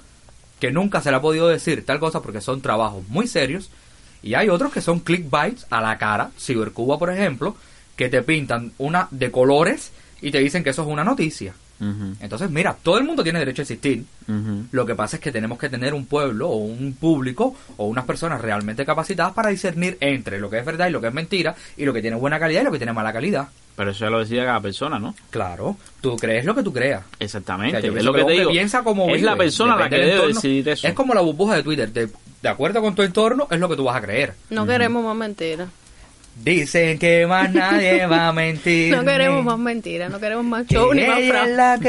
que 0.59 0.69
nunca 0.71 1.01
se 1.01 1.09
le 1.09 1.17
ha 1.17 1.21
podido 1.21 1.47
decir 1.47 1.83
tal 1.85 1.99
cosa 1.99 2.21
porque 2.21 2.39
son 2.39 2.61
trabajos 2.61 3.03
muy 3.07 3.25
serios, 3.27 3.71
y 4.21 4.33
hay 4.33 4.49
otros 4.49 4.71
que 4.71 4.81
son 4.81 4.99
clickbaits 4.99 5.67
a 5.69 5.81
la 5.81 5.97
cara, 5.97 6.31
Cibercuba 6.37 6.97
por 6.97 7.11
ejemplo, 7.11 7.55
que 7.95 8.09
te 8.09 8.21
pintan 8.21 8.71
una 8.77 9.07
de 9.11 9.31
colores 9.31 9.91
y 10.21 10.31
te 10.31 10.39
dicen 10.39 10.63
que 10.63 10.71
eso 10.71 10.83
es 10.83 10.87
una 10.87 11.03
noticia. 11.03 11.53
Entonces, 11.79 12.49
mira, 12.49 12.75
todo 12.81 12.97
el 12.97 13.03
mundo 13.03 13.23
tiene 13.23 13.39
derecho 13.39 13.61
a 13.61 13.63
existir. 13.63 14.03
Lo 14.71 14.85
que 14.85 14.95
pasa 14.95 15.17
es 15.17 15.21
que 15.21 15.31
tenemos 15.31 15.59
que 15.59 15.69
tener 15.69 15.93
un 15.93 16.05
pueblo 16.05 16.49
o 16.49 16.55
un 16.57 16.93
público 16.93 17.55
o 17.77 17.85
unas 17.85 18.05
personas 18.05 18.41
realmente 18.41 18.85
capacitadas 18.85 19.33
para 19.33 19.49
discernir 19.49 19.97
entre 19.99 20.39
lo 20.39 20.49
que 20.49 20.59
es 20.59 20.65
verdad 20.65 20.87
y 20.87 20.91
lo 20.91 21.01
que 21.01 21.07
es 21.07 21.13
mentira 21.13 21.55
y 21.75 21.85
lo 21.85 21.93
que 21.93 22.01
tiene 22.01 22.17
buena 22.17 22.39
calidad 22.39 22.61
y 22.61 22.65
lo 22.65 22.71
que 22.71 22.79
tiene 22.79 22.93
mala 22.93 23.13
calidad. 23.13 23.49
Pero 23.75 23.91
eso 23.91 24.05
ya 24.05 24.09
lo 24.09 24.19
decide 24.19 24.43
cada 24.43 24.59
persona, 24.59 24.97
¿no? 24.97 25.13
Claro, 25.29 25.77
tú 26.01 26.15
crees 26.15 26.45
lo 26.45 26.55
que 26.55 26.63
tú 26.63 26.73
creas. 26.73 27.03
Exactamente. 27.19 27.77
O 27.77 27.81
sea, 27.81 27.91
yo 27.91 27.97
es 27.97 28.03
lo 28.03 28.11
que 28.11 28.23
te 28.23 28.31
digo. 28.31 28.49
piensa 28.49 28.83
como 28.83 29.13
es 29.13 29.21
la 29.21 29.35
persona 29.35 29.75
la 29.75 29.87
que 29.87 29.97
debe 29.97 30.27
decidir 30.29 30.67
eso. 30.69 30.87
Es 30.87 30.95
como 30.95 31.13
la 31.13 31.21
burbuja 31.21 31.57
de 31.57 31.63
Twitter. 31.63 31.93
De, 31.93 32.09
de 32.47 32.53
acuerdo 32.53 32.81
con 32.81 32.95
tu 32.95 33.01
entorno, 33.03 33.47
es 33.51 33.59
lo 33.59 33.67
que 33.69 33.75
tú 33.75 33.83
vas 33.83 33.97
a 33.97 34.01
creer. 34.01 34.33
No 34.49 34.65
queremos 34.65 35.03
más 35.03 35.15
mentiras. 35.15 35.67
Dicen 36.43 36.99
que 36.99 37.25
más 37.25 37.51
nadie 37.51 38.05
va 38.05 38.27
a 38.27 38.31
mentir. 38.31 38.91
No 38.95 39.03
queremos 39.03 39.43
más 39.43 39.57
mentiras, 39.57 40.11
no 40.11 40.19
queremos 40.19 40.45
más 40.45 40.67
show 40.67 40.93
ni 40.93 41.03
más 41.03 41.19
frases. 41.27 41.81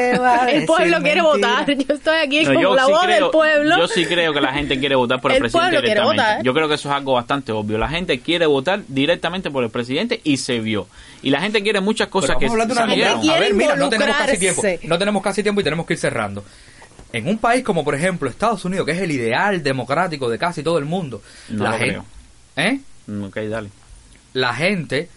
El 0.55 0.65
pueblo 0.65 1.01
quiere 1.03 1.21
votar. 1.21 1.67
Yo 1.71 1.95
estoy 1.95 2.17
aquí 2.17 2.45
No, 2.47 2.55
como 2.55 2.75
la 2.75 2.87
sí 2.87 2.91
voz 2.93 3.03
creo- 3.05 3.15
del 3.25 3.31
pueblo. 3.31 3.77
Yo 3.79 3.89
sí 3.89 4.07
creo 4.07 4.33
que 4.33 4.41
la 4.41 4.53
gente 4.55 4.79
quiere 4.81 4.95
votar 4.95 5.21
por 5.21 5.33
el, 5.33 5.37
El 5.37 5.41
presidente 5.43 5.65
pueblo 5.69 5.81
quiere 5.81 5.95
directamente. 6.01 6.23
votar. 6.33 6.43
Yo 6.45 6.55
creo 6.55 6.69
que 6.69 6.75
eso 6.77 6.89
es 6.89 6.95
algo 6.95 7.13
bastante 7.13 7.53
obvio. 7.53 7.77
La 7.77 7.89
gente 7.89 8.21
quiere 8.21 8.47
votar 8.47 8.81
directamente 8.89 9.51
por 9.51 9.65
el 9.65 9.71
presidente 9.71 10.21
y 10.25 10.39
se 10.39 10.61
vio. 10.61 10.87
Y 11.23 11.29
la 11.29 11.41
gente 11.43 11.63
quiere 11.63 11.81
muchas 11.83 12.09
cosas 12.09 12.31
Pero 12.31 12.39
que 12.39 12.47
vamos 12.47 12.59
a 12.59 12.63
hablar 12.63 12.67
de 12.69 12.73
una 12.73 13.17
gente 13.21 13.31
A 13.37 13.41
ver, 13.41 13.53
mira, 13.55 13.77
no 13.77 13.91
tenemos 13.91 14.17
casi 14.17 14.39
tiempo. 14.39 14.63
No 14.85 14.99
tenemos 14.99 15.23
casi 15.23 15.43
tiempo 15.43 15.61
y 15.61 15.65
tenemos 15.65 15.85
que 15.85 15.93
ir 15.93 15.99
cerrando. 16.01 16.43
En 17.13 17.27
un 17.29 17.39
país 17.39 17.65
como, 17.65 17.85
por 17.85 17.95
ejemplo, 17.95 18.29
Estados 18.29 18.65
Unidos, 18.65 18.85
que 18.87 18.93
es 18.93 18.99
el 19.01 19.11
ideal 19.11 19.63
democrático 19.63 20.29
de 20.29 20.39
casi 20.39 20.63
todo 20.63 20.79
el 20.79 20.85
mundo, 20.85 21.23
No 21.49 21.65
la 21.65 21.71
lo 21.71 21.77
gente, 21.79 21.93
creo. 21.95 22.05
¿eh? 22.67 22.81
Mm, 23.07 23.23
Ok, 23.25 23.37
dale. 23.49 23.71
la 24.35 24.53
gente 24.55 25.09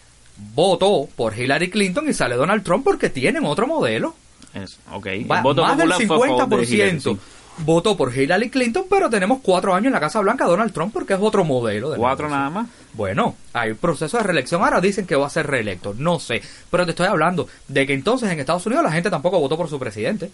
votó 0.55 1.07
por 1.15 1.37
Hillary 1.37 1.69
Clinton 1.69 2.07
y 2.09 2.13
sale 2.13 2.35
Donald 2.35 2.63
Trump 2.63 2.83
porque 2.83 3.09
tienen 3.09 3.45
otro 3.45 3.67
modelo. 3.67 4.15
Es, 4.53 4.79
ok. 4.91 5.07
Va- 5.29 5.37
el 5.37 5.43
voto 5.43 5.61
más 5.63 5.77
del 5.77 5.89
popular 5.89 6.07
fue 6.07 6.27
a 6.27 6.37
favor 6.37 6.65
de 6.65 6.73
Hillary, 6.75 6.91
50% 6.99 7.01
sí. 7.13 7.19
votó 7.59 7.95
por 7.97 8.15
Hillary 8.17 8.49
Clinton, 8.49 8.85
pero 8.89 9.09
tenemos 9.09 9.39
cuatro 9.41 9.73
años 9.73 9.87
en 9.87 9.93
la 9.93 9.99
Casa 9.99 10.19
Blanca 10.21 10.45
Donald 10.45 10.71
Trump 10.73 10.93
porque 10.93 11.13
es 11.13 11.19
otro 11.21 11.43
modelo. 11.43 11.89
De 11.91 11.97
Cuatro 11.97 12.29
nada 12.29 12.49
más. 12.49 12.67
Bueno, 12.93 13.35
hay 13.53 13.73
proceso 13.73 14.17
de 14.17 14.23
reelección. 14.23 14.63
Ahora 14.63 14.81
dicen 14.81 15.05
que 15.05 15.15
va 15.15 15.27
a 15.27 15.29
ser 15.29 15.47
reelecto. 15.47 15.93
No 15.97 16.19
sé. 16.19 16.41
Pero 16.69 16.85
te 16.85 16.91
estoy 16.91 17.07
hablando 17.07 17.47
de 17.67 17.85
que 17.87 17.93
entonces 17.93 18.29
en 18.31 18.39
Estados 18.39 18.65
Unidos 18.65 18.83
la 18.83 18.91
gente 18.91 19.09
tampoco 19.09 19.39
votó 19.39 19.55
por 19.57 19.69
su 19.69 19.77
presidente. 19.79 20.31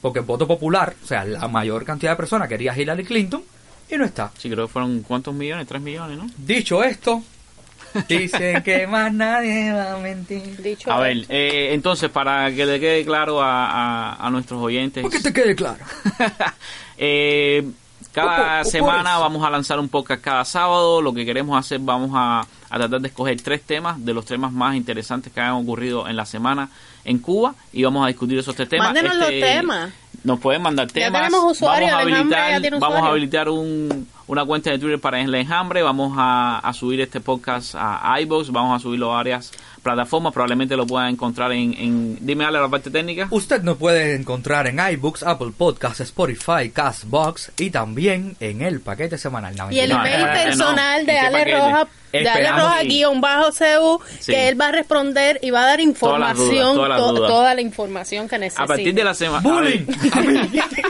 Porque 0.00 0.20
el 0.20 0.24
voto 0.24 0.46
popular, 0.46 0.94
o 1.02 1.06
sea, 1.06 1.24
la 1.24 1.48
mayor 1.48 1.84
cantidad 1.84 2.12
de 2.12 2.16
personas 2.16 2.48
quería 2.48 2.76
Hillary 2.76 3.04
Clinton 3.04 3.42
y 3.90 3.96
no 3.96 4.04
está. 4.04 4.30
Sí, 4.38 4.48
creo 4.48 4.66
que 4.66 4.72
fueron 4.72 5.02
cuántos 5.02 5.34
millones, 5.34 5.66
tres 5.66 5.82
millones, 5.82 6.16
¿no? 6.18 6.26
Dicho 6.36 6.84
esto, 6.84 7.22
dicen 8.08 8.62
que 8.62 8.86
más 8.86 9.12
nadie 9.12 9.72
va 9.72 9.94
a 9.94 9.98
mentir. 9.98 10.62
Dicho 10.62 10.92
A 10.92 11.08
esto. 11.10 11.26
ver, 11.28 11.36
eh, 11.36 11.74
entonces, 11.74 12.10
para 12.10 12.52
que 12.54 12.64
le 12.66 12.78
quede 12.78 13.04
claro 13.04 13.42
a, 13.42 13.66
a- 14.12 14.26
a 14.26 14.30
nuestros 14.30 14.62
oyentes, 14.62 15.02
Porque 15.02 15.20
te 15.20 15.32
quede 15.32 15.56
claro. 15.56 15.84
eh, 16.98 17.68
cada 18.12 18.64
semana 18.64 19.18
vamos 19.18 19.44
a 19.46 19.50
lanzar 19.50 19.78
un 19.78 19.88
podcast 19.88 20.22
cada 20.22 20.44
sábado. 20.44 21.00
Lo 21.02 21.12
que 21.12 21.24
queremos 21.24 21.58
hacer, 21.58 21.78
vamos 21.80 22.10
a, 22.14 22.40
a 22.40 22.76
tratar 22.78 23.00
de 23.00 23.08
escoger 23.08 23.40
tres 23.42 23.62
temas 23.62 24.04
de 24.04 24.12
los 24.14 24.24
temas 24.24 24.52
más 24.52 24.74
interesantes 24.74 25.32
que 25.32 25.40
hayan 25.40 25.54
ocurrido 25.54 26.08
en 26.08 26.16
la 26.16 26.24
semana 26.26 26.68
en 27.08 27.18
Cuba 27.18 27.54
y 27.72 27.82
vamos 27.82 28.04
a 28.04 28.08
discutir 28.08 28.38
esos 28.38 28.54
tres 28.54 28.68
temas. 28.68 28.88
Este, 28.94 29.02
Mándenos 29.02 29.18
los 29.30 29.40
temas. 29.40 29.90
Nos 30.24 30.40
pueden 30.40 30.62
mandar 30.62 30.88
Ya 30.88 30.92
temas. 30.94 31.22
tenemos 31.22 31.52
usuario, 31.52 31.86
vamos 31.88 31.98
a 32.12 32.16
habilitar, 32.18 32.50
ya 32.50 32.60
tiene 32.60 32.78
vamos 32.78 32.98
a 33.02 33.06
habilitar 33.06 33.48
un, 33.48 34.08
una 34.28 34.44
cuenta 34.44 34.70
de 34.70 34.78
Twitter 34.78 35.00
para 35.00 35.20
el 35.20 35.34
enjambre. 35.34 35.82
Vamos 35.82 36.14
a, 36.16 36.58
a 36.60 36.72
subir 36.72 37.00
este 37.00 37.20
podcast 37.20 37.74
a 37.76 38.14
iBox. 38.20 38.50
Vamos 38.52 38.76
a 38.76 38.82
subirlo 38.82 39.10
a 39.12 39.16
varias 39.16 39.50
plataformas. 39.82 40.32
Probablemente 40.32 40.76
lo 40.76 40.86
puedan 40.86 41.08
encontrar 41.08 41.50
en. 41.52 41.74
en 41.74 42.18
dime, 42.20 42.44
Ale, 42.44 42.60
la 42.60 42.68
parte 42.68 42.90
técnica. 42.90 43.26
Usted 43.30 43.62
nos 43.62 43.76
puede 43.78 44.14
encontrar 44.14 44.66
en 44.68 44.78
iBooks, 44.78 45.22
Apple 45.24 45.52
Podcasts, 45.56 46.00
Spotify, 46.00 46.70
Castbox 46.72 47.52
y 47.58 47.70
también 47.70 48.36
en 48.40 48.62
el 48.62 48.80
paquete 48.80 49.18
semanal. 49.18 49.56
No, 49.56 49.70
Y 49.72 49.80
el 49.80 49.90
No, 49.90 50.04
email 50.04 50.26
personal 50.44 51.00
¿en 51.00 51.06
de 51.06 51.18
Ale 51.18 51.38
paquete? 51.38 51.56
Roja, 51.58 51.88
de 52.12 52.18
Ale 52.18 52.28
Esperamos 52.28 52.62
Roja 52.62 52.78
que- 52.80 52.88
guion 52.88 53.20
bajo 53.20 53.50
CU, 53.50 54.00
Sí. 54.20 54.32
que 54.32 54.48
él 54.48 54.60
va 54.60 54.68
a 54.68 54.72
responder 54.72 55.38
y 55.42 55.50
va 55.50 55.62
a 55.62 55.66
dar 55.66 55.80
información, 55.80 56.76
to- 56.76 57.14
toda 57.26 57.54
la 57.54 57.60
información 57.60 58.28
que 58.28 58.38
necesita. 58.38 58.64
A 58.64 58.66
partir 58.66 58.94
de 58.94 59.04
la 59.04 59.14
semana. 59.14 59.40
¡Bullying! 59.48 59.86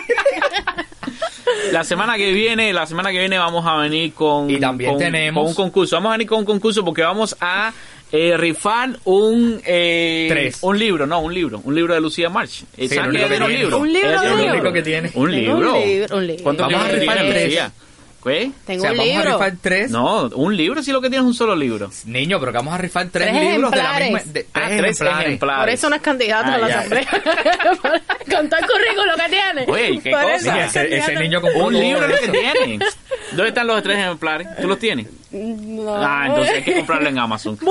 La 1.73 1.85
semana 1.85 2.16
que 2.16 2.33
viene, 2.33 2.73
la 2.73 2.87
semana 2.87 3.11
que 3.11 3.19
viene 3.19 3.39
vamos 3.39 3.64
a 3.66 3.77
venir 3.77 4.12
con, 4.12 4.51
Y 4.51 4.59
también 4.59 4.91
con- 4.93 4.99
tenemos- 4.99 5.43
con 5.43 5.49
un 5.51 5.55
concurso. 5.55 5.97
Vamos 5.97 6.11
a 6.11 6.12
venir 6.12 6.27
con 6.29 6.39
un 6.41 6.45
concurso 6.45 6.85
porque 6.85 7.03
vamos 7.03 7.37
a 7.41 7.73
eh, 8.11 8.37
rifar 8.39 8.99
un 9.05 9.61
eh, 9.66 10.27
Tres. 10.31 10.59
un 10.62 10.79
libro, 10.79 11.07
no, 11.07 11.21
un 11.21 11.35
libro, 11.35 11.61
un 11.62 11.75
libro 11.75 11.93
de 11.95 12.01
Lucía 12.01 12.31
March. 12.31 12.64
Eh, 12.77 12.89
Sí, 12.89 12.95
¿saben 12.95 13.12
lo 13.12 13.19
que 13.19 13.25
único 13.27 13.29
tiene 13.29 13.39
que 13.39 13.49
tiene. 13.49 13.59
libro? 13.64 13.79
Un 13.79 13.93
libro 13.93 14.09
de 14.11 14.16
tiene 14.19 14.27
un 14.29 14.33
un 14.33 14.39
libro. 14.41 14.55
libro. 14.55 14.73
que 14.73 14.83
tiene. 14.83 15.11
Un 15.14 15.23
un 15.23 15.31
libro. 15.35 15.85
libro, 15.85 16.16
un 16.16 16.27
libro. 16.27 16.43
¿Cuántos 16.43 16.66
Vamos 16.66 16.81
a 16.81 16.85
libros 16.85 17.01
rifar 17.01 17.16
tiene 17.19 17.31
tres. 17.33 17.45
Lucía? 17.45 17.73
¿Qué? 18.23 18.51
Tengo 18.66 18.81
o 18.81 18.83
sea, 18.83 18.91
un 18.93 18.99
vamos 18.99 19.12
libro. 19.14 19.31
a 19.31 19.33
rifar 19.45 19.59
tres. 19.62 19.91
No, 19.91 20.23
un 20.35 20.57
libro 20.57 20.83
si 20.83 20.91
lo 20.93 21.01
que 21.01 21.09
tienes 21.09 21.25
es 21.25 21.29
un 21.29 21.35
solo 21.35 21.55
libro. 21.55 21.91
Niño, 22.05 22.39
pero 22.41 22.53
que 22.53 22.59
vamos 22.59 22.75
a 22.75 22.79
rifar 22.79 23.09
tres, 23.11 23.29
Tres 23.31 23.53
libros 23.53 23.71
de 23.71 23.77
la 23.77 23.83
ejemplares. 23.99 24.12
misma. 24.27 24.33
de- 24.33 24.47
Ah, 24.53 24.61
tres, 24.66 24.69
tres 24.69 24.91
ejemplares. 25.01 25.27
ejemplares. 25.27 25.61
Por 25.62 25.69
eso 25.71 25.89
no 25.91 25.97
es 25.97 26.03
candidato 26.03 26.49
Ah, 26.51 26.55
a 26.55 26.59
la 26.59 26.69
ya. 26.69 26.79
asamblea. 26.81 27.09
Con 28.31 28.49
todo 28.51 28.61
el 28.61 28.66
currículo 28.66 29.12
que 29.16 29.31
tiene. 29.31 29.64
Oye, 29.69 30.01
¿qué 30.03 30.11
Por 30.11 30.23
cosa? 30.33 30.64
ese, 30.64 30.97
ese 30.99 31.14
niño 31.16 31.41
con 31.41 31.57
Un 31.57 31.73
libro 31.79 32.05
es 32.07 32.11
lo 32.11 32.33
que 32.33 32.39
tiene. 32.39 32.79
¿Dónde 33.31 33.49
están 33.49 33.66
los 33.66 33.83
tres 33.83 33.99
ejemplares? 33.99 34.49
¿Tú 34.61 34.69
los 34.69 34.79
tienes? 34.79 35.07
No. 35.31 35.95
Ah, 35.97 36.25
entonces 36.27 36.55
hay 36.57 36.62
que 36.62 36.75
comprarlo 36.75 37.09
en 37.09 37.19
Amazon. 37.19 37.57
Tú. 37.59 37.66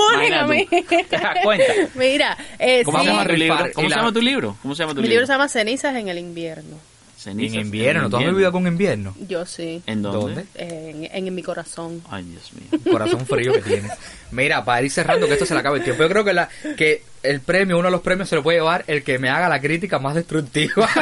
¿Te 1.10 1.18
das 1.18 1.38
cuenta? 1.44 1.74
Mira, 1.96 2.38
eh, 2.60 2.84
¿Cómo, 2.84 3.00
sí, 3.00 3.06
se 3.06 3.12
llama 3.12 3.24
tu 3.26 3.34
libro? 3.34 3.56
rifar 3.58 3.72
¿Cómo 3.74 3.88
se 3.88 3.90
la- 3.90 3.96
llama 4.02 4.14
tu 4.14 4.22
libro? 4.22 4.58
¿Cómo 4.62 4.76
se 4.76 4.84
llama 4.84 4.96
tu 4.96 5.02
mi 5.02 5.08
libro 5.08 5.26
se 5.26 5.34
llama 5.34 5.50
Cenizas 5.50 5.96
en 5.96 6.08
el 6.08 6.18
invierno. 6.18 6.78
Cenizas 7.18 7.56
En 7.56 7.62
invierno, 7.66 8.10
¿tú 8.12 8.18
has 8.18 8.26
vivido 8.26 8.52
con 8.52 8.68
invierno? 8.68 9.16
Yo 9.28 9.44
sí. 9.46 9.82
¿En 9.88 10.04
dónde? 10.04 10.18
¿Dónde? 10.20 10.46
En, 10.54 11.10
en, 11.28 11.34
mi 11.36 11.42
corazón. 11.42 12.02
Ay, 12.12 12.24
Dios 12.24 12.52
mío. 12.54 12.80
Corazón 12.92 13.26
frío 13.26 13.54
que 13.54 13.62
tienes. 13.62 13.92
Mira, 14.32 14.64
para 14.64 14.84
ir 14.84 14.92
cerrando, 14.92 15.26
que 15.26 15.34
esto 15.34 15.46
se 15.48 15.56
le 15.56 15.62
acabe 15.62 15.80
el 15.80 15.84
tiempo. 15.84 16.04
Yo 16.04 16.10
creo 16.10 16.24
que, 16.24 16.34
la, 16.34 16.48
que 16.78 17.02
el 17.24 17.42
premio, 17.42 17.78
uno 17.80 17.88
de 17.88 17.92
los 17.92 18.02
premios, 18.02 18.30
se 18.30 18.36
lo 18.36 18.44
puede 18.44 18.60
llevar 18.60 18.84
el 18.88 19.02
que 19.04 19.18
me 19.18 19.30
haga 19.30 19.50
la 19.50 19.60
crítica 19.60 19.98
más 20.00 20.14
destructiva. 20.16 20.88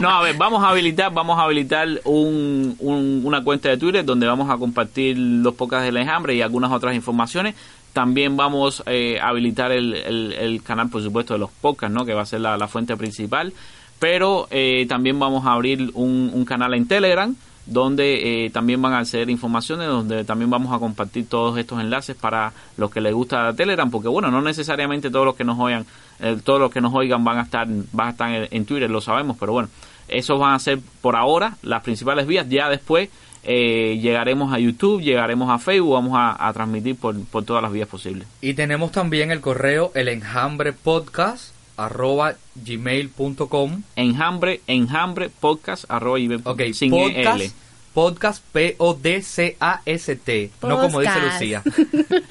No, 0.00 0.10
a 0.10 0.22
ver, 0.22 0.36
vamos 0.36 0.62
a 0.62 0.68
habilitar, 0.68 1.12
vamos 1.12 1.38
a 1.38 1.42
habilitar 1.42 1.88
un, 2.04 2.76
un- 2.78 3.22
una 3.24 3.42
cuenta 3.42 3.68
de 3.68 3.76
Twitter 3.78 4.04
donde 4.04 4.26
vamos 4.26 4.50
a 4.50 4.56
compartir 4.56 5.16
los 5.18 5.54
podcasts 5.54 5.84
del 5.86 5.96
enjambre 5.96 6.34
y 6.34 6.42
algunas 6.42 6.70
otras 6.72 6.94
informaciones. 6.94 7.54
También 7.92 8.36
vamos 8.36 8.82
eh, 8.86 9.18
a 9.20 9.28
habilitar 9.28 9.72
el, 9.72 9.94
el- 9.94 10.32
el 10.32 10.62
canal, 10.62 10.88
por 10.90 11.02
supuesto, 11.02 11.32
de 11.34 11.40
los 11.40 11.50
podcasts, 11.50 11.94
¿no? 11.94 12.04
Que 12.04 12.12
va 12.14 12.22
a 12.22 12.26
ser 12.26 12.40
la, 12.40 12.56
la 12.56 12.68
fuente 12.68 12.96
principal. 12.96 13.52
Pero 13.98 14.46
eh, 14.50 14.86
también 14.88 15.18
vamos 15.18 15.46
a 15.46 15.52
abrir 15.52 15.90
un, 15.94 16.44
canal 16.44 16.74
en 16.74 16.86
Telegram 16.86 17.34
donde 17.68 18.46
eh, 18.46 18.50
también 18.50 18.80
van 18.80 18.94
a 18.94 19.00
acceder 19.00 19.28
informaciones, 19.28 19.88
donde 19.88 20.24
también 20.24 20.50
vamos 20.50 20.74
a 20.74 20.78
compartir 20.78 21.28
todos 21.28 21.58
estos 21.58 21.80
enlaces 21.80 22.16
para 22.16 22.52
los 22.78 22.90
que 22.90 23.02
les 23.02 23.12
gusta 23.12 23.52
Telegram, 23.52 23.90
porque 23.90 24.08
bueno, 24.08 24.30
no 24.30 24.40
necesariamente 24.40 25.10
todos 25.10 25.26
los 25.26 25.36
que 25.36 25.44
nos 25.44 25.58
oigan, 25.58 25.84
eh, 26.18 26.38
todos 26.42 26.60
los 26.60 26.72
que 26.72 26.80
nos 26.80 26.94
oigan 26.94 27.24
van 27.24 27.38
a 27.38 27.42
estar, 27.42 27.68
van 27.92 28.06
a 28.06 28.10
estar 28.10 28.48
en, 28.50 28.64
Twitter, 28.64 28.88
lo 28.88 29.02
sabemos, 29.02 29.36
pero 29.38 29.52
bueno, 29.52 29.68
esos 30.08 30.40
van 30.40 30.54
a 30.54 30.58
ser 30.58 30.78
por 31.02 31.14
ahora 31.14 31.58
las 31.62 31.82
principales 31.82 32.26
vías, 32.26 32.48
ya 32.48 32.70
después 32.70 33.10
eh, 33.44 33.98
llegaremos 34.00 34.52
a 34.54 34.58
YouTube, 34.58 35.02
llegaremos 35.02 35.50
a 35.50 35.58
Facebook, 35.58 35.92
vamos 35.92 36.12
a, 36.14 36.50
transmitir 36.54 36.96
por 36.96 37.44
todas 37.44 37.62
las 37.62 37.70
vías 37.70 37.88
posibles. 37.88 38.26
y 38.40 38.54
tenemos 38.54 38.92
también 38.92 39.30
el 39.30 39.42
correo 39.42 39.92
el 39.94 40.08
enjambre 40.08 40.72
podcast 40.72 41.52
arroba 41.78 42.34
gmail.com 42.56 43.82
Enjambre, 43.96 44.60
enjambre, 44.66 45.30
podcast, 45.30 45.84
arroba, 45.88 46.18
y- 46.18 46.40
Ok, 46.44 46.62
sin 46.74 46.90
podcast, 46.90 47.40
EL. 47.40 47.52
Podcast 47.94 48.42
P-O-D-C-A-S-T. 49.38 50.50
No 50.62 50.78
como 50.80 51.00
dice. 51.00 51.12
Lucía. 51.20 51.62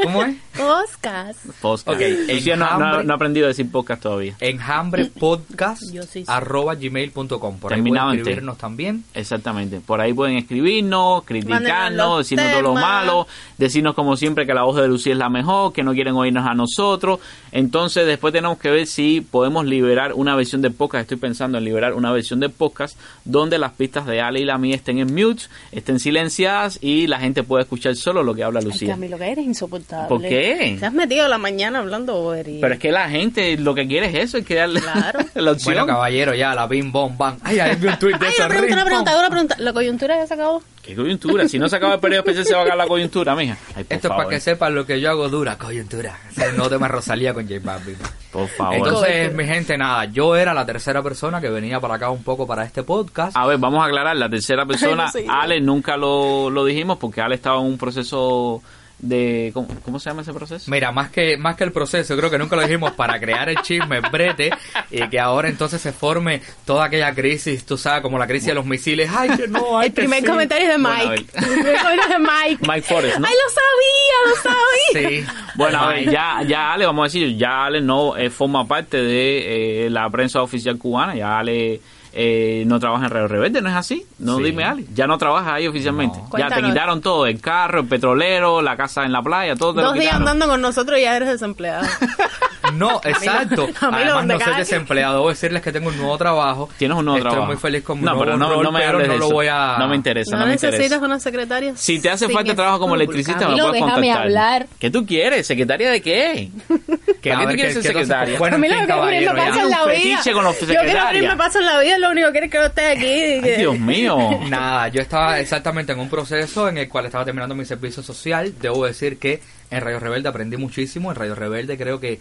¿Cómo 0.03 0.23
es? 0.23 0.35
Podcast. 0.57 1.45
Podcast. 1.61 1.87
Ok, 1.89 2.01
Lucía 2.33 2.55
no, 2.55 2.65
no- 2.65 2.71
enjambre. 2.77 3.03
no 3.05 3.13
ha 3.13 3.15
aprendido 3.15 3.45
a 3.45 3.49
decir 3.49 3.69
podcast 3.71 4.01
todavía. 4.01 4.35
Enjambre 4.39 5.05
podcast 5.05 5.83
Yo 5.93 6.03
sí 6.03 6.25
sé. 6.25 6.31
arroba 6.31 6.75
gmail.com. 6.75 7.59
Por 7.59 7.73
ahí 7.73 7.81
pueden 7.81 8.03
en 8.03 8.17
escribirnos 8.17 8.57
también. 8.57 9.03
Exactamente. 9.13 9.81
Por 9.81 10.01
ahí 10.01 10.13
pueden 10.13 10.37
escribirnos, 10.37 11.23
criticarnos, 11.25 12.19
decirnos 12.19 12.51
todo 12.51 12.61
lo 12.61 12.73
malo, 12.73 13.27
decirnos 13.57 13.93
como 13.93 14.15
siempre 14.17 14.45
que 14.45 14.53
la 14.53 14.63
voz 14.63 14.77
de 14.77 14.87
Lucía 14.87 15.13
es 15.13 15.19
la 15.19 15.29
mejor, 15.29 15.73
que 15.73 15.83
no 15.83 15.93
quieren 15.93 16.15
oírnos 16.15 16.47
a 16.47 16.53
nosotros. 16.53 17.19
Entonces 17.51 18.05
después 18.07 18.33
tenemos 18.33 18.57
que 18.57 18.69
ver 18.71 18.87
si 18.87 19.21
podemos 19.21 19.65
liberar 19.65 20.13
una 20.13 20.35
versión 20.35 20.61
de 20.61 20.71
podcast. 20.71 21.03
Estoy 21.03 21.17
pensando 21.17 21.57
en 21.57 21.65
liberar 21.65 21.93
una 21.93 22.11
versión 22.11 22.39
de 22.39 22.49
podcast 22.49 22.97
donde 23.25 23.57
las 23.57 23.73
pistas 23.73 24.05
de 24.05 24.21
Ale 24.21 24.39
y 24.39 24.45
la 24.45 24.57
mía 24.57 24.75
estén 24.75 24.99
en 24.99 25.13
mute, 25.13 25.43
estén 25.71 25.99
silenciadas 25.99 26.79
y 26.81 27.07
la 27.07 27.19
gente 27.19 27.43
pueda 27.43 27.63
escuchar 27.63 27.95
solo 27.95 28.23
lo 28.23 28.33
que 28.33 28.43
habla 28.43 28.59
Ay, 28.59 28.65
Lucía. 28.65 28.89
Camilo, 28.89 29.17
que 29.17 29.31
eres 29.31 29.45
insoportable. 29.45 30.07
¿Por 30.09 30.21
qué? 30.21 30.77
Te 30.79 30.85
has 30.85 30.93
metido 30.93 31.27
la 31.27 31.37
mañana 31.37 31.79
hablando 31.79 32.13
bobería. 32.21 32.61
Pero 32.61 32.73
es 32.73 32.79
que 32.79 32.91
la 32.91 33.09
gente 33.09 33.57
lo 33.57 33.73
que 33.75 33.87
quiere 33.87 34.07
es 34.07 34.15
eso, 34.15 34.37
es 34.37 34.45
que 34.45 34.55
darle 34.55 34.81
Claro. 34.81 35.19
la 35.35 35.51
opción. 35.51 35.73
Bueno, 35.75 35.87
caballero, 35.87 36.33
ya, 36.33 36.53
la 36.55 36.67
bim, 36.67 36.91
bom, 36.91 37.17
bam. 37.17 37.37
Ay, 37.43 37.59
ahí 37.59 37.75
vi 37.75 37.87
un 37.87 37.99
tweet 37.99 38.17
de 38.17 38.27
Ay, 38.27 38.33
una 38.37 38.47
pregunta, 38.47 38.73
una 38.75 38.85
pregunta, 38.85 39.17
una 39.19 39.29
pregunta. 39.29 39.55
¿La 39.59 39.73
coyuntura 39.73 40.15
ya 40.17 40.27
se 40.27 40.33
acabó? 40.33 40.61
¿Qué 40.81 40.95
coyuntura? 40.95 41.47
Si 41.47 41.59
no 41.59 41.67
se 41.67 41.75
acaba 41.75 41.95
el 41.95 41.99
periodo 41.99 42.19
especial 42.21 42.45
se 42.45 42.53
va 42.53 42.59
a 42.59 42.61
acabar 42.63 42.77
la 42.77 42.87
coyuntura, 42.87 43.35
mija. 43.35 43.57
Ay, 43.75 43.81
Esto 43.89 43.93
es 43.95 44.01
para 44.01 44.15
favor. 44.15 44.29
que 44.29 44.39
sepan 44.39 44.75
lo 44.75 44.85
que 44.85 45.01
yo 45.01 45.09
hago 45.09 45.27
dura, 45.29 45.57
coyuntura. 45.57 46.17
Ese 46.31 46.53
no 46.53 46.69
tema 46.69 46.87
Rosalía 46.87 47.33
con 47.33 47.47
J 47.47 47.59
Balvin. 47.63 47.97
Por 48.31 48.47
favor. 48.49 48.75
Entonces, 48.75 49.33
mi 49.33 49.45
gente, 49.45 49.77
nada, 49.77 50.05
yo 50.05 50.35
era 50.35 50.53
la 50.53 50.65
tercera 50.65 51.01
persona 51.01 51.39
que 51.39 51.49
venía 51.49 51.79
para 51.79 51.95
acá 51.95 52.09
un 52.09 52.23
poco 52.23 52.45
para 52.45 52.63
este 52.63 52.83
podcast. 52.83 53.35
A 53.37 53.45
ver, 53.45 53.57
vamos 53.57 53.81
a 53.81 53.85
aclarar, 53.85 54.15
la 54.17 54.29
tercera 54.29 54.65
persona, 54.67 55.05
no 55.05 55.11
sé. 55.11 55.25
Ale, 55.29 55.61
nunca 55.61 55.97
lo, 55.97 56.49
lo 56.49 56.65
dijimos 56.65 56.97
porque 56.97 57.21
Ale 57.21 57.35
estaba 57.35 57.59
en 57.59 57.65
un 57.65 57.77
proceso 57.77 58.61
de... 58.99 59.51
¿Cómo, 59.53 59.67
cómo 59.83 59.99
se 59.99 60.09
llama 60.09 60.23
ese 60.23 60.33
proceso? 60.33 60.69
Mira, 60.71 60.91
más 60.91 61.09
que 61.09 61.37
más 61.37 61.55
que 61.55 61.63
el 61.63 61.71
proceso, 61.71 62.15
creo 62.17 62.29
que 62.29 62.37
nunca 62.37 62.55
lo 62.55 62.63
dijimos 62.63 62.91
para 62.93 63.19
crear 63.19 63.49
el 63.49 63.57
chisme 63.61 63.99
brete 63.99 64.51
y 64.91 65.07
que 65.09 65.19
ahora 65.19 65.49
entonces 65.49 65.81
se 65.81 65.91
forme 65.93 66.41
toda 66.65 66.85
aquella 66.85 67.13
crisis, 67.13 67.65
tú 67.65 67.77
sabes, 67.77 68.01
como 68.01 68.17
la 68.17 68.27
crisis 68.27 68.47
de 68.47 68.53
los 68.55 68.65
misiles. 68.65 69.09
Ay, 69.15 69.29
que 69.37 69.47
no, 69.47 69.77
ay, 69.77 69.87
El 69.87 69.93
que 69.93 70.01
primer 70.01 70.21
sí. 70.21 70.27
comentario 70.27 70.67
es 70.67 70.73
de 70.75 70.81
Bueno, 70.81 71.09
Mike. 71.09 71.31
El 71.35 71.45
primer 71.45 71.77
comentario 71.77 72.01
es 72.01 72.09
de 72.09 72.19
Mike. 72.19 72.67
Mike 72.67 72.81
Forrest, 72.81 73.19
¿no? 73.19 73.27
¡Ay, 73.27 73.33
lo 73.33 73.49
sabía! 73.53 74.17
¡Lo 74.29 75.01
sabía! 75.01 75.09
Sí. 75.09 75.25
Bueno, 75.55 75.79
a 75.79 75.87
ver, 75.89 76.09
ya, 76.09 76.43
ya 76.47 76.73
Ale, 76.73 76.85
vamos 76.85 77.03
a 77.03 77.05
decir, 77.05 77.37
ya 77.37 77.65
Ale 77.65 77.81
no 77.81 78.15
eh, 78.17 78.29
forma 78.29 78.67
parte 78.67 78.97
de 78.97 79.85
eh, 79.85 79.89
la 79.89 80.09
prensa 80.09 80.41
oficial 80.41 80.77
cubana, 80.77 81.15
ya 81.15 81.39
Ale 81.39 81.81
eh, 82.19 82.63
no 82.65 82.79
trabaja 82.79 83.05
en 83.05 83.11
Radio 83.11 83.27
Rebelde, 83.27 83.61
¿no 83.61 83.69
es 83.69 83.75
así? 83.75 84.03
No 84.17 84.37
Sí. 84.37 84.43
dime 84.45 84.63
Ale, 84.63 84.85
ya 84.95 85.05
no 85.05 85.19
trabaja 85.19 85.53
ahí 85.53 85.67
oficialmente. 85.67 86.17
No. 86.17 86.37
Ya 86.39 86.49
te 86.49 86.63
quitaron 86.63 86.99
todo, 86.99 87.27
el 87.27 87.39
carro, 87.39 87.81
el 87.81 87.87
petrolero, 87.87 88.63
la 88.63 88.75
casa 88.75 89.05
en 89.05 89.11
la 89.11 89.21
playa, 89.21 89.55
todo 89.55 89.75
te 89.75 89.81
lo 89.81 89.89
Dos 89.89 89.99
días 89.99 90.15
andando 90.15 90.47
con 90.47 90.59
nosotros 90.59 90.97
y 90.97 91.03
ya 91.03 91.15
eres 91.15 91.29
desempleado. 91.29 91.85
No, 92.77 93.01
exacto. 93.03 93.63
a 93.81 93.91
mí 93.91 93.97
Además, 94.03 94.25
no 94.25 94.39
soy 94.39 94.55
desempleado. 94.57 95.15
Debo 95.15 95.29
decirles 95.29 95.61
que 95.61 95.71
tengo 95.71 95.89
un 95.89 95.97
nuevo 95.97 96.17
trabajo. 96.17 96.69
Tienes 96.77 96.97
un 96.97 97.05
nuevo 97.05 97.17
Estoy 97.17 97.31
trabajo. 97.31 97.51
muy 97.51 97.57
feliz 97.61 97.83
con 97.83 97.99
mi 97.99 98.05
no, 98.05 98.11
nuevo 98.11 98.25
pero 98.25 98.37
no, 98.37 98.49
rol, 98.53 98.63
no 98.63 98.71
me 98.71 98.79
pero 98.79 98.99
no 98.99 99.07
lo 99.07 99.25
eso. 99.25 99.29
voy 99.33 99.47
a... 99.47 99.75
No 99.79 99.87
me 99.87 99.95
interesa, 99.95 100.31
no, 100.31 100.39
¿No 100.39 100.45
me 100.45 100.51
necesitas 100.53 100.79
interesa. 100.85 101.05
una 101.05 101.19
secretaria? 101.19 101.73
Si 101.75 101.99
te 101.99 102.09
hace 102.09 102.29
falta 102.29 102.53
trabajo 102.55 102.79
como 102.79 102.95
electricista, 102.95 103.39
me 103.39 103.45
Camilo, 103.45 103.67
puedes 103.69 103.83
déjame 103.83 104.07
contactar. 104.07 104.23
hablar. 104.23 104.67
¿Qué 104.79 104.89
tú 104.91 105.05
quieres? 105.05 105.47
¿Secretaria 105.47 105.91
de 105.91 106.01
qué? 106.01 106.49
Que, 107.21 107.31
¿Para 107.31 107.41
a 107.43 107.47
qué 107.47 107.47
ver, 107.47 107.55
tú 107.55 107.57
quieres 107.57 107.73
ser 107.73 107.83
secretaria? 107.83 108.37
Bueno, 108.37 108.55
a 108.57 108.59
mí 108.59 108.67
lo 108.69 108.75
que 108.81 108.87
pasa 108.87 109.55
ya. 109.55 109.61
en 109.63 109.69
la 109.71 109.85
vida. 109.85 110.19
Yo 110.23 110.81
quiero 110.83 111.01
abrirme 111.01 111.35
paso 111.35 111.59
en 111.59 111.65
la 111.65 111.79
vida, 111.79 111.97
lo 111.97 112.11
único 112.11 112.27
que 112.27 112.31
quiero 112.33 112.45
es 112.45 112.51
que 112.51 112.57
no 112.59 112.65
esté 112.65 112.85
aquí. 112.91 113.05
Ay, 113.07 113.55
Dios 113.57 113.79
mío. 113.79 114.39
Nada, 114.49 114.87
yo 114.89 115.01
estaba 115.01 115.39
exactamente 115.39 115.93
en 115.93 115.99
un 115.99 116.09
proceso 116.09 116.69
en 116.69 116.77
el 116.77 116.87
cual 116.87 117.05
estaba 117.07 117.25
terminando 117.25 117.55
mi 117.55 117.65
servicio 117.65 118.03
social. 118.03 118.53
Debo 118.61 118.85
decir 118.85 119.17
que 119.17 119.41
en 119.71 119.81
Radio 119.81 119.99
Rebelde 119.99 120.29
aprendí 120.29 120.57
muchísimo. 120.57 121.09
En 121.11 121.15
Radio 121.15 121.33
Rebelde 121.35 121.75
creo 121.77 121.99
que 121.99 122.19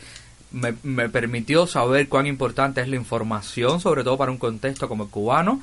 me, 0.52 0.74
me 0.82 1.08
permitió 1.08 1.66
saber 1.66 2.08
cuán 2.08 2.26
importante 2.26 2.80
es 2.80 2.88
la 2.88 2.96
información, 2.96 3.80
sobre 3.80 4.04
todo 4.04 4.16
para 4.16 4.30
un 4.30 4.38
contexto 4.38 4.88
como 4.88 5.04
el 5.04 5.10
cubano. 5.10 5.60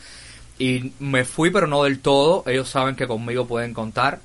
Y 0.59 0.93
me 0.99 1.25
fui, 1.25 1.49
pero 1.49 1.67
no 1.67 1.83
del 1.83 1.99
todo. 1.99 2.43
Ellos 2.47 2.69
saben 2.69 2.95
que 2.95 3.07
conmigo 3.07 3.47
pueden 3.47 3.73
contar. 3.73 4.19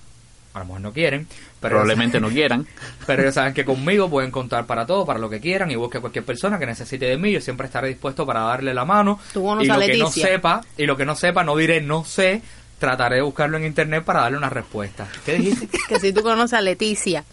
A 0.54 0.60
lo 0.60 0.64
mejor 0.64 0.80
no 0.80 0.92
quieren, 0.92 1.26
pero 1.60 1.72
Probablemente 1.72 2.20
no 2.20 2.28
quieran. 2.30 2.66
pero 3.06 3.22
ellos 3.22 3.34
saben 3.34 3.54
que 3.54 3.64
conmigo 3.64 4.10
pueden 4.10 4.30
contar 4.30 4.66
para 4.66 4.86
todo, 4.86 5.06
para 5.06 5.18
lo 5.18 5.30
que 5.30 5.40
quieran 5.40 5.70
y 5.70 5.76
busque 5.76 5.98
a 5.98 6.00
cualquier 6.00 6.24
persona 6.24 6.58
que 6.58 6.66
necesite 6.66 7.06
de 7.06 7.16
mí. 7.16 7.32
Yo 7.32 7.40
siempre 7.40 7.66
estaré 7.66 7.88
dispuesto 7.88 8.26
para 8.26 8.40
darle 8.40 8.74
la 8.74 8.84
mano. 8.84 9.20
Tú 9.32 9.42
conoces 9.44 9.68
y 9.68 9.70
a 9.70 9.74
lo 9.74 9.80
que 9.80 9.98
no 9.98 10.04
Leticia. 10.06 10.26
sepa, 10.26 10.60
y 10.76 10.86
lo 10.86 10.96
que 10.96 11.04
no 11.04 11.14
sepa, 11.14 11.44
no 11.44 11.56
diré 11.56 11.80
no 11.80 12.04
sé. 12.04 12.42
Trataré 12.78 13.16
de 13.16 13.22
buscarlo 13.22 13.56
en 13.56 13.64
internet 13.64 14.04
para 14.04 14.20
darle 14.22 14.38
una 14.38 14.50
respuesta. 14.50 15.08
¿Qué 15.24 15.34
dijiste? 15.34 15.68
Que 15.88 15.98
si 16.00 16.12
tú 16.12 16.22
conoces 16.22 16.54
a 16.54 16.60
Leticia, 16.60 17.24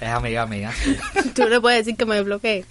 es 0.00 0.08
amiga 0.08 0.46
mía. 0.46 0.70
tú 1.34 1.48
le 1.48 1.60
puedes 1.60 1.80
decir 1.84 1.96
que 1.96 2.04
me 2.06 2.20
bloquee. 2.22 2.64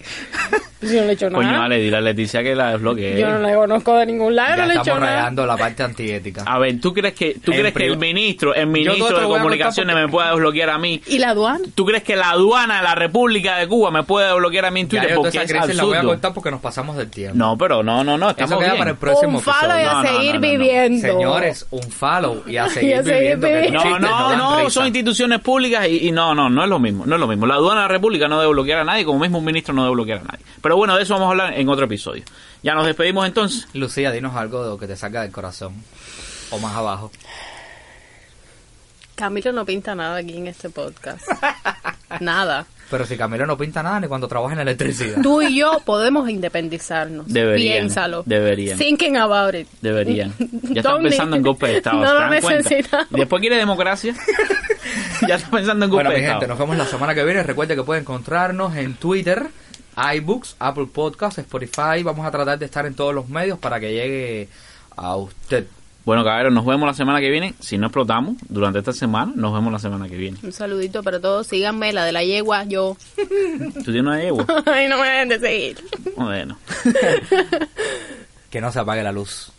Yo 0.80 0.88
no 1.00 1.06
le 1.06 1.08
he 1.08 1.12
hecho 1.14 1.28
Coño, 1.32 1.42
nada. 1.50 1.64
Ale, 1.64 1.78
dile 1.78 1.96
a 1.96 2.00
Leticia 2.00 2.40
que 2.40 2.54
la 2.54 2.70
desbloquee. 2.70 3.18
Yo 3.18 3.28
no 3.28 3.40
la 3.40 3.52
conozco 3.56 3.96
de 3.96 4.06
ningún 4.06 4.36
lado, 4.36 4.50
Ya 4.50 4.56
no 4.58 4.62
le 4.66 4.68
he 4.68 4.72
hecho 4.74 4.80
estamos 4.82 5.00
nada. 5.00 5.16
rayando 5.16 5.44
la 5.46 5.56
parte 5.56 5.82
antiética. 5.82 6.44
A 6.46 6.58
ver, 6.60 6.80
¿tú 6.80 6.94
crees 6.94 7.14
que 7.14 7.34
tú 7.44 7.50
En 7.52 7.58
crees 7.58 7.74
que 7.74 7.86
el 7.86 7.98
ministro, 7.98 8.54
el 8.54 8.68
ministro 8.68 9.18
de 9.18 9.26
comunicaciones 9.26 9.92
porque- 9.94 10.06
me 10.06 10.12
pueda 10.12 10.30
desbloquear 10.30 10.70
a 10.70 10.78
mí? 10.78 11.02
¿Y 11.08 11.18
la 11.18 11.30
aduana? 11.30 11.64
¿Tú 11.74 11.84
crees 11.84 12.04
que 12.04 12.14
la 12.14 12.30
aduana 12.30 12.76
de 12.76 12.82
la 12.84 12.94
República 12.94 13.56
de 13.56 13.66
Cuba 13.66 13.90
me 13.90 14.04
puede 14.04 14.28
desbloquear 14.28 14.66
a 14.66 14.70
mí 14.70 14.80
en 14.82 14.86
Ya 14.86 14.90
Twitter? 14.90 15.08
yo 15.08 15.14
toda 15.16 15.22
Porque 15.32 15.38
esa 15.44 15.64
es 15.64 15.76
la 15.76 15.82
voy 15.84 15.96
a 15.96 16.02
contar 16.04 16.32
porque 16.32 16.50
nos 16.52 16.60
pasamos 16.60 16.96
del 16.96 17.10
tiempo. 17.10 17.36
No, 17.36 17.58
pero 17.58 17.82
no, 17.82 18.04
no, 18.04 18.16
no, 18.16 18.30
estamos 18.30 18.52
Eso 18.52 18.58
queda 18.60 18.68
bien. 18.74 18.78
para 18.78 18.90
el 18.92 18.96
próximo 18.98 19.38
un 19.38 19.42
falo 19.44 19.74
y 19.76 19.82
a 19.82 19.92
No, 19.94 20.02
no, 20.04 20.08
seguir 20.08 20.34
no, 20.34 20.40
no, 20.40 20.46
no. 20.46 20.58
viviendo. 20.58 21.08
Señores, 21.08 21.66
un 21.72 21.82
follow 21.90 22.44
y 22.46 22.56
a 22.56 22.68
seguir 22.68 22.90
Y 22.90 22.92
a 22.92 23.02
seguir 23.02 23.18
viviendo. 23.36 23.46
viviendo. 23.48 23.84
No, 23.98 23.98
no, 24.36 24.60
no, 24.62 24.70
son 24.70 24.86
instituciones 24.86 25.40
públicas 25.40 25.88
y, 25.88 26.06
y 26.06 26.12
no, 26.12 26.36
no, 26.36 26.48
no 26.48 26.62
es 26.62 26.68
lo 26.68 26.78
mismo, 26.78 27.04
no 27.04 27.17
es 27.18 27.20
lo 27.20 27.28
mismo. 27.28 27.46
La 27.46 27.54
aduana 27.54 27.82
de 27.82 27.88
la 27.88 27.92
República 27.92 28.28
no 28.28 28.40
debe 28.40 28.52
bloquear 28.52 28.80
a 28.80 28.84
nadie, 28.84 29.04
como 29.04 29.18
mismo 29.18 29.38
un 29.38 29.44
ministro 29.44 29.74
no 29.74 29.82
debe 29.82 29.94
bloquear 29.94 30.20
a 30.20 30.22
nadie. 30.24 30.44
Pero 30.62 30.76
bueno, 30.76 30.96
de 30.96 31.02
eso 31.02 31.14
vamos 31.14 31.28
a 31.28 31.30
hablar 31.30 31.54
en 31.54 31.68
otro 31.68 31.84
episodio. 31.84 32.24
Ya 32.62 32.74
nos 32.74 32.86
despedimos 32.86 33.26
entonces. 33.26 33.68
Lucía, 33.74 34.10
dinos 34.10 34.34
algo 34.34 34.62
de 34.62 34.70
lo 34.70 34.78
que 34.78 34.86
te 34.86 34.96
saca 34.96 35.22
del 35.22 35.32
corazón. 35.32 35.74
O 36.50 36.58
más 36.58 36.74
abajo. 36.74 37.10
Camilo 39.14 39.52
no 39.52 39.64
pinta 39.66 39.94
nada 39.94 40.18
aquí 40.18 40.36
en 40.36 40.46
este 40.46 40.70
podcast. 40.70 41.26
Nada. 42.20 42.66
Pero 42.90 43.04
si 43.04 43.16
Camilo 43.18 43.46
no 43.46 43.58
pinta 43.58 43.82
nada 43.82 44.00
ni 44.00 44.08
cuando 44.08 44.26
trabaja 44.28 44.54
en 44.54 44.60
electricidad. 44.60 45.20
Tú 45.22 45.42
y 45.42 45.56
yo 45.58 45.78
podemos 45.84 46.28
independizar,nos 46.30 47.26
Deberían, 47.28 47.80
Piénsalo. 47.80 48.22
deberían. 48.24 48.78
Thinking 48.78 49.16
about 49.18 49.54
it. 49.54 49.68
Deberían. 49.82 50.32
Ya 50.62 50.80
están 50.80 51.02
pensando 51.02 51.36
en 51.36 51.42
golpe 51.42 51.66
de 51.68 51.76
Estado. 51.78 51.98
No 51.98 52.08
¿se 52.08 52.14
lo 52.14 52.28
necesitamos. 52.30 53.06
Después 53.10 53.40
quiere 53.40 53.56
democracia. 53.56 54.14
ya 55.28 55.34
está 55.34 55.50
pensando 55.50 55.84
en 55.84 55.90
golpe 55.90 56.04
Bueno, 56.04 56.10
mi 56.10 56.14
de 56.16 56.20
Estado. 56.22 56.40
gente, 56.40 56.48
nos 56.48 56.58
vemos 56.58 56.76
la 56.78 56.86
semana 56.86 57.14
que 57.14 57.24
viene. 57.24 57.42
Recuerde 57.42 57.76
que 57.76 57.82
pueden 57.82 58.02
encontrarnos 58.02 58.74
en 58.76 58.94
Twitter, 58.94 59.48
iBooks, 60.14 60.56
Apple 60.58 60.86
Podcasts, 60.92 61.38
Spotify. 61.38 62.02
Vamos 62.02 62.26
a 62.26 62.30
tratar 62.30 62.58
de 62.58 62.64
estar 62.64 62.86
en 62.86 62.94
todos 62.94 63.14
los 63.14 63.28
medios 63.28 63.58
para 63.58 63.78
que 63.78 63.92
llegue 63.92 64.48
a 64.96 65.14
usted. 65.16 65.66
Bueno, 66.08 66.24
caballeros, 66.24 66.54
nos 66.54 66.64
vemos 66.64 66.86
la 66.86 66.94
semana 66.94 67.20
que 67.20 67.28
viene. 67.28 67.52
Si 67.60 67.76
no 67.76 67.88
explotamos 67.88 68.36
durante 68.48 68.78
esta 68.78 68.94
semana, 68.94 69.30
nos 69.34 69.52
vemos 69.52 69.70
la 69.70 69.78
semana 69.78 70.08
que 70.08 70.16
viene. 70.16 70.38
Un 70.42 70.52
saludito 70.52 71.02
para 71.02 71.20
todos. 71.20 71.46
Síganme, 71.46 71.92
la 71.92 72.06
de 72.06 72.12
la 72.12 72.24
yegua, 72.24 72.64
yo. 72.64 72.96
¿Tú 73.16 73.82
tienes 73.84 74.00
una 74.04 74.18
yegua? 74.18 74.46
Ay, 74.64 74.88
no 74.88 74.96
me 74.96 75.06
dejen 75.06 75.28
de 75.28 75.38
seguir. 75.38 75.84
Bueno. 76.16 76.56
Que 78.48 78.62
no 78.62 78.72
se 78.72 78.80
apague 78.80 79.02
la 79.02 79.12
luz. 79.12 79.52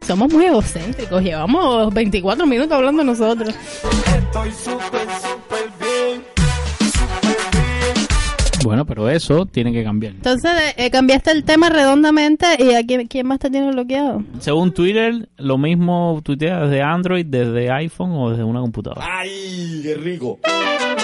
Somos 0.00 0.32
muy 0.32 0.46
egocéntricos. 0.46 1.22
Llevamos 1.22 1.92
24 1.92 2.46
minutos 2.46 2.72
hablando 2.72 3.04
nosotros. 3.04 3.54
Estoy 4.16 4.50
súper, 4.52 5.06
Bueno, 8.66 8.84
pero 8.84 9.08
eso 9.08 9.46
tiene 9.46 9.72
que 9.72 9.84
cambiar. 9.84 10.14
Entonces, 10.14 10.50
eh, 10.76 10.90
cambiaste 10.90 11.30
el 11.30 11.44
tema 11.44 11.68
redondamente. 11.68 12.46
¿Y 12.58 12.74
a 12.74 12.84
quién, 12.84 13.06
quién 13.06 13.24
más 13.26 13.38
te 13.38 13.48
tiene 13.48 13.70
bloqueado? 13.70 14.24
Según 14.40 14.72
Twitter, 14.72 15.28
lo 15.36 15.56
mismo 15.56 16.20
tuitea 16.24 16.62
desde 16.62 16.82
Android, 16.82 17.24
desde 17.24 17.70
iPhone 17.70 18.10
o 18.12 18.30
desde 18.30 18.42
una 18.42 18.60
computadora. 18.60 19.06
¡Ay, 19.08 19.80
qué 19.84 19.94
rico! 19.94 20.40
¡Ah! 20.42 20.96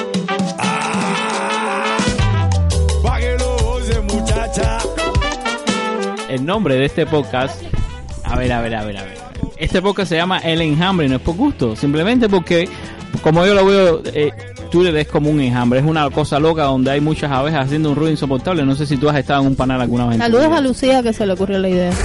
Muchacha. 4.12 4.78
El 6.28 6.44
nombre 6.44 6.74
de 6.74 6.86
este 6.86 7.06
podcast. 7.06 7.62
A 8.24 8.36
ver, 8.36 8.52
a 8.52 8.60
ver, 8.60 8.74
a 8.74 8.84
ver, 8.84 8.96
a 8.96 9.04
ver. 9.04 9.18
Este 9.56 9.80
podcast 9.80 10.08
se 10.08 10.16
llama 10.16 10.38
El 10.38 10.60
Enjambre, 10.60 11.08
no 11.08 11.16
es 11.16 11.22
por 11.22 11.36
gusto. 11.36 11.76
Simplemente 11.76 12.28
porque, 12.28 12.68
como 13.20 13.44
yo 13.44 13.54
lo 13.54 13.66
veo, 13.66 14.02
eh, 14.06 14.32
Twitter 14.70 14.96
es 14.96 15.08
como 15.08 15.30
un 15.30 15.40
enjambre. 15.40 15.80
Es 15.80 15.84
una 15.86 16.08
cosa 16.10 16.38
loca 16.38 16.64
donde 16.64 16.90
hay 16.90 17.00
muchas 17.00 17.30
abejas 17.30 17.66
haciendo 17.66 17.90
un 17.90 17.96
ruido 17.96 18.10
insoportable. 18.10 18.64
No 18.64 18.74
sé 18.74 18.86
si 18.86 18.96
tú 18.96 19.08
has 19.08 19.16
estado 19.16 19.42
en 19.42 19.48
un 19.48 19.56
panal 19.56 19.80
alguna 19.80 20.06
vez. 20.06 20.18
Saludos 20.18 20.52
a 20.52 20.60
Lucía 20.60 21.02
que 21.02 21.12
se 21.12 21.26
le 21.26 21.32
ocurrió 21.34 21.58
la 21.58 21.68
idea. 21.68 21.92